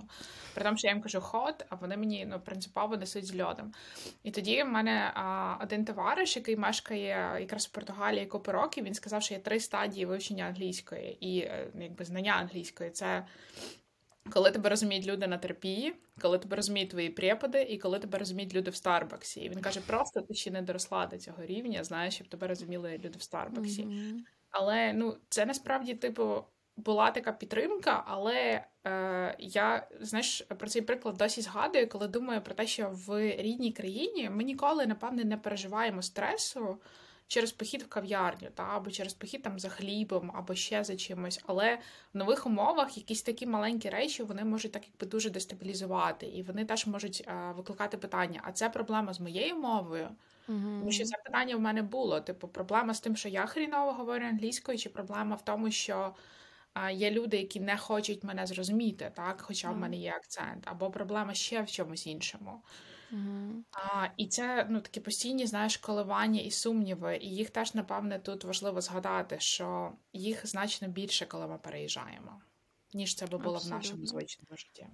При 0.54 0.64
тому, 0.64 0.78
що 0.78 0.88
я 0.88 0.94
їм 0.94 1.02
кажу 1.02 1.22
хот, 1.22 1.66
а 1.70 1.76
вони 1.76 1.98
мені 1.98 2.26
ну, 2.26 2.40
принципово 2.40 2.98
несуть 2.98 3.26
з 3.26 3.42
льодом. 3.42 3.74
І 4.24 4.32
тоді 4.32 4.64
в 4.64 4.68
мене 4.68 5.12
а, 5.14 5.56
один 5.64 5.86
товариш, 5.86 6.36
який 6.36 6.56
мешкає 6.56 7.38
якраз 7.40 7.66
в 7.66 7.70
Португалії 7.70 8.26
купи 8.26 8.52
років, 8.52 8.84
він 8.84 8.94
сказав, 8.94 9.24
що 9.24 9.34
є 9.34 9.40
три 9.40 9.60
стадії 9.60 10.06
вивчення 10.06 10.46
англійської 10.46 11.18
і 11.26 11.40
е, 11.40 11.68
якби 11.76 12.06
знання 12.06 12.34
англійської. 12.34 12.90
Це 12.90 13.26
коли 14.30 14.52
тебе 14.52 14.70
розуміють 14.70 15.08
люди 15.08 15.28
на 15.28 15.38
терапії, 15.38 15.94
коли 16.22 16.40
тебе 16.40 16.56
розуміють 16.56 16.90
твої 16.90 17.10
препади, 17.10 17.62
і 17.62 17.78
коли 17.78 18.00
тебе 18.00 18.18
розуміють 18.18 18.54
люди 18.54 18.72
в 18.72 18.76
Старбаксі. 18.76 19.42
І 19.42 19.50
він 19.50 19.62
каже: 19.62 19.82
просто 19.88 20.22
ти 20.22 20.34
ще 20.34 20.52
не 20.52 20.62
доросла 20.62 21.06
до 21.06 21.18
цього 21.18 21.46
рівня, 21.46 21.84
знаєш, 21.84 22.14
щоб 22.16 22.28
тебе 22.28 22.48
розуміли 22.48 23.00
люди 23.04 23.18
в 23.18 23.22
Старбаксі. 23.22 23.84
Mm-hmm. 23.84 24.20
Але 24.52 24.94
ну, 24.94 25.18
це 25.30 25.46
насправді, 25.46 25.94
типу, 25.94 26.44
була 26.78 27.12
така 27.12 27.32
підтримка, 27.32 28.04
але 28.08 28.66
е, 28.88 29.36
я 29.40 29.88
знаєш 30.00 30.42
про 30.42 30.68
цей 30.70 30.82
приклад 30.82 31.18
досі 31.18 31.42
згадую, 31.42 31.90
коли 31.90 32.08
думаю 32.08 32.42
про 32.42 32.56
те, 32.56 32.68
що 32.68 32.90
в 32.94 33.36
рідній 33.36 33.72
країні 33.72 34.30
ми 34.30 34.44
ніколи, 34.44 34.86
напевне, 34.88 35.24
не 35.24 35.38
переживаємо 35.38 36.02
стресу 36.02 36.82
через 37.28 37.52
похід 37.52 37.82
в 37.82 37.88
кав'ярню, 37.88 38.50
та 38.54 38.64
або 38.64 38.92
через 38.92 39.14
похід 39.14 39.44
там 39.44 39.60
за 39.60 39.70
хлібом, 39.70 40.32
або 40.36 40.56
ще 40.56 40.84
за 40.84 40.96
чимось. 40.96 41.42
Але 41.46 41.80
в 42.14 42.18
нових 42.18 42.46
умовах 42.46 42.98
якісь 42.98 43.24
такі 43.24 43.48
маленькі 43.48 43.90
речі 43.90 44.24
вони 44.24 44.44
можуть 44.44 44.72
так 44.72 44.84
якби 44.88 45.08
дуже 45.08 45.30
дестабілізувати, 45.30 46.26
і 46.26 46.44
вони 46.44 46.66
теж 46.66 46.88
можуть 46.88 47.24
е, 47.28 47.54
викликати 47.56 47.98
питання: 47.98 48.42
а 48.44 48.52
це 48.52 48.70
проблема 48.70 49.14
з 49.14 49.20
моєю 49.20 49.56
мовою? 49.56 50.10
Угу. 50.48 50.60
Тому 50.60 50.92
що 50.92 51.06
це 51.06 51.18
питання 51.26 51.56
в 51.56 51.60
мене 51.60 51.82
було. 51.82 52.22
Типу, 52.22 52.48
проблема 52.48 52.94
з 52.94 53.00
тим, 53.00 53.16
що 53.16 53.30
я 53.30 53.46
хріново 53.46 53.92
говорю 53.92 54.26
англійською, 54.26 54.78
чи 54.78 54.90
проблема 54.90 55.36
в 55.36 55.46
тому, 55.46 55.72
що 55.72 56.16
а, 56.74 56.92
є 56.92 57.12
люди, 57.12 57.38
які 57.38 57.60
не 57.60 57.78
хочуть 57.78 58.24
мене 58.24 58.48
зрозуміти, 58.48 59.12
так, 59.16 59.42
хоча 59.42 59.68
угу. 59.68 59.78
в 59.78 59.80
мене 59.80 59.98
є 59.98 60.12
акцент, 60.12 60.64
або 60.66 60.92
проблема 60.92 61.34
ще 61.34 61.62
в 61.62 61.72
чомусь 61.72 62.08
іншому. 62.08 62.62
Угу. 63.12 63.64
А, 63.72 64.08
І 64.18 64.28
це 64.28 64.68
ну 64.70 64.82
такі 64.82 65.00
постійні, 65.00 65.48
знаєш, 65.48 65.78
коливання 65.78 66.42
і 66.42 66.52
сумніви. 66.52 67.18
І 67.22 67.36
їх 67.36 67.50
теж, 67.50 67.76
напевне, 67.76 68.20
тут 68.20 68.44
важливо 68.44 68.82
згадати, 68.82 69.40
що 69.40 69.92
їх 70.14 70.48
значно 70.48 70.88
більше, 70.88 71.26
коли 71.26 71.48
ми 71.48 71.58
переїжджаємо, 71.58 72.42
ніж 72.94 73.16
це 73.16 73.28
би 73.28 73.38
було 73.38 73.56
Абсолютно. 73.56 73.78
в 73.78 73.80
нашому 73.80 74.06
звичному 74.06 74.58
житті. 74.58 74.88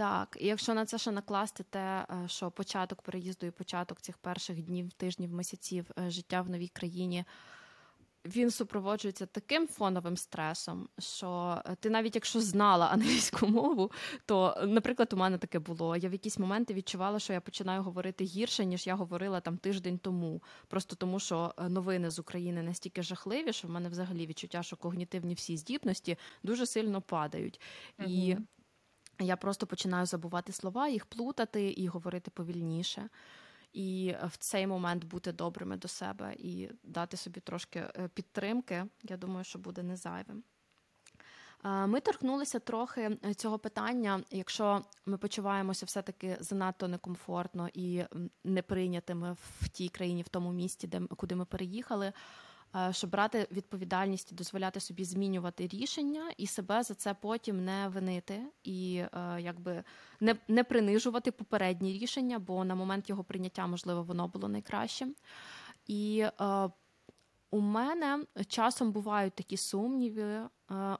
Так, 0.00 0.36
і 0.40 0.46
якщо 0.46 0.74
на 0.74 0.86
це 0.86 0.98
ще 0.98 1.10
накласти 1.10 1.64
те, 1.70 2.06
е, 2.10 2.28
що 2.28 2.50
початок 2.50 3.02
переїзду 3.02 3.46
і 3.46 3.50
початок 3.50 4.00
цих 4.00 4.18
перших 4.18 4.62
днів, 4.62 4.92
тижнів, 4.92 5.32
місяців 5.32 5.90
е, 5.98 6.10
життя 6.10 6.42
в 6.42 6.50
новій 6.50 6.68
країні. 6.68 7.24
Він 8.24 8.50
супроводжується 8.50 9.26
таким 9.26 9.68
фоновим 9.68 10.16
стресом, 10.16 10.88
що 10.98 11.62
е, 11.66 11.74
ти 11.80 11.90
навіть 11.90 12.14
якщо 12.14 12.40
знала 12.40 12.86
англійську 12.92 13.46
мову, 13.46 13.90
то, 14.26 14.64
наприклад, 14.66 15.12
у 15.12 15.16
мене 15.16 15.38
таке 15.38 15.58
було. 15.58 15.96
Я 15.96 16.08
в 16.08 16.12
якісь 16.12 16.38
моменти 16.38 16.74
відчувала, 16.74 17.18
що 17.18 17.32
я 17.32 17.40
починаю 17.40 17.82
говорити 17.82 18.24
гірше, 18.24 18.64
ніж 18.64 18.86
я 18.86 18.94
говорила 18.94 19.40
там 19.40 19.58
тиждень 19.58 19.98
тому. 19.98 20.42
Просто 20.68 20.96
тому, 20.96 21.20
що 21.20 21.54
новини 21.68 22.10
з 22.10 22.18
України 22.18 22.62
настільки 22.62 23.02
жахливі, 23.02 23.52
що 23.52 23.68
в 23.68 23.70
мене 23.70 23.88
взагалі 23.88 24.26
відчуття, 24.26 24.62
що 24.62 24.76
когнітивні 24.76 25.34
всі 25.34 25.56
здібності 25.56 26.16
дуже 26.42 26.66
сильно 26.66 27.02
падають. 27.02 27.60
Mm-hmm. 27.98 28.06
І 28.06 28.36
я 29.20 29.36
просто 29.36 29.66
починаю 29.66 30.06
забувати 30.06 30.52
слова, 30.52 30.88
їх 30.88 31.06
плутати 31.06 31.70
і 31.70 31.86
говорити 31.86 32.30
повільніше. 32.30 33.08
І 33.72 34.14
в 34.28 34.36
цей 34.36 34.66
момент 34.66 35.04
бути 35.04 35.32
добрими 35.32 35.76
до 35.76 35.88
себе 35.88 36.34
і 36.38 36.70
дати 36.82 37.16
собі 37.16 37.40
трошки 37.40 37.78
е, 37.78 38.08
підтримки, 38.14 38.84
я 39.02 39.16
думаю, 39.16 39.44
що 39.44 39.58
буде 39.58 39.82
не 39.82 39.96
зайвим. 39.96 40.42
Ми 41.64 42.00
торкнулися 42.00 42.58
трохи 42.58 43.18
е, 43.24 43.34
цього 43.34 43.58
питання, 43.58 44.22
якщо 44.30 44.84
ми 45.06 45.18
почуваємося 45.18 45.86
все-таки 45.86 46.36
занадто 46.40 46.88
некомфортно 46.88 47.68
і 47.74 48.04
неприйнятими 48.44 49.36
в 49.60 49.68
тій 49.68 49.88
країні, 49.88 50.22
в 50.22 50.28
тому 50.28 50.52
місті, 50.52 50.86
де 50.86 51.00
куди 51.00 51.34
ми 51.34 51.44
переїхали. 51.44 52.12
Е, 52.76 52.92
щоб 52.92 53.10
брати 53.10 53.48
відповідальність 53.52 54.34
дозволяти 54.34 54.80
собі 54.80 55.04
змінювати 55.04 55.66
рішення 55.66 56.22
і 56.36 56.46
себе 56.46 56.82
за 56.82 56.94
це 56.94 57.14
потім 57.14 57.64
не 57.64 57.88
винити 57.88 58.40
і 58.64 58.96
е, 58.96 59.40
якби 59.40 59.84
не 60.20 60.36
не 60.48 60.64
принижувати 60.64 61.32
попередні 61.32 61.92
рішення, 61.92 62.38
бо 62.38 62.64
на 62.64 62.74
момент 62.74 63.08
його 63.08 63.24
прийняття, 63.24 63.66
можливо, 63.66 64.02
воно 64.02 64.28
було 64.28 64.48
найкращим. 64.48 65.14
І 65.86 66.26
е, 66.40 66.70
у 67.50 67.60
мене 67.60 68.24
часом 68.48 68.92
бувають 68.92 69.34
такі 69.34 69.56
сумніви, 69.56 70.22
е, 70.22 70.48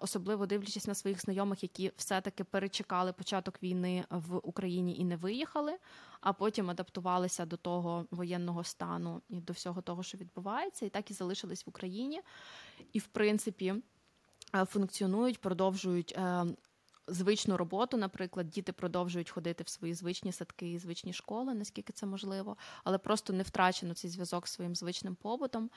особливо 0.00 0.46
дивлячись 0.46 0.86
на 0.86 0.94
своїх 0.94 1.20
знайомих, 1.20 1.62
які 1.62 1.92
все-таки 1.96 2.44
перечекали 2.44 3.12
початок 3.12 3.62
війни 3.62 4.04
в 4.10 4.36
Україні 4.36 4.98
і 4.98 5.04
не 5.04 5.16
виїхали, 5.16 5.76
а 6.20 6.32
потім 6.32 6.70
адаптувалися 6.70 7.46
до 7.46 7.56
того 7.56 8.06
воєнного 8.10 8.64
стану 8.64 9.22
і 9.28 9.40
до 9.40 9.52
всього 9.52 9.82
того, 9.82 10.02
що 10.02 10.18
відбувається, 10.18 10.86
і 10.86 10.88
так 10.88 11.10
і 11.10 11.14
залишились 11.14 11.66
в 11.66 11.68
Україні. 11.68 12.20
І, 12.92 12.98
в 12.98 13.06
принципі, 13.06 13.74
е, 14.54 14.64
функціонують, 14.64 15.40
продовжують. 15.40 16.14
Е, 16.16 16.44
звичну 17.06 17.56
роботу, 17.56 17.96
наприклад, 17.96 18.50
діти 18.50 18.72
продовжують 18.72 19.30
ходити 19.30 19.64
в 19.64 19.68
свої 19.68 19.94
звичні 19.94 20.32
садки 20.32 20.72
і 20.72 20.78
звичні 20.78 21.12
школи, 21.12 21.54
наскільки 21.54 21.92
це 21.92 22.06
можливо, 22.06 22.56
але 22.84 22.98
просто 22.98 23.32
не 23.32 23.42
втрачено 23.42 23.94
цей 23.94 24.10
зв'язок 24.10 24.48
з 24.48 24.52
своїм 24.52 24.76
звичним 24.76 25.14
побутом. 25.14 25.70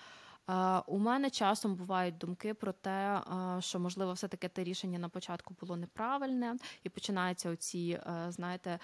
У 0.88 1.00
мене 1.00 1.30
часом 1.30 1.76
бувають 1.76 2.18
думки 2.18 2.54
про 2.54 2.72
те, 2.72 3.22
що 3.60 3.80
можливо, 3.80 4.14
все 4.14 4.28
таки 4.28 4.48
те 4.48 4.64
рішення 4.64 5.00
на 5.00 5.10
початку 5.10 5.56
було 5.62 5.76
неправильне, 5.76 6.58
і 6.84 6.90
починаються 6.90 7.50
оці, 7.50 8.00
знаєте, 8.30 8.80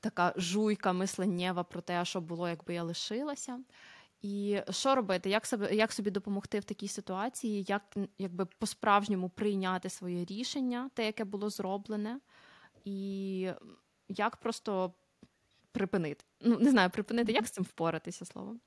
така 0.00 0.32
жуйка 0.36 0.92
мисленнєва 0.92 1.64
про 1.64 1.80
те, 1.80 2.04
що 2.04 2.20
було, 2.20 2.48
якби 2.48 2.74
я 2.74 2.82
лишилася. 2.82 3.60
І 4.22 4.60
що 4.70 4.94
робити? 4.94 5.30
Як 5.30 5.46
себе 5.46 5.74
як 5.74 5.92
собі 5.92 6.10
допомогти 6.10 6.60
в 6.60 6.64
такій 6.64 6.88
ситуації, 6.88 7.64
як 7.68 7.96
якби 8.18 8.46
по-справжньому 8.46 9.28
прийняти 9.28 9.88
своє 9.88 10.24
рішення, 10.24 10.90
те, 10.94 11.06
яке 11.06 11.24
було 11.24 11.50
зроблене, 11.50 12.20
і 12.84 13.50
як 14.08 14.36
просто 14.36 14.94
припинити? 15.72 16.24
Ну, 16.40 16.58
не 16.58 16.70
знаю, 16.70 16.90
припинити, 16.90 17.32
як 17.32 17.46
з 17.46 17.50
цим 17.50 17.64
впоратися 17.64 18.24
словом? 18.24 18.60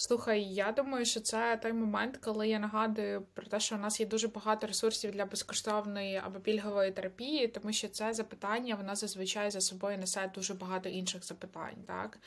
Слухай, 0.00 0.42
я 0.42 0.72
думаю, 0.72 1.04
що 1.04 1.20
це 1.20 1.58
той 1.62 1.72
момент, 1.72 2.16
коли 2.16 2.48
я 2.48 2.58
нагадую 2.58 3.26
про 3.34 3.46
те, 3.46 3.60
що 3.60 3.74
у 3.74 3.78
нас 3.78 4.00
є 4.00 4.06
дуже 4.06 4.28
багато 4.28 4.66
ресурсів 4.66 5.10
для 5.10 5.24
безкоштовної 5.24 6.16
або 6.16 6.40
пільгової 6.40 6.92
терапії, 6.92 7.48
тому 7.48 7.72
що 7.72 7.88
це 7.88 8.14
запитання 8.14 8.74
воно 8.74 8.94
зазвичай 8.94 9.50
за 9.50 9.60
собою 9.60 9.98
несе 9.98 10.30
дуже 10.34 10.54
багато 10.54 10.88
інших 10.88 11.24
запитань, 11.24 11.84
так? 11.86 12.18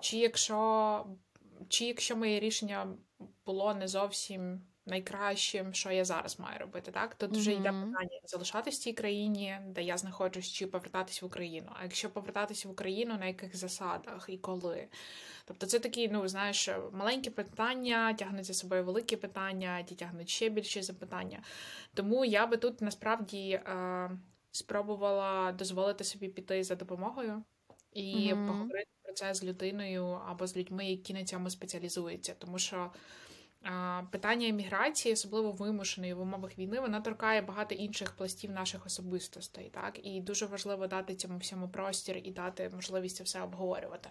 Чи 0.00 0.16
якщо 0.16 1.06
чи 1.68 1.84
якщо 1.84 2.16
моє 2.16 2.40
рішення 2.40 2.86
було 3.46 3.74
не 3.74 3.88
зовсім 3.88 4.60
найкращим, 4.86 5.74
що 5.74 5.90
я 5.90 6.04
зараз 6.04 6.40
маю 6.40 6.58
робити, 6.58 6.90
так? 6.90 7.14
Тут 7.14 7.36
вже 7.36 7.52
йде 7.52 7.68
питання 7.68 8.20
залишатись 8.24 8.80
в 8.80 8.82
тій 8.82 8.92
країні, 8.92 9.58
де 9.66 9.82
я 9.82 9.96
знаходжусь, 9.96 10.52
чи 10.52 10.66
повертатись 10.66 11.22
в 11.22 11.26
Україну. 11.26 11.70
А 11.74 11.82
якщо 11.82 12.10
повертатися 12.10 12.68
в 12.68 12.70
Україну, 12.70 13.16
на 13.18 13.26
яких 13.26 13.56
засадах 13.56 14.24
і 14.28 14.38
коли? 14.38 14.88
Тобто 15.44 15.66
це 15.66 15.78
такі, 15.78 16.08
ну 16.08 16.28
знаєш, 16.28 16.68
маленькі 16.92 17.30
питання, 17.30 18.14
тягнуть 18.14 18.44
за 18.44 18.54
собою 18.54 18.84
великі 18.84 19.16
питання, 19.16 19.82
ті 19.82 19.94
тягнуть 19.94 20.28
ще 20.28 20.48
більші 20.48 20.82
запитання. 20.82 21.42
Тому 21.94 22.24
я 22.24 22.46
би 22.46 22.56
тут 22.56 22.80
насправді 22.80 23.50
е, 23.50 24.10
спробувала 24.50 25.52
дозволити 25.52 26.04
собі 26.04 26.28
піти 26.28 26.64
за 26.64 26.74
допомогою 26.74 27.42
і 27.92 28.02
mm-hmm. 28.02 28.46
поговорити 28.46 28.90
про 29.02 29.12
це 29.12 29.34
з 29.34 29.44
людиною 29.44 30.20
або 30.28 30.46
з 30.46 30.56
людьми, 30.56 30.86
які 30.86 31.14
на 31.14 31.24
цьому 31.24 31.50
спеціалізуються. 31.50 32.34
Тому 32.38 32.58
що 32.58 32.90
питання 34.10 34.46
імміграції, 34.46 35.12
особливо 35.14 35.52
вимушеної 35.52 36.14
в 36.14 36.20
умовах 36.20 36.58
війни, 36.58 36.80
вона 36.80 37.00
торкає 37.00 37.42
багато 37.42 37.74
інших 37.74 38.10
пластів 38.16 38.50
наших 38.50 38.86
особистостей. 38.86 39.70
Так? 39.70 40.00
І 40.02 40.20
дуже 40.20 40.46
важливо 40.46 40.86
дати 40.86 41.14
цьому 41.14 41.38
всьому 41.38 41.68
простір 41.68 42.16
і 42.24 42.30
дати 42.30 42.70
можливість 42.74 43.16
це 43.16 43.24
все 43.24 43.42
обговорювати. 43.42 44.10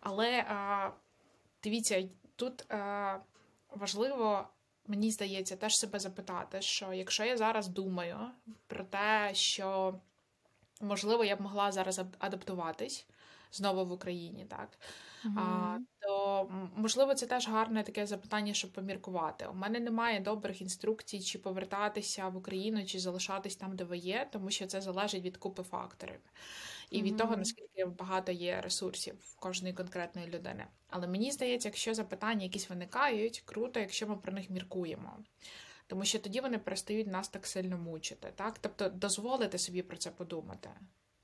Але 0.00 0.44
а, 0.48 0.90
дивіться, 1.62 2.08
тут 2.36 2.72
а, 2.72 3.18
важливо, 3.70 4.48
мені 4.86 5.10
здається, 5.10 5.56
теж 5.56 5.76
себе 5.76 5.98
запитати, 5.98 6.62
що 6.62 6.92
якщо 6.92 7.24
я 7.24 7.36
зараз 7.36 7.68
думаю 7.68 8.18
про 8.66 8.84
те, 8.84 9.30
що 9.34 9.94
можливо 10.80 11.24
я 11.24 11.36
б 11.36 11.40
могла 11.40 11.72
зараз 11.72 12.00
адаптуватись 12.18 13.06
знову 13.52 13.86
в 13.86 13.92
Україні, 13.92 14.44
так. 14.44 14.68
Mm-hmm. 15.24 15.40
А, 15.40 15.78
То 16.00 16.48
можливо, 16.76 17.14
це 17.14 17.26
теж 17.26 17.48
гарне 17.48 17.82
таке 17.82 18.06
запитання, 18.06 18.54
щоб 18.54 18.72
поміркувати. 18.72 19.46
У 19.46 19.54
мене 19.54 19.80
немає 19.80 20.20
добрих 20.20 20.60
інструкцій, 20.60 21.20
чи 21.20 21.38
повертатися 21.38 22.28
в 22.28 22.36
Україну, 22.36 22.84
чи 22.84 22.98
залишатись 22.98 23.56
там, 23.56 23.76
де 23.76 23.84
ви 23.84 23.98
є, 23.98 24.28
тому 24.32 24.50
що 24.50 24.66
це 24.66 24.80
залежить 24.80 25.22
від 25.22 25.36
купи 25.36 25.62
факторів 25.62 26.20
і 26.90 27.02
від 27.02 27.14
mm-hmm. 27.14 27.18
того, 27.18 27.36
наскільки 27.36 27.84
багато 27.84 28.32
є 28.32 28.60
ресурсів 28.60 29.14
в 29.20 29.36
кожної 29.36 29.74
конкретної 29.74 30.28
людини. 30.28 30.66
Але 30.88 31.06
мені 31.06 31.30
здається, 31.32 31.68
якщо 31.68 31.94
запитання 31.94 32.42
якісь 32.42 32.70
виникають, 32.70 33.42
круто, 33.44 33.80
якщо 33.80 34.06
ми 34.06 34.16
про 34.16 34.32
них 34.32 34.50
міркуємо. 34.50 35.18
Тому 35.86 36.04
що 36.04 36.18
тоді 36.18 36.40
вони 36.40 36.58
перестають 36.58 37.06
нас 37.06 37.28
так 37.28 37.46
сильно 37.46 37.78
мучити. 37.78 38.32
Так? 38.34 38.58
Тобто 38.58 38.88
дозволити 38.88 39.58
собі 39.58 39.82
про 39.82 39.96
це 39.96 40.10
подумати. 40.10 40.70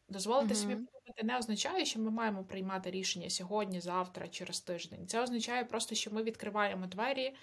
Дозволити 0.08 0.54
mm-hmm. 0.54 0.56
собі 0.56 0.74
подумати 0.74 1.22
не 1.22 1.38
означає, 1.38 1.84
що 1.84 2.00
ми 2.00 2.10
маємо 2.10 2.44
приймати 2.44 2.90
рішення 2.90 3.30
сьогодні, 3.30 3.80
завтра, 3.80 4.28
через 4.28 4.60
тиждень. 4.60 5.06
Це 5.06 5.22
означає 5.22 5.64
просто, 5.64 5.94
що 5.94 6.10
ми 6.10 6.22
відкриваємо 6.22 6.86
двері 6.86 7.34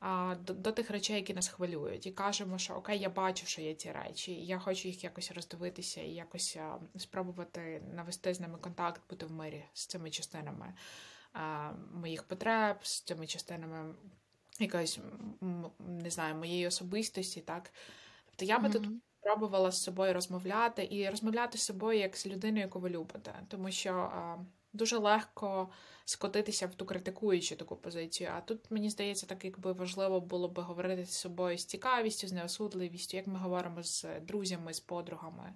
а, 0.00 0.34
до, 0.46 0.54
до 0.54 0.72
тих 0.72 0.90
речей, 0.90 1.16
які 1.16 1.34
нас 1.34 1.48
хвилюють, 1.48 2.06
і 2.06 2.10
кажемо, 2.10 2.58
що 2.58 2.74
окей, 2.74 2.98
я 2.98 3.10
бачу, 3.10 3.46
що 3.46 3.62
є 3.62 3.74
ці 3.74 3.92
речі, 3.92 4.32
і 4.32 4.46
я 4.46 4.58
хочу 4.58 4.88
їх 4.88 5.04
якось 5.04 5.32
роздивитися 5.32 6.00
і 6.00 6.10
якось 6.10 6.56
а, 6.56 6.78
спробувати 6.96 7.82
навести 7.94 8.34
з 8.34 8.40
ними 8.40 8.58
контакт, 8.58 9.02
бути 9.10 9.26
в 9.26 9.32
мирі 9.32 9.64
з 9.74 9.86
цими 9.86 10.10
частинами 10.10 10.74
а, 11.32 11.72
моїх 11.94 12.22
потреб, 12.22 12.76
з 12.82 13.00
цими 13.00 13.26
частинами 13.26 13.94
якоїсь 14.58 14.98
не 15.78 16.10
знаю, 16.10 16.34
моєї 16.34 16.66
особистості, 16.66 17.40
так. 17.40 17.72
Тобто 18.26 18.44
я 18.44 18.58
би 18.58 18.68
mm-hmm. 18.68 18.72
тут 18.72 18.88
пробувала 19.24 19.70
з 19.70 19.82
собою 19.82 20.14
розмовляти 20.14 20.88
і 20.90 21.10
розмовляти 21.10 21.58
з 21.58 21.62
собою 21.62 21.98
як 21.98 22.16
з 22.16 22.26
людиною, 22.26 22.64
яку 22.64 22.80
ви 22.80 22.90
любите, 22.90 23.34
тому 23.48 23.70
що 23.70 24.10
дуже 24.72 24.96
легко 24.98 25.68
скотитися 26.04 26.66
в 26.66 26.74
ту 26.74 26.84
критикуючу 26.84 27.56
таку 27.56 27.76
позицію. 27.76 28.30
А 28.36 28.40
тут 28.40 28.70
мені 28.70 28.90
здається, 28.90 29.26
так 29.26 29.44
якби 29.44 29.72
важливо 29.72 30.20
було 30.20 30.48
би 30.48 30.62
говорити 30.62 31.04
з 31.04 31.14
собою 31.14 31.58
з 31.58 31.64
цікавістю, 31.64 32.28
з 32.28 32.32
неосудливістю, 32.32 33.16
як 33.16 33.26
ми 33.26 33.38
говоримо 33.38 33.82
з 33.82 34.06
друзями, 34.20 34.74
з 34.74 34.80
подругами. 34.80 35.52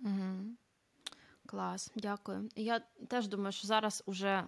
Угу. 0.00 0.56
Клас, 1.46 1.92
дякую. 1.96 2.48
Я 2.56 2.80
теж 3.08 3.28
думаю, 3.28 3.52
що 3.52 3.66
зараз 3.66 4.02
уже 4.06 4.44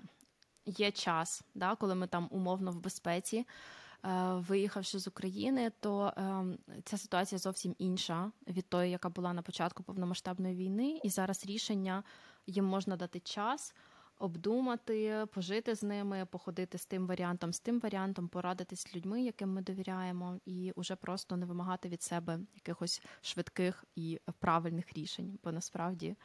є 0.66 0.90
час, 0.90 1.42
да, 1.55 1.76
коли 1.76 1.94
ми 1.94 2.07
там 2.07 2.28
умовно 2.30 2.72
в 2.72 2.80
безпеці. 2.80 3.47
Е, 4.07 4.34
виїхавши 4.34 4.98
з 4.98 5.09
України, 5.09 5.72
то 5.80 6.12
ем, 6.16 6.59
ця 6.84 6.98
ситуація 6.98 7.38
зовсім 7.38 7.74
інша 7.78 8.32
від 8.48 8.68
тої, 8.68 8.90
яка 8.90 9.09
була 9.09 9.32
на 9.32 9.42
початку 9.42 9.82
повномасштабної 9.82 10.57
війни, 10.57 11.00
і 11.04 11.11
зараз 11.11 11.46
рішення 11.46 12.02
їм 12.46 12.64
можна 12.64 12.96
дати 12.96 13.20
час. 13.20 13.74
Обдумати, 14.18 15.26
пожити 15.34 15.74
з 15.74 15.82
ними, 15.82 16.26
походити 16.30 16.78
з 16.78 16.86
тим 16.86 17.07
варіантом, 17.07 17.52
з 17.52 17.61
тим 17.61 17.80
варіантом, 17.80 18.28
порадитись 18.28 18.80
з 18.80 18.96
людьми, 18.96 19.22
яким 19.22 19.52
ми 19.52 19.62
довіряємо, 19.62 20.38
і 20.46 20.72
уже 20.76 20.96
просто 20.96 21.36
не 21.36 21.46
вимагати 21.46 21.88
від 21.88 22.02
себе 22.02 22.38
якихось 22.54 23.02
швидких 23.22 23.84
і 23.96 24.20
правильних 24.38 24.92
рішень, 24.92 25.38
бо 25.44 25.52
насправді 25.52 26.16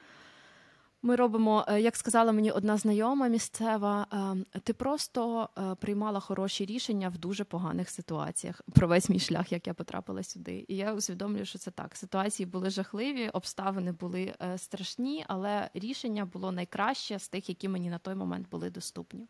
ми 1.03 1.15
робимо, 1.15 1.65
е, 1.67 1.81
як 1.81 1.95
сказала 1.95 2.31
мені 2.31 2.51
одна 2.51 2.77
знайома 2.77 3.27
місцева, 3.27 4.07
е, 4.55 4.59
ти 4.59 4.73
просто 4.73 5.49
е, 5.57 5.75
приймала 5.75 6.19
хороші 6.19 6.65
рішення 6.65 7.09
в 7.09 7.17
дуже 7.17 7.43
поганих 7.43 7.89
ситуаціях 7.89 8.61
про 8.73 8.87
весь 8.87 9.09
мій 9.09 9.19
шлях, 9.19 9.51
як 9.51 9.67
я 9.67 9.73
потрапила 9.73 10.23
сюди. 10.23 10.65
І 10.67 10.75
я 10.75 10.93
усвідомлюю, 10.93 11.45
що 11.45 11.59
це 11.59 11.71
так. 11.71 11.95
Ситуації 11.95 12.47
були 12.47 12.69
жахливі, 12.69 13.29
обставини 13.29 13.91
були 13.91 14.33
страшні, 14.57 15.25
але 15.27 15.69
рішення 15.73 16.25
було 16.25 16.51
найкраще 16.51 17.19
з 17.19 17.27
тих, 17.27 17.49
які 17.49 17.69
мені 17.69 17.89
на 17.89 17.97
той 17.97 18.15
момент 18.15 18.49
були 18.49 18.69
доступні. 18.69 19.27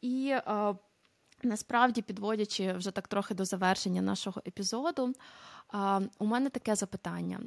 І 0.00 0.34
насправді, 1.42 2.02
підводячи 2.02 2.72
вже 2.72 2.90
так 2.90 3.08
трохи 3.08 3.34
до 3.34 3.44
завершення 3.44 4.02
нашого 4.02 4.42
епізоду, 4.46 5.12
у 6.18 6.26
мене 6.26 6.50
таке 6.50 6.74
запитання: 6.74 7.40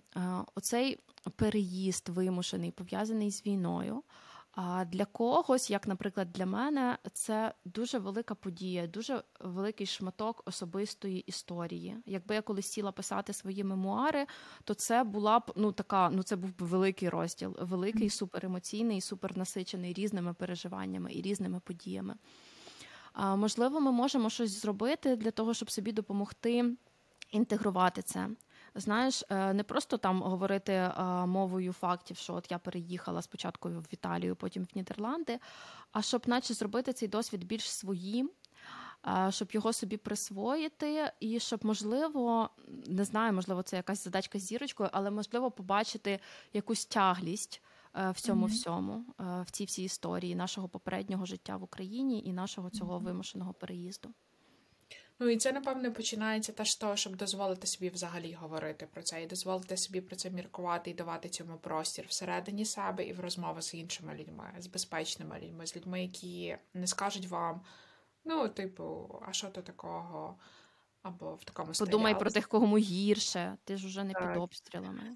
оцей 0.56 1.00
переїзд 1.36 2.10
вимушений, 2.10 2.72
пов'язаний 2.72 3.32
з 3.32 3.46
війною. 3.46 4.04
А 4.56 4.86
для 4.86 5.06
когось, 5.06 5.70
як, 5.70 5.88
наприклад, 5.88 6.32
для 6.32 6.46
мене, 6.46 6.98
це 7.14 7.54
дуже 7.66 8.00
велика 8.00 8.36
подія, 8.36 8.88
дуже 8.88 9.24
великий 9.40 9.88
шматок 9.88 10.44
особистої 10.46 11.20
історії. 11.20 11.98
Якби 12.06 12.36
я 12.36 12.42
колись 12.42 12.68
сіла 12.68 12.92
писати 12.92 13.34
свої 13.34 13.64
мемуари, 13.64 14.26
то 14.64 14.74
це 14.74 15.04
була 15.04 15.40
б 15.40 15.52
ну 15.56 15.72
така, 15.72 16.10
ну 16.10 16.24
це 16.24 16.36
був 16.36 16.58
би 16.58 16.66
великий 16.66 17.10
розділ, 17.10 17.56
великий, 17.62 18.10
суперемоційний, 18.10 19.02
супернасичений 19.02 19.94
різними 19.94 20.34
переживаннями 20.34 21.14
і 21.14 21.22
різними 21.22 21.60
подіями. 21.60 22.16
Можливо, 23.18 23.80
ми 23.80 23.92
можемо 23.92 24.30
щось 24.30 24.62
зробити 24.62 25.16
для 25.16 25.32
того, 25.32 25.54
щоб 25.54 25.72
собі 25.72 25.92
допомогти 25.92 26.76
інтегрувати 27.32 28.02
це. 28.02 28.30
Знаєш, 28.76 29.24
е, 29.30 29.54
не 29.54 29.64
просто 29.64 29.98
там 29.98 30.22
говорити 30.22 30.74
е, 30.74 30.94
мовою 31.26 31.74
фактів, 31.74 32.18
що 32.18 32.34
от 32.34 32.52
я 32.52 32.58
переїхала 32.58 33.22
спочатку 33.22 33.70
в 33.70 33.86
Італію, 33.90 34.36
потім 34.36 34.64
в 34.64 34.78
Нідерланди, 34.78 35.40
а 35.92 36.02
щоб, 36.02 36.24
наче, 36.28 36.54
зробити 36.54 36.94
цей 36.94 37.08
досвід 37.08 37.44
більш 37.44 37.72
своїм, 37.72 38.32
е, 39.08 39.32
щоб 39.32 39.52
його 39.52 39.74
собі 39.74 39.98
присвоїти, 39.98 41.12
і 41.20 41.40
щоб, 41.40 41.66
можливо, 41.66 42.50
не 42.88 43.04
знаю, 43.04 43.34
можливо, 43.34 43.62
це 43.62 43.76
якась 43.76 44.04
задачка 44.04 44.40
з 44.40 44.42
зірочкою, 44.42 44.90
але 44.94 45.12
можливо 45.12 45.52
побачити 45.52 46.20
якусь 46.54 46.86
тяглість. 46.86 47.62
В 47.96 48.22
цьому 48.22 48.46
mm-hmm. 48.46 48.50
всьому, 48.50 49.06
в 49.18 49.52
цій 49.52 49.66
всій 49.66 49.84
історії 49.84 50.36
нашого 50.36 50.70
попереднього 50.70 51.26
життя 51.26 51.58
в 51.58 51.64
Україні 51.64 52.24
і 52.26 52.34
нашого 52.34 52.70
цього 52.70 53.00
вимушеного 53.00 53.54
переїзду. 53.54 54.14
Ну 55.20 55.30
і 55.30 55.38
це, 55.38 55.52
напевне, 55.52 55.92
починається 55.92 56.52
теж 56.52 56.72
з 56.72 56.76
того, 56.76 56.96
щоб 56.96 57.16
дозволити 57.16 57.68
собі 57.68 57.90
взагалі 57.90 58.34
говорити 58.34 58.88
про 58.94 59.04
це, 59.04 59.24
і 59.24 59.28
дозволити 59.28 59.78
собі 59.78 60.02
про 60.02 60.16
це 60.16 60.30
міркувати 60.30 60.90
і 60.90 60.94
давати 60.94 61.30
цьому 61.30 61.58
простір 61.58 62.06
всередині 62.08 62.66
себе 62.66 63.06
і 63.06 63.14
в 63.14 63.20
розмовах 63.20 63.62
з 63.62 63.74
іншими 63.74 64.16
людьми, 64.16 64.54
з 64.60 64.68
безпечними 64.68 65.40
людьми, 65.40 65.68
з 65.68 65.76
людьми, 65.76 66.02
які 66.02 66.58
не 66.74 66.88
скажуть 66.88 67.28
вам, 67.28 67.62
ну, 68.26 68.50
типу, 68.50 69.20
а 69.28 69.34
що 69.34 69.48
то 69.48 69.62
такого? 69.62 70.36
Або 71.02 71.36
в 71.36 71.44
такому 71.44 71.74
стилі. 71.74 71.90
Подумай 71.90 72.20
про 72.20 72.32
тих, 72.32 72.48
кому 72.48 72.78
гірше, 72.78 73.58
ти 73.64 73.78
ж 73.78 73.88
уже 73.88 74.04
не 74.04 74.14
так. 74.14 74.28
під 74.28 74.42
обстрілами. 74.42 75.16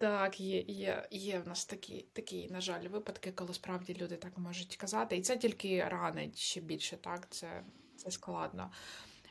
Так, 0.00 0.40
є 0.40 0.60
є, 0.60 1.08
є 1.10 1.38
в 1.38 1.48
нас 1.48 1.64
такі, 1.64 2.04
такі, 2.12 2.48
на 2.50 2.60
жаль, 2.60 2.88
випадки, 2.88 3.32
коли 3.32 3.54
справді 3.54 3.96
люди 4.00 4.16
так 4.16 4.38
можуть 4.38 4.76
казати. 4.76 5.16
І 5.16 5.22
це 5.22 5.36
тільки 5.36 5.84
ранить 5.84 6.38
ще 6.38 6.60
більше, 6.60 6.96
так? 6.96 7.26
Це, 7.30 7.62
Це 7.96 8.10
складно. 8.10 8.70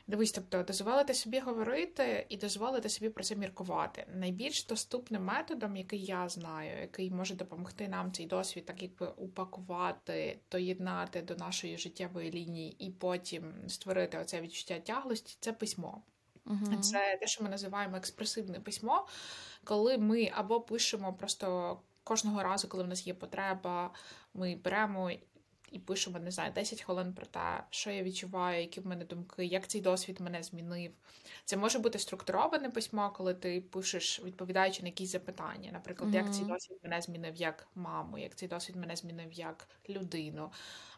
Дивись, 0.06 0.32
тобто 0.32 0.62
дозволити 0.62 1.14
собі 1.14 1.40
говорити 1.40 2.26
і 2.28 2.36
дозволити 2.36 2.88
собі 2.88 3.10
про 3.10 3.24
це 3.24 3.36
міркувати. 3.36 4.06
Найбільш 4.14 4.66
доступним 4.66 5.24
методом, 5.24 5.76
який 5.76 6.04
я 6.04 6.28
знаю, 6.28 6.80
який 6.80 7.10
може 7.10 7.34
допомогти 7.34 7.88
нам 7.88 8.12
цей 8.12 8.26
досвід, 8.26 8.66
так 8.66 8.82
якби 8.82 9.06
упакувати, 9.16 10.38
доєднати 10.50 11.22
до 11.22 11.36
нашої 11.36 11.78
життєвої 11.78 12.30
лінії 12.30 12.86
і 12.86 12.90
потім 12.90 13.68
створити 13.68 14.18
оце 14.18 14.40
відчуття 14.40 14.80
тяглості, 14.80 15.36
це 15.40 15.52
письмо. 15.52 16.02
Угу. 16.50 16.76
Це 16.82 17.18
те, 17.20 17.26
що 17.26 17.44
ми 17.44 17.50
називаємо 17.50 17.96
експресивне 17.96 18.60
письмо, 18.60 19.06
коли 19.64 19.98
ми 19.98 20.32
або 20.34 20.60
пишемо 20.60 21.12
просто 21.12 21.78
кожного 22.04 22.42
разу, 22.42 22.68
коли 22.68 22.84
в 22.84 22.88
нас 22.88 23.06
є 23.06 23.14
потреба, 23.14 23.90
ми 24.34 24.56
беремо 24.64 25.10
і 25.70 25.78
пишемо, 25.78 26.18
не 26.18 26.30
знаю, 26.30 26.52
10 26.52 26.82
хвилин 26.82 27.12
про 27.12 27.26
те, 27.26 27.64
що 27.70 27.90
я 27.90 28.02
відчуваю, 28.02 28.60
які 28.60 28.80
в 28.80 28.86
мене 28.86 29.04
думки, 29.04 29.44
як 29.44 29.68
цей 29.68 29.80
досвід 29.80 30.20
мене 30.20 30.42
змінив. 30.42 30.92
Це 31.44 31.56
може 31.56 31.78
бути 31.78 31.98
структуроване 31.98 32.70
письмо, 32.70 33.12
коли 33.16 33.34
ти 33.34 33.60
пишеш, 33.60 34.24
відповідаючи 34.24 34.82
на 34.82 34.88
якісь 34.88 35.10
запитання. 35.10 35.70
Наприклад, 35.72 36.10
mm-hmm. 36.10 36.24
як 36.24 36.34
цей 36.34 36.44
досвід 36.44 36.78
мене 36.82 37.02
змінив 37.02 37.36
як 37.36 37.68
маму, 37.74 38.18
як 38.18 38.34
цей 38.34 38.48
досвід 38.48 38.76
мене 38.76 38.96
змінив 38.96 39.32
як 39.32 39.68
людину, 39.88 40.50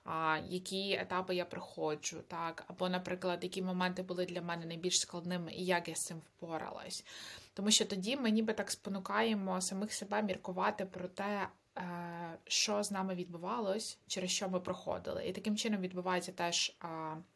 а, 0.05 0.39
які 0.49 0.93
етапи 0.93 1.35
я 1.35 1.45
проходжу, 1.45 2.23
так, 2.29 2.65
або, 2.67 2.89
наприклад, 2.89 3.39
які 3.43 3.63
моменти 3.63 4.03
були 4.03 4.27
для 4.27 4.43
мене 4.43 4.67
найбільш 4.67 5.01
складними 5.01 5.53
і 5.53 5.65
як 5.65 5.89
я 5.89 5.95
з 5.95 6.05
цим 6.05 6.19
впоралась. 6.19 7.05
Тому 7.55 7.71
що 7.71 7.85
тоді 7.85 8.17
ми 8.17 8.31
ніби 8.31 8.53
так 8.53 8.71
спонукаємо 8.71 9.61
самих 9.61 9.93
себе 9.93 10.23
міркувати 10.23 10.87
про 10.87 11.09
те, 11.09 11.49
що 12.45 12.83
з 12.83 12.91
нами 12.91 13.15
відбувалось, 13.15 13.99
через 14.07 14.31
що 14.31 14.49
ми 14.49 14.61
проходили. 14.61 15.27
І 15.27 15.33
таким 15.33 15.57
чином 15.57 15.81
відбувається 15.81 16.33
теж 16.33 16.77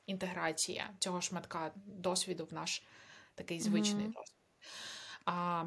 інтеграція 0.07 0.91
цього 0.99 1.21
шматка 1.21 1.71
досвіду 1.87 2.45
в 2.45 2.55
наш 2.55 2.83
такий 3.35 3.61
звичний 3.61 4.07
mm-hmm. 4.07 4.13
досвід. 4.13 4.37
А, 5.25 5.65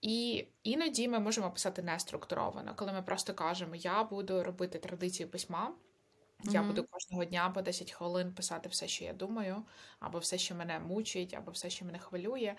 І 0.00 0.46
іноді 0.62 1.08
ми 1.08 1.18
можемо 1.18 1.50
писати 1.50 1.82
неструктуровано, 1.82 2.74
коли 2.76 2.92
ми 2.92 3.02
просто 3.02 3.34
кажемо, 3.34 3.74
я 3.74 4.04
буду 4.04 4.42
робити 4.42 4.78
традицію 4.78 5.28
письма. 5.28 5.74
Я 6.44 6.60
mm-hmm. 6.60 6.66
буду 6.66 6.84
кожного 6.84 7.24
дня 7.24 7.50
по 7.50 7.62
10 7.62 7.92
хвилин 7.92 8.34
писати 8.34 8.68
все, 8.68 8.88
що 8.88 9.04
я 9.04 9.12
думаю, 9.12 9.62
або 10.00 10.18
все, 10.18 10.38
що 10.38 10.54
мене 10.54 10.78
мучить, 10.78 11.34
або 11.34 11.50
все, 11.50 11.70
що 11.70 11.84
мене 11.84 11.98
хвилює. 11.98 12.54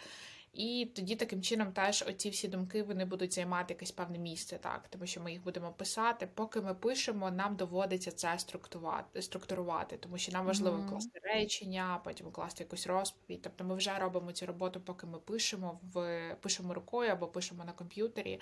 І 0.55 0.91
тоді 0.95 1.15
таким 1.15 1.41
чином 1.41 1.71
теж 1.71 2.03
оці 2.07 2.29
всі 2.29 2.47
думки 2.47 2.83
вони 2.83 3.05
будуть 3.05 3.33
займати 3.33 3.73
якесь 3.73 3.91
певне 3.91 4.17
місце, 4.17 4.57
так, 4.57 4.87
тому 4.89 5.05
що 5.05 5.21
ми 5.21 5.31
їх 5.31 5.43
будемо 5.43 5.71
писати. 5.71 6.27
Поки 6.33 6.61
ми 6.61 6.73
пишемо, 6.73 7.31
нам 7.31 7.55
доводиться 7.55 8.11
це 8.11 8.39
структурувати, 8.39 9.21
структурувати, 9.21 9.97
тому 9.97 10.17
що 10.17 10.31
нам 10.31 10.45
важливо 10.45 10.77
mm-hmm. 10.77 10.89
класти 10.89 11.19
речення, 11.23 12.01
потім 12.03 12.31
класти 12.31 12.63
якусь 12.63 12.87
розповідь. 12.87 13.41
Тобто 13.41 13.63
ми 13.63 13.75
вже 13.75 13.99
робимо 13.99 14.31
цю 14.31 14.45
роботу, 14.45 14.81
поки 14.81 15.07
ми 15.07 15.19
пишемо 15.19 15.79
в 15.93 16.35
пишемо 16.41 16.73
рукою 16.73 17.11
або 17.11 17.27
пишемо 17.27 17.65
на 17.65 17.71
комп'ютері, 17.71 18.39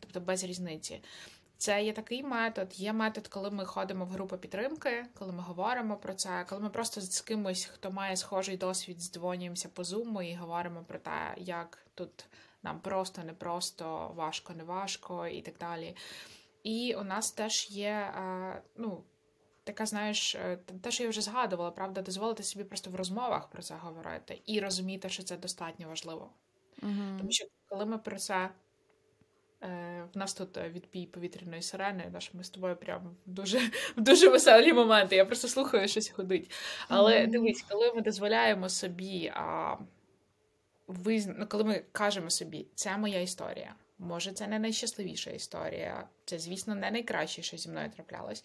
тобто 0.00 0.20
без 0.20 0.44
різниці. 0.44 1.00
Це 1.60 1.84
є 1.84 1.92
такий 1.92 2.22
метод. 2.22 2.80
Є 2.80 2.92
метод, 2.92 3.28
коли 3.28 3.50
ми 3.50 3.64
ходимо 3.64 4.04
в 4.04 4.08
групу 4.08 4.38
підтримки, 4.38 5.06
коли 5.14 5.32
ми 5.32 5.42
говоримо 5.42 5.96
про 5.96 6.14
це, 6.14 6.46
коли 6.48 6.60
ми 6.60 6.70
просто 6.70 7.00
з 7.00 7.20
кимось, 7.20 7.64
хто 7.64 7.90
має 7.90 8.16
схожий 8.16 8.56
досвід, 8.56 9.00
здзвонюємося 9.00 9.68
по 9.68 9.84
зуму 9.84 10.22
і 10.22 10.34
говоримо 10.34 10.84
про 10.84 10.98
те, 10.98 11.34
як 11.36 11.78
тут 11.94 12.26
нам 12.62 12.80
просто, 12.80 13.22
не 13.22 13.32
просто, 13.32 14.12
важко, 14.16 14.52
не 14.52 14.64
важко 14.64 15.26
і 15.26 15.42
так 15.42 15.54
далі. 15.58 15.96
І 16.62 16.94
у 16.94 17.04
нас 17.04 17.32
теж 17.32 17.70
є, 17.70 17.90
е, 17.90 18.62
ну, 18.76 19.04
така, 19.64 19.86
знаєш, 19.86 20.34
е, 20.34 20.58
те, 20.82 20.90
що 20.90 21.02
я 21.02 21.08
вже 21.08 21.20
згадувала, 21.20 21.70
правда, 21.70 22.02
дозволити 22.02 22.42
собі 22.42 22.64
просто 22.64 22.90
в 22.90 22.94
розмовах 22.94 23.50
про 23.50 23.62
це 23.62 23.74
говорити 23.74 24.42
і 24.46 24.60
розуміти, 24.60 25.08
що 25.08 25.22
це 25.22 25.36
достатньо 25.36 25.88
важливо. 25.88 26.30
Угу. 26.82 27.18
Тому 27.18 27.30
що 27.30 27.46
коли 27.68 27.86
ми 27.86 27.98
про 27.98 28.18
це 28.18 28.50
в 29.60 30.18
нас 30.18 30.34
тут 30.34 30.56
е, 30.56 30.68
відпій 30.68 31.06
повітряної 31.06 31.62
сирени, 31.62 32.10
наш 32.12 32.34
ми 32.34 32.44
з 32.44 32.50
тобою 32.50 32.76
прямо 32.76 33.10
в 33.26 33.30
дуже 33.30 33.58
в 33.96 34.00
дуже 34.00 34.28
веселі 34.28 34.72
моменти. 34.72 35.16
Я 35.16 35.24
просто 35.24 35.48
слухаю, 35.48 35.88
щось 35.88 36.08
ходить. 36.08 36.50
Але 36.88 37.20
mm-hmm. 37.20 37.30
дивись, 37.30 37.62
коли 37.62 37.92
ми 37.94 38.00
дозволяємо 38.00 38.68
собі, 38.68 39.32
а, 39.34 39.76
визна... 40.86 41.34
ну, 41.38 41.46
коли 41.46 41.64
ми 41.64 41.84
кажемо 41.92 42.30
собі, 42.30 42.66
це 42.74 42.96
моя 42.96 43.20
історія. 43.20 43.74
Може, 43.98 44.32
це 44.32 44.46
не 44.46 44.58
найщасливіша 44.58 45.30
історія, 45.30 46.08
це, 46.24 46.38
звісно, 46.38 46.74
не 46.74 46.90
найкраще, 46.90 47.42
що 47.42 47.56
зі 47.56 47.68
мною 47.68 47.90
траплялось. 47.90 48.44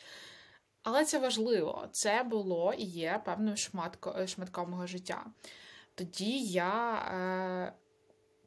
Але 0.83 1.05
це 1.05 1.19
важливо. 1.19 1.87
Це 1.91 2.23
було 2.23 2.73
і 2.77 2.83
є 2.83 3.21
певним 3.25 3.57
шматко, 3.57 4.27
шматком 4.27 4.69
мого 4.69 4.87
життя. 4.87 5.25
Тоді 5.95 6.39
я. 6.43 6.95
Е, 7.73 7.84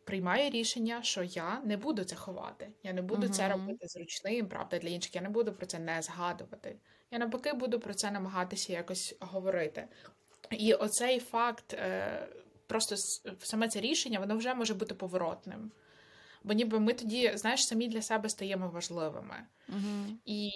приймаю 0.08 0.50
рішення, 0.50 1.02
що 1.02 1.22
я 1.22 1.60
не 1.64 1.76
буду 1.76 2.04
це 2.04 2.16
ховати. 2.16 2.72
Я 2.82 2.92
не 2.92 3.02
буду 3.02 3.26
uh-huh. 3.26 3.30
це 3.30 3.48
робити 3.48 3.86
зручним, 3.88 4.48
правда, 4.48 4.78
для 4.78 4.88
інших. 4.88 5.14
Я 5.14 5.20
не 5.20 5.28
буду 5.28 5.52
про 5.52 5.66
це 5.66 5.78
не 5.78 6.02
згадувати. 6.02 6.76
Я 7.10 7.18
навпаки 7.18 7.52
буду 7.52 7.80
про 7.80 7.94
це 7.94 8.10
намагатися 8.10 8.72
якось 8.72 9.16
говорити. 9.20 9.88
І 10.50 10.74
оцей 10.74 11.20
факт, 11.20 11.74
е, 11.74 12.28
просто 12.66 12.96
саме 13.38 13.68
це 13.68 13.80
рішення, 13.80 14.20
воно 14.20 14.36
вже 14.36 14.54
може 14.54 14.74
бути 14.74 14.94
поворотним. 14.94 15.70
Бо 16.44 16.52
ніби 16.52 16.80
ми 16.80 16.92
тоді, 16.92 17.32
знаєш, 17.34 17.66
самі 17.66 17.88
для 17.88 18.02
себе 18.02 18.28
стаємо 18.28 18.68
важливими. 18.68 19.36
Uh-huh. 19.68 20.16
І 20.24 20.50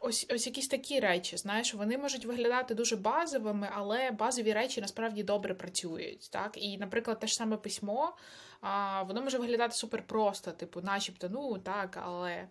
ось 0.00 0.26
ось 0.30 0.46
якісь 0.46 0.68
такі 0.68 1.00
речі, 1.00 1.36
знаєш, 1.36 1.74
вони 1.74 1.98
можуть 1.98 2.24
виглядати 2.24 2.74
дуже 2.74 2.96
базовими, 2.96 3.68
але 3.72 4.10
базові 4.10 4.52
речі 4.52 4.80
насправді 4.80 5.22
добре 5.22 5.54
працюють. 5.54 6.30
Так? 6.30 6.52
І, 6.56 6.78
наприклад, 6.78 7.18
те 7.18 7.26
ж 7.26 7.34
саме 7.34 7.56
письмо, 7.56 8.16
а, 8.60 9.02
воно 9.02 9.22
може 9.22 9.38
виглядати 9.38 9.74
супер 9.74 10.06
просто, 10.06 10.52
типу, 10.52 10.80
начебто, 10.80 11.28
ну 11.28 11.58
так, 11.58 11.98
але. 12.02 12.48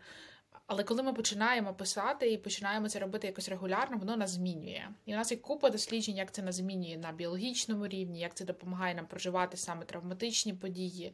Але 0.68 0.84
коли 0.84 1.04
ми 1.04 1.14
починаємо 1.14 1.74
писати 1.74 2.32
і 2.32 2.38
починаємо 2.38 2.90
це 2.90 3.00
робити 3.00 3.28
якось 3.28 3.50
регулярно, 3.50 3.98
воно 3.98 4.18
нас 4.18 4.32
змінює. 4.32 4.84
І 5.06 5.14
у 5.14 5.18
нас 5.18 5.32
є 5.32 5.38
купа 5.38 5.70
досліджень, 5.70 6.16
як 6.18 6.32
це 6.32 6.42
нас 6.42 6.56
змінює 6.56 6.98
на 6.98 7.12
біологічному 7.12 7.88
рівні, 7.88 8.20
як 8.20 8.34
це 8.34 8.46
допомагає 8.46 8.96
нам 8.96 9.06
проживати 9.06 9.58
саме 9.58 9.86
травматичні 9.86 10.54
події. 10.54 11.14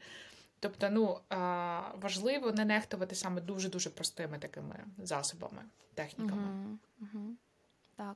Тобто, 0.60 0.90
ну 0.90 1.20
важливо 2.02 2.52
не 2.52 2.66
нехтувати 2.66 3.16
саме 3.16 3.42
дуже-дуже 3.42 3.90
простими 3.90 4.40
такими 4.40 4.86
засобами, 4.98 5.62
техніками. 5.94 6.48
Угу, 6.48 6.78
угу. 7.02 7.36
Так. 7.96 8.16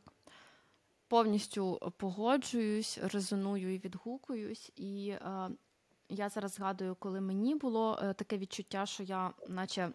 Повністю 1.13 1.93
погоджуюсь, 1.97 2.97
резоную 2.97 3.75
і 3.75 3.77
відгукуюсь. 3.77 4.71
І 4.75 5.07
е, 5.09 5.49
я 6.09 6.29
зараз 6.29 6.53
згадую, 6.53 6.95
коли 6.99 7.21
мені 7.21 7.55
було 7.55 7.99
е, 8.03 8.13
таке 8.13 8.37
відчуття, 8.37 8.85
що 8.85 9.03
я, 9.03 9.33
наче, 9.47 9.89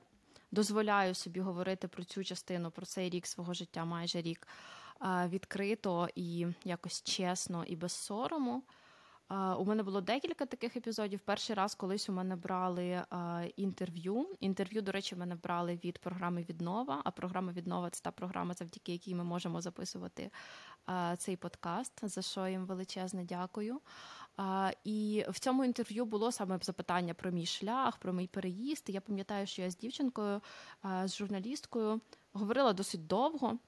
дозволяю 0.50 1.14
собі 1.14 1.40
говорити 1.40 1.88
про 1.88 2.04
цю 2.04 2.24
частину, 2.24 2.70
про 2.70 2.86
цей 2.86 3.10
рік 3.10 3.26
свого 3.26 3.54
життя, 3.54 3.84
майже 3.84 4.22
рік, 4.22 4.48
е, 5.02 5.28
відкрито 5.28 6.08
і 6.14 6.46
якось 6.64 7.02
чесно 7.02 7.64
і 7.64 7.76
без 7.76 7.92
сорому. 7.92 8.62
У 9.30 9.64
мене 9.64 9.82
було 9.82 10.00
декілька 10.00 10.46
таких 10.46 10.76
епізодів. 10.76 11.20
Перший 11.20 11.56
раз 11.56 11.74
колись 11.74 12.08
у 12.08 12.12
мене 12.12 12.36
брали 12.36 13.02
інтерв'ю. 13.56 14.26
Інтерв'ю, 14.40 14.82
до 14.82 14.92
речі, 14.92 15.16
мене 15.16 15.34
брали 15.34 15.80
від 15.84 15.98
програми 15.98 16.46
Віднова. 16.48 17.02
А 17.04 17.10
програма 17.10 17.52
Віднова 17.52 17.90
це 17.90 18.02
та 18.02 18.10
програма, 18.10 18.54
завдяки 18.54 18.92
якій 18.92 19.14
ми 19.14 19.24
можемо 19.24 19.60
записувати 19.60 20.30
цей 21.18 21.36
подкаст. 21.36 21.92
За 22.02 22.22
що 22.22 22.48
їм 22.48 22.66
величезне 22.66 23.24
дякую. 23.24 23.80
І 24.84 25.24
в 25.28 25.38
цьому 25.38 25.64
інтерв'ю 25.64 26.04
було 26.04 26.32
саме 26.32 26.58
запитання 26.62 27.14
про 27.14 27.30
мій 27.30 27.46
шлях, 27.46 27.96
про 27.96 28.12
мій 28.12 28.26
переїзд. 28.26 28.84
Я 28.88 29.00
пам'ятаю, 29.00 29.46
що 29.46 29.62
я 29.62 29.70
з 29.70 29.76
дівчинкою, 29.76 30.40
з 31.04 31.16
журналісткою 31.16 32.00
говорила 32.32 32.72
досить 32.72 33.06
довго, 33.06 33.58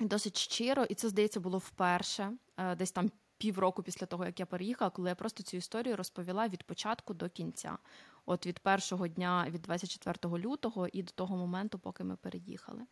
досить 0.00 0.36
щиро, 0.36 0.84
і 0.84 0.94
це 0.94 1.08
здається 1.08 1.40
було 1.40 1.58
вперше, 1.58 2.32
десь 2.76 2.92
там 2.92 3.10
півроку 3.44 3.82
після 3.82 4.06
того, 4.06 4.24
як 4.26 4.40
я 4.40 4.46
переїхала, 4.46 4.90
коли 4.90 5.08
я 5.08 5.14
просто 5.14 5.42
цю 5.42 5.56
історію 5.56 5.96
розповіла 5.96 6.48
від 6.48 6.62
початку 6.62 7.14
до 7.14 7.28
кінця. 7.28 7.78
От 8.26 8.46
від 8.46 8.58
першого 8.58 9.08
дня, 9.08 9.46
від 9.50 9.62
24 9.62 10.38
лютого 10.38 10.88
і 10.92 11.02
до 11.02 11.12
того 11.12 11.36
моменту, 11.36 11.78
поки 11.78 12.04
ми 12.04 12.16
переїхали. 12.16 12.82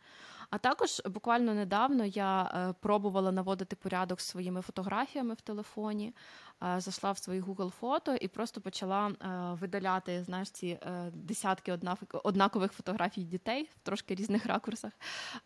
А 0.49 0.57
також 0.57 1.01
буквально 1.05 1.53
недавно 1.53 2.05
я 2.05 2.43
е, 2.43 2.73
пробувала 2.79 3.31
наводити 3.31 3.75
порядок 3.75 4.21
з 4.21 4.25
своїми 4.25 4.61
фотографіями 4.61 5.33
в 5.33 5.41
телефоні, 5.41 6.15
е, 6.63 6.79
зайшла 6.79 7.11
в 7.11 7.17
свої 7.17 7.41
Google 7.41 7.69
фото 7.69 8.15
і 8.15 8.27
просто 8.27 8.61
почала 8.61 9.07
е, 9.07 9.13
видаляти 9.61 10.23
знаєш, 10.23 10.49
ці 10.49 10.79
десятки 11.13 11.79
однакових 12.23 12.71
фотографій 12.71 13.23
дітей 13.23 13.69
в 13.75 13.79
трошки 13.83 14.15
різних 14.15 14.45
ракурсах, 14.45 14.91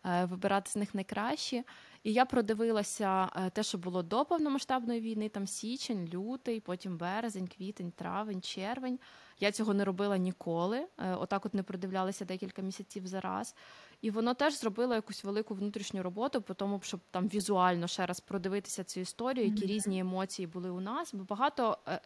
вибирати 0.04 0.70
з 0.70 0.76
них 0.76 0.94
найкращі. 0.94 1.64
І 2.02 2.12
я 2.12 2.24
продивилася 2.24 3.26
те, 3.52 3.62
що 3.62 3.78
було 3.78 4.02
до 4.02 4.24
повномасштабної 4.24 5.00
війни, 5.00 5.28
там 5.28 5.46
січень, 5.46 6.08
лютий, 6.14 6.60
потім 6.60 6.96
березень, 6.96 7.48
квітень, 7.48 7.92
травень, 7.92 8.42
червень. 8.42 8.98
Я 9.40 9.52
цього 9.52 9.74
не 9.74 9.84
робила 9.84 10.16
ніколи. 10.16 10.86
Е, 10.98 11.14
Отак, 11.14 11.46
от 11.46 11.54
не 11.54 11.62
продивлялася 11.62 12.24
декілька 12.24 12.62
місяців 12.62 13.06
за 13.06 13.20
раз. 13.20 13.54
І 14.00 14.10
воно 14.10 14.34
теж 14.34 14.58
зробило 14.58 14.94
якусь 14.94 15.24
велику 15.24 15.54
внутрішню 15.54 16.02
роботу, 16.02 16.42
по 16.42 16.54
тому, 16.54 16.80
щоб 16.82 17.00
там 17.10 17.28
візуально 17.28 17.86
ще 17.86 18.06
раз 18.06 18.20
продивитися 18.20 18.84
цю 18.84 19.00
історію, 19.00 19.46
які 19.46 19.66
різні 19.66 19.98
емоції 19.98 20.46
були 20.46 20.70
у 20.70 20.80
нас. 20.80 21.14
Бо 21.14 21.24
багато 21.24 21.78
е, 21.88 22.00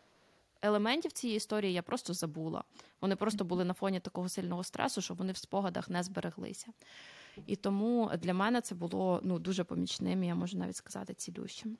елементів 0.62 1.12
цієї 1.12 1.36
історії 1.36 1.72
я 1.72 1.82
просто 1.82 2.14
забула. 2.14 2.64
Вони 3.00 3.16
просто 3.16 3.44
були 3.44 3.64
на 3.64 3.74
фоні 3.74 4.00
такого 4.00 4.28
сильного 4.28 4.64
стресу, 4.64 5.00
що 5.00 5.14
вони 5.14 5.32
в 5.32 5.36
спогадах 5.36 5.88
не 5.88 6.02
збереглися. 6.02 6.66
І 7.46 7.56
тому 7.56 8.10
для 8.18 8.34
мене 8.34 8.60
це 8.60 8.74
було 8.74 9.20
ну 9.22 9.38
дуже 9.38 9.64
помічним, 9.64 10.24
я 10.24 10.34
можу 10.34 10.58
навіть 10.58 10.76
сказати, 10.76 11.14
цілющим. 11.14 11.78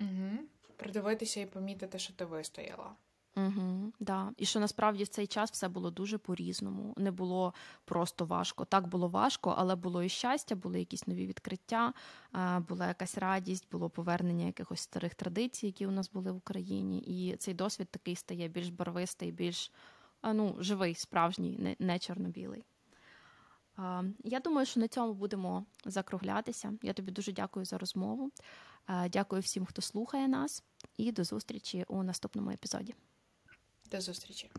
Угу. 0.00 0.38
Придивитися 0.76 1.40
і 1.40 1.46
помітити, 1.46 1.98
що 1.98 2.12
ти 2.12 2.24
вистояла. 2.24 2.92
Угу, 3.46 3.92
да. 4.00 4.32
І 4.36 4.46
що 4.46 4.60
насправді 4.60 5.04
в 5.04 5.08
цей 5.08 5.26
час 5.26 5.50
все 5.50 5.68
було 5.68 5.90
дуже 5.90 6.18
по-різному. 6.18 6.94
Не 6.96 7.10
було 7.10 7.54
просто 7.84 8.24
важко. 8.24 8.64
Так 8.64 8.88
було 8.88 9.08
важко, 9.08 9.54
але 9.58 9.76
було 9.76 10.02
і 10.02 10.08
щастя, 10.08 10.54
були 10.54 10.78
якісь 10.78 11.06
нові 11.06 11.26
відкриття, 11.26 11.92
була 12.68 12.86
якась 12.88 13.18
радість, 13.18 13.68
було 13.72 13.90
повернення 13.90 14.46
якихось 14.46 14.80
старих 14.80 15.14
традицій, 15.14 15.66
які 15.66 15.86
у 15.86 15.90
нас 15.90 16.10
були 16.10 16.32
в 16.32 16.36
Україні. 16.36 16.98
І 16.98 17.36
цей 17.36 17.54
досвід 17.54 17.88
такий 17.90 18.16
стає 18.16 18.48
більш 18.48 18.68
барвистий, 18.68 19.32
більш 19.32 19.72
ну, 20.22 20.56
живий, 20.58 20.94
справжній, 20.94 21.76
не, 21.78 21.98
чорно-білий. 21.98 22.64
Я 24.24 24.40
думаю, 24.40 24.66
що 24.66 24.80
на 24.80 24.88
цьому 24.88 25.14
будемо 25.14 25.64
закруглятися. 25.84 26.72
Я 26.82 26.92
тобі 26.92 27.12
дуже 27.12 27.32
дякую 27.32 27.64
за 27.64 27.78
розмову. 27.78 28.30
Дякую 29.08 29.42
всім, 29.42 29.66
хто 29.66 29.82
слухає 29.82 30.28
нас, 30.28 30.64
і 30.96 31.12
до 31.12 31.24
зустрічі 31.24 31.84
у 31.88 32.02
наступному 32.02 32.50
епізоді. 32.50 32.94
До 33.90 34.00
зустрічі. 34.00 34.50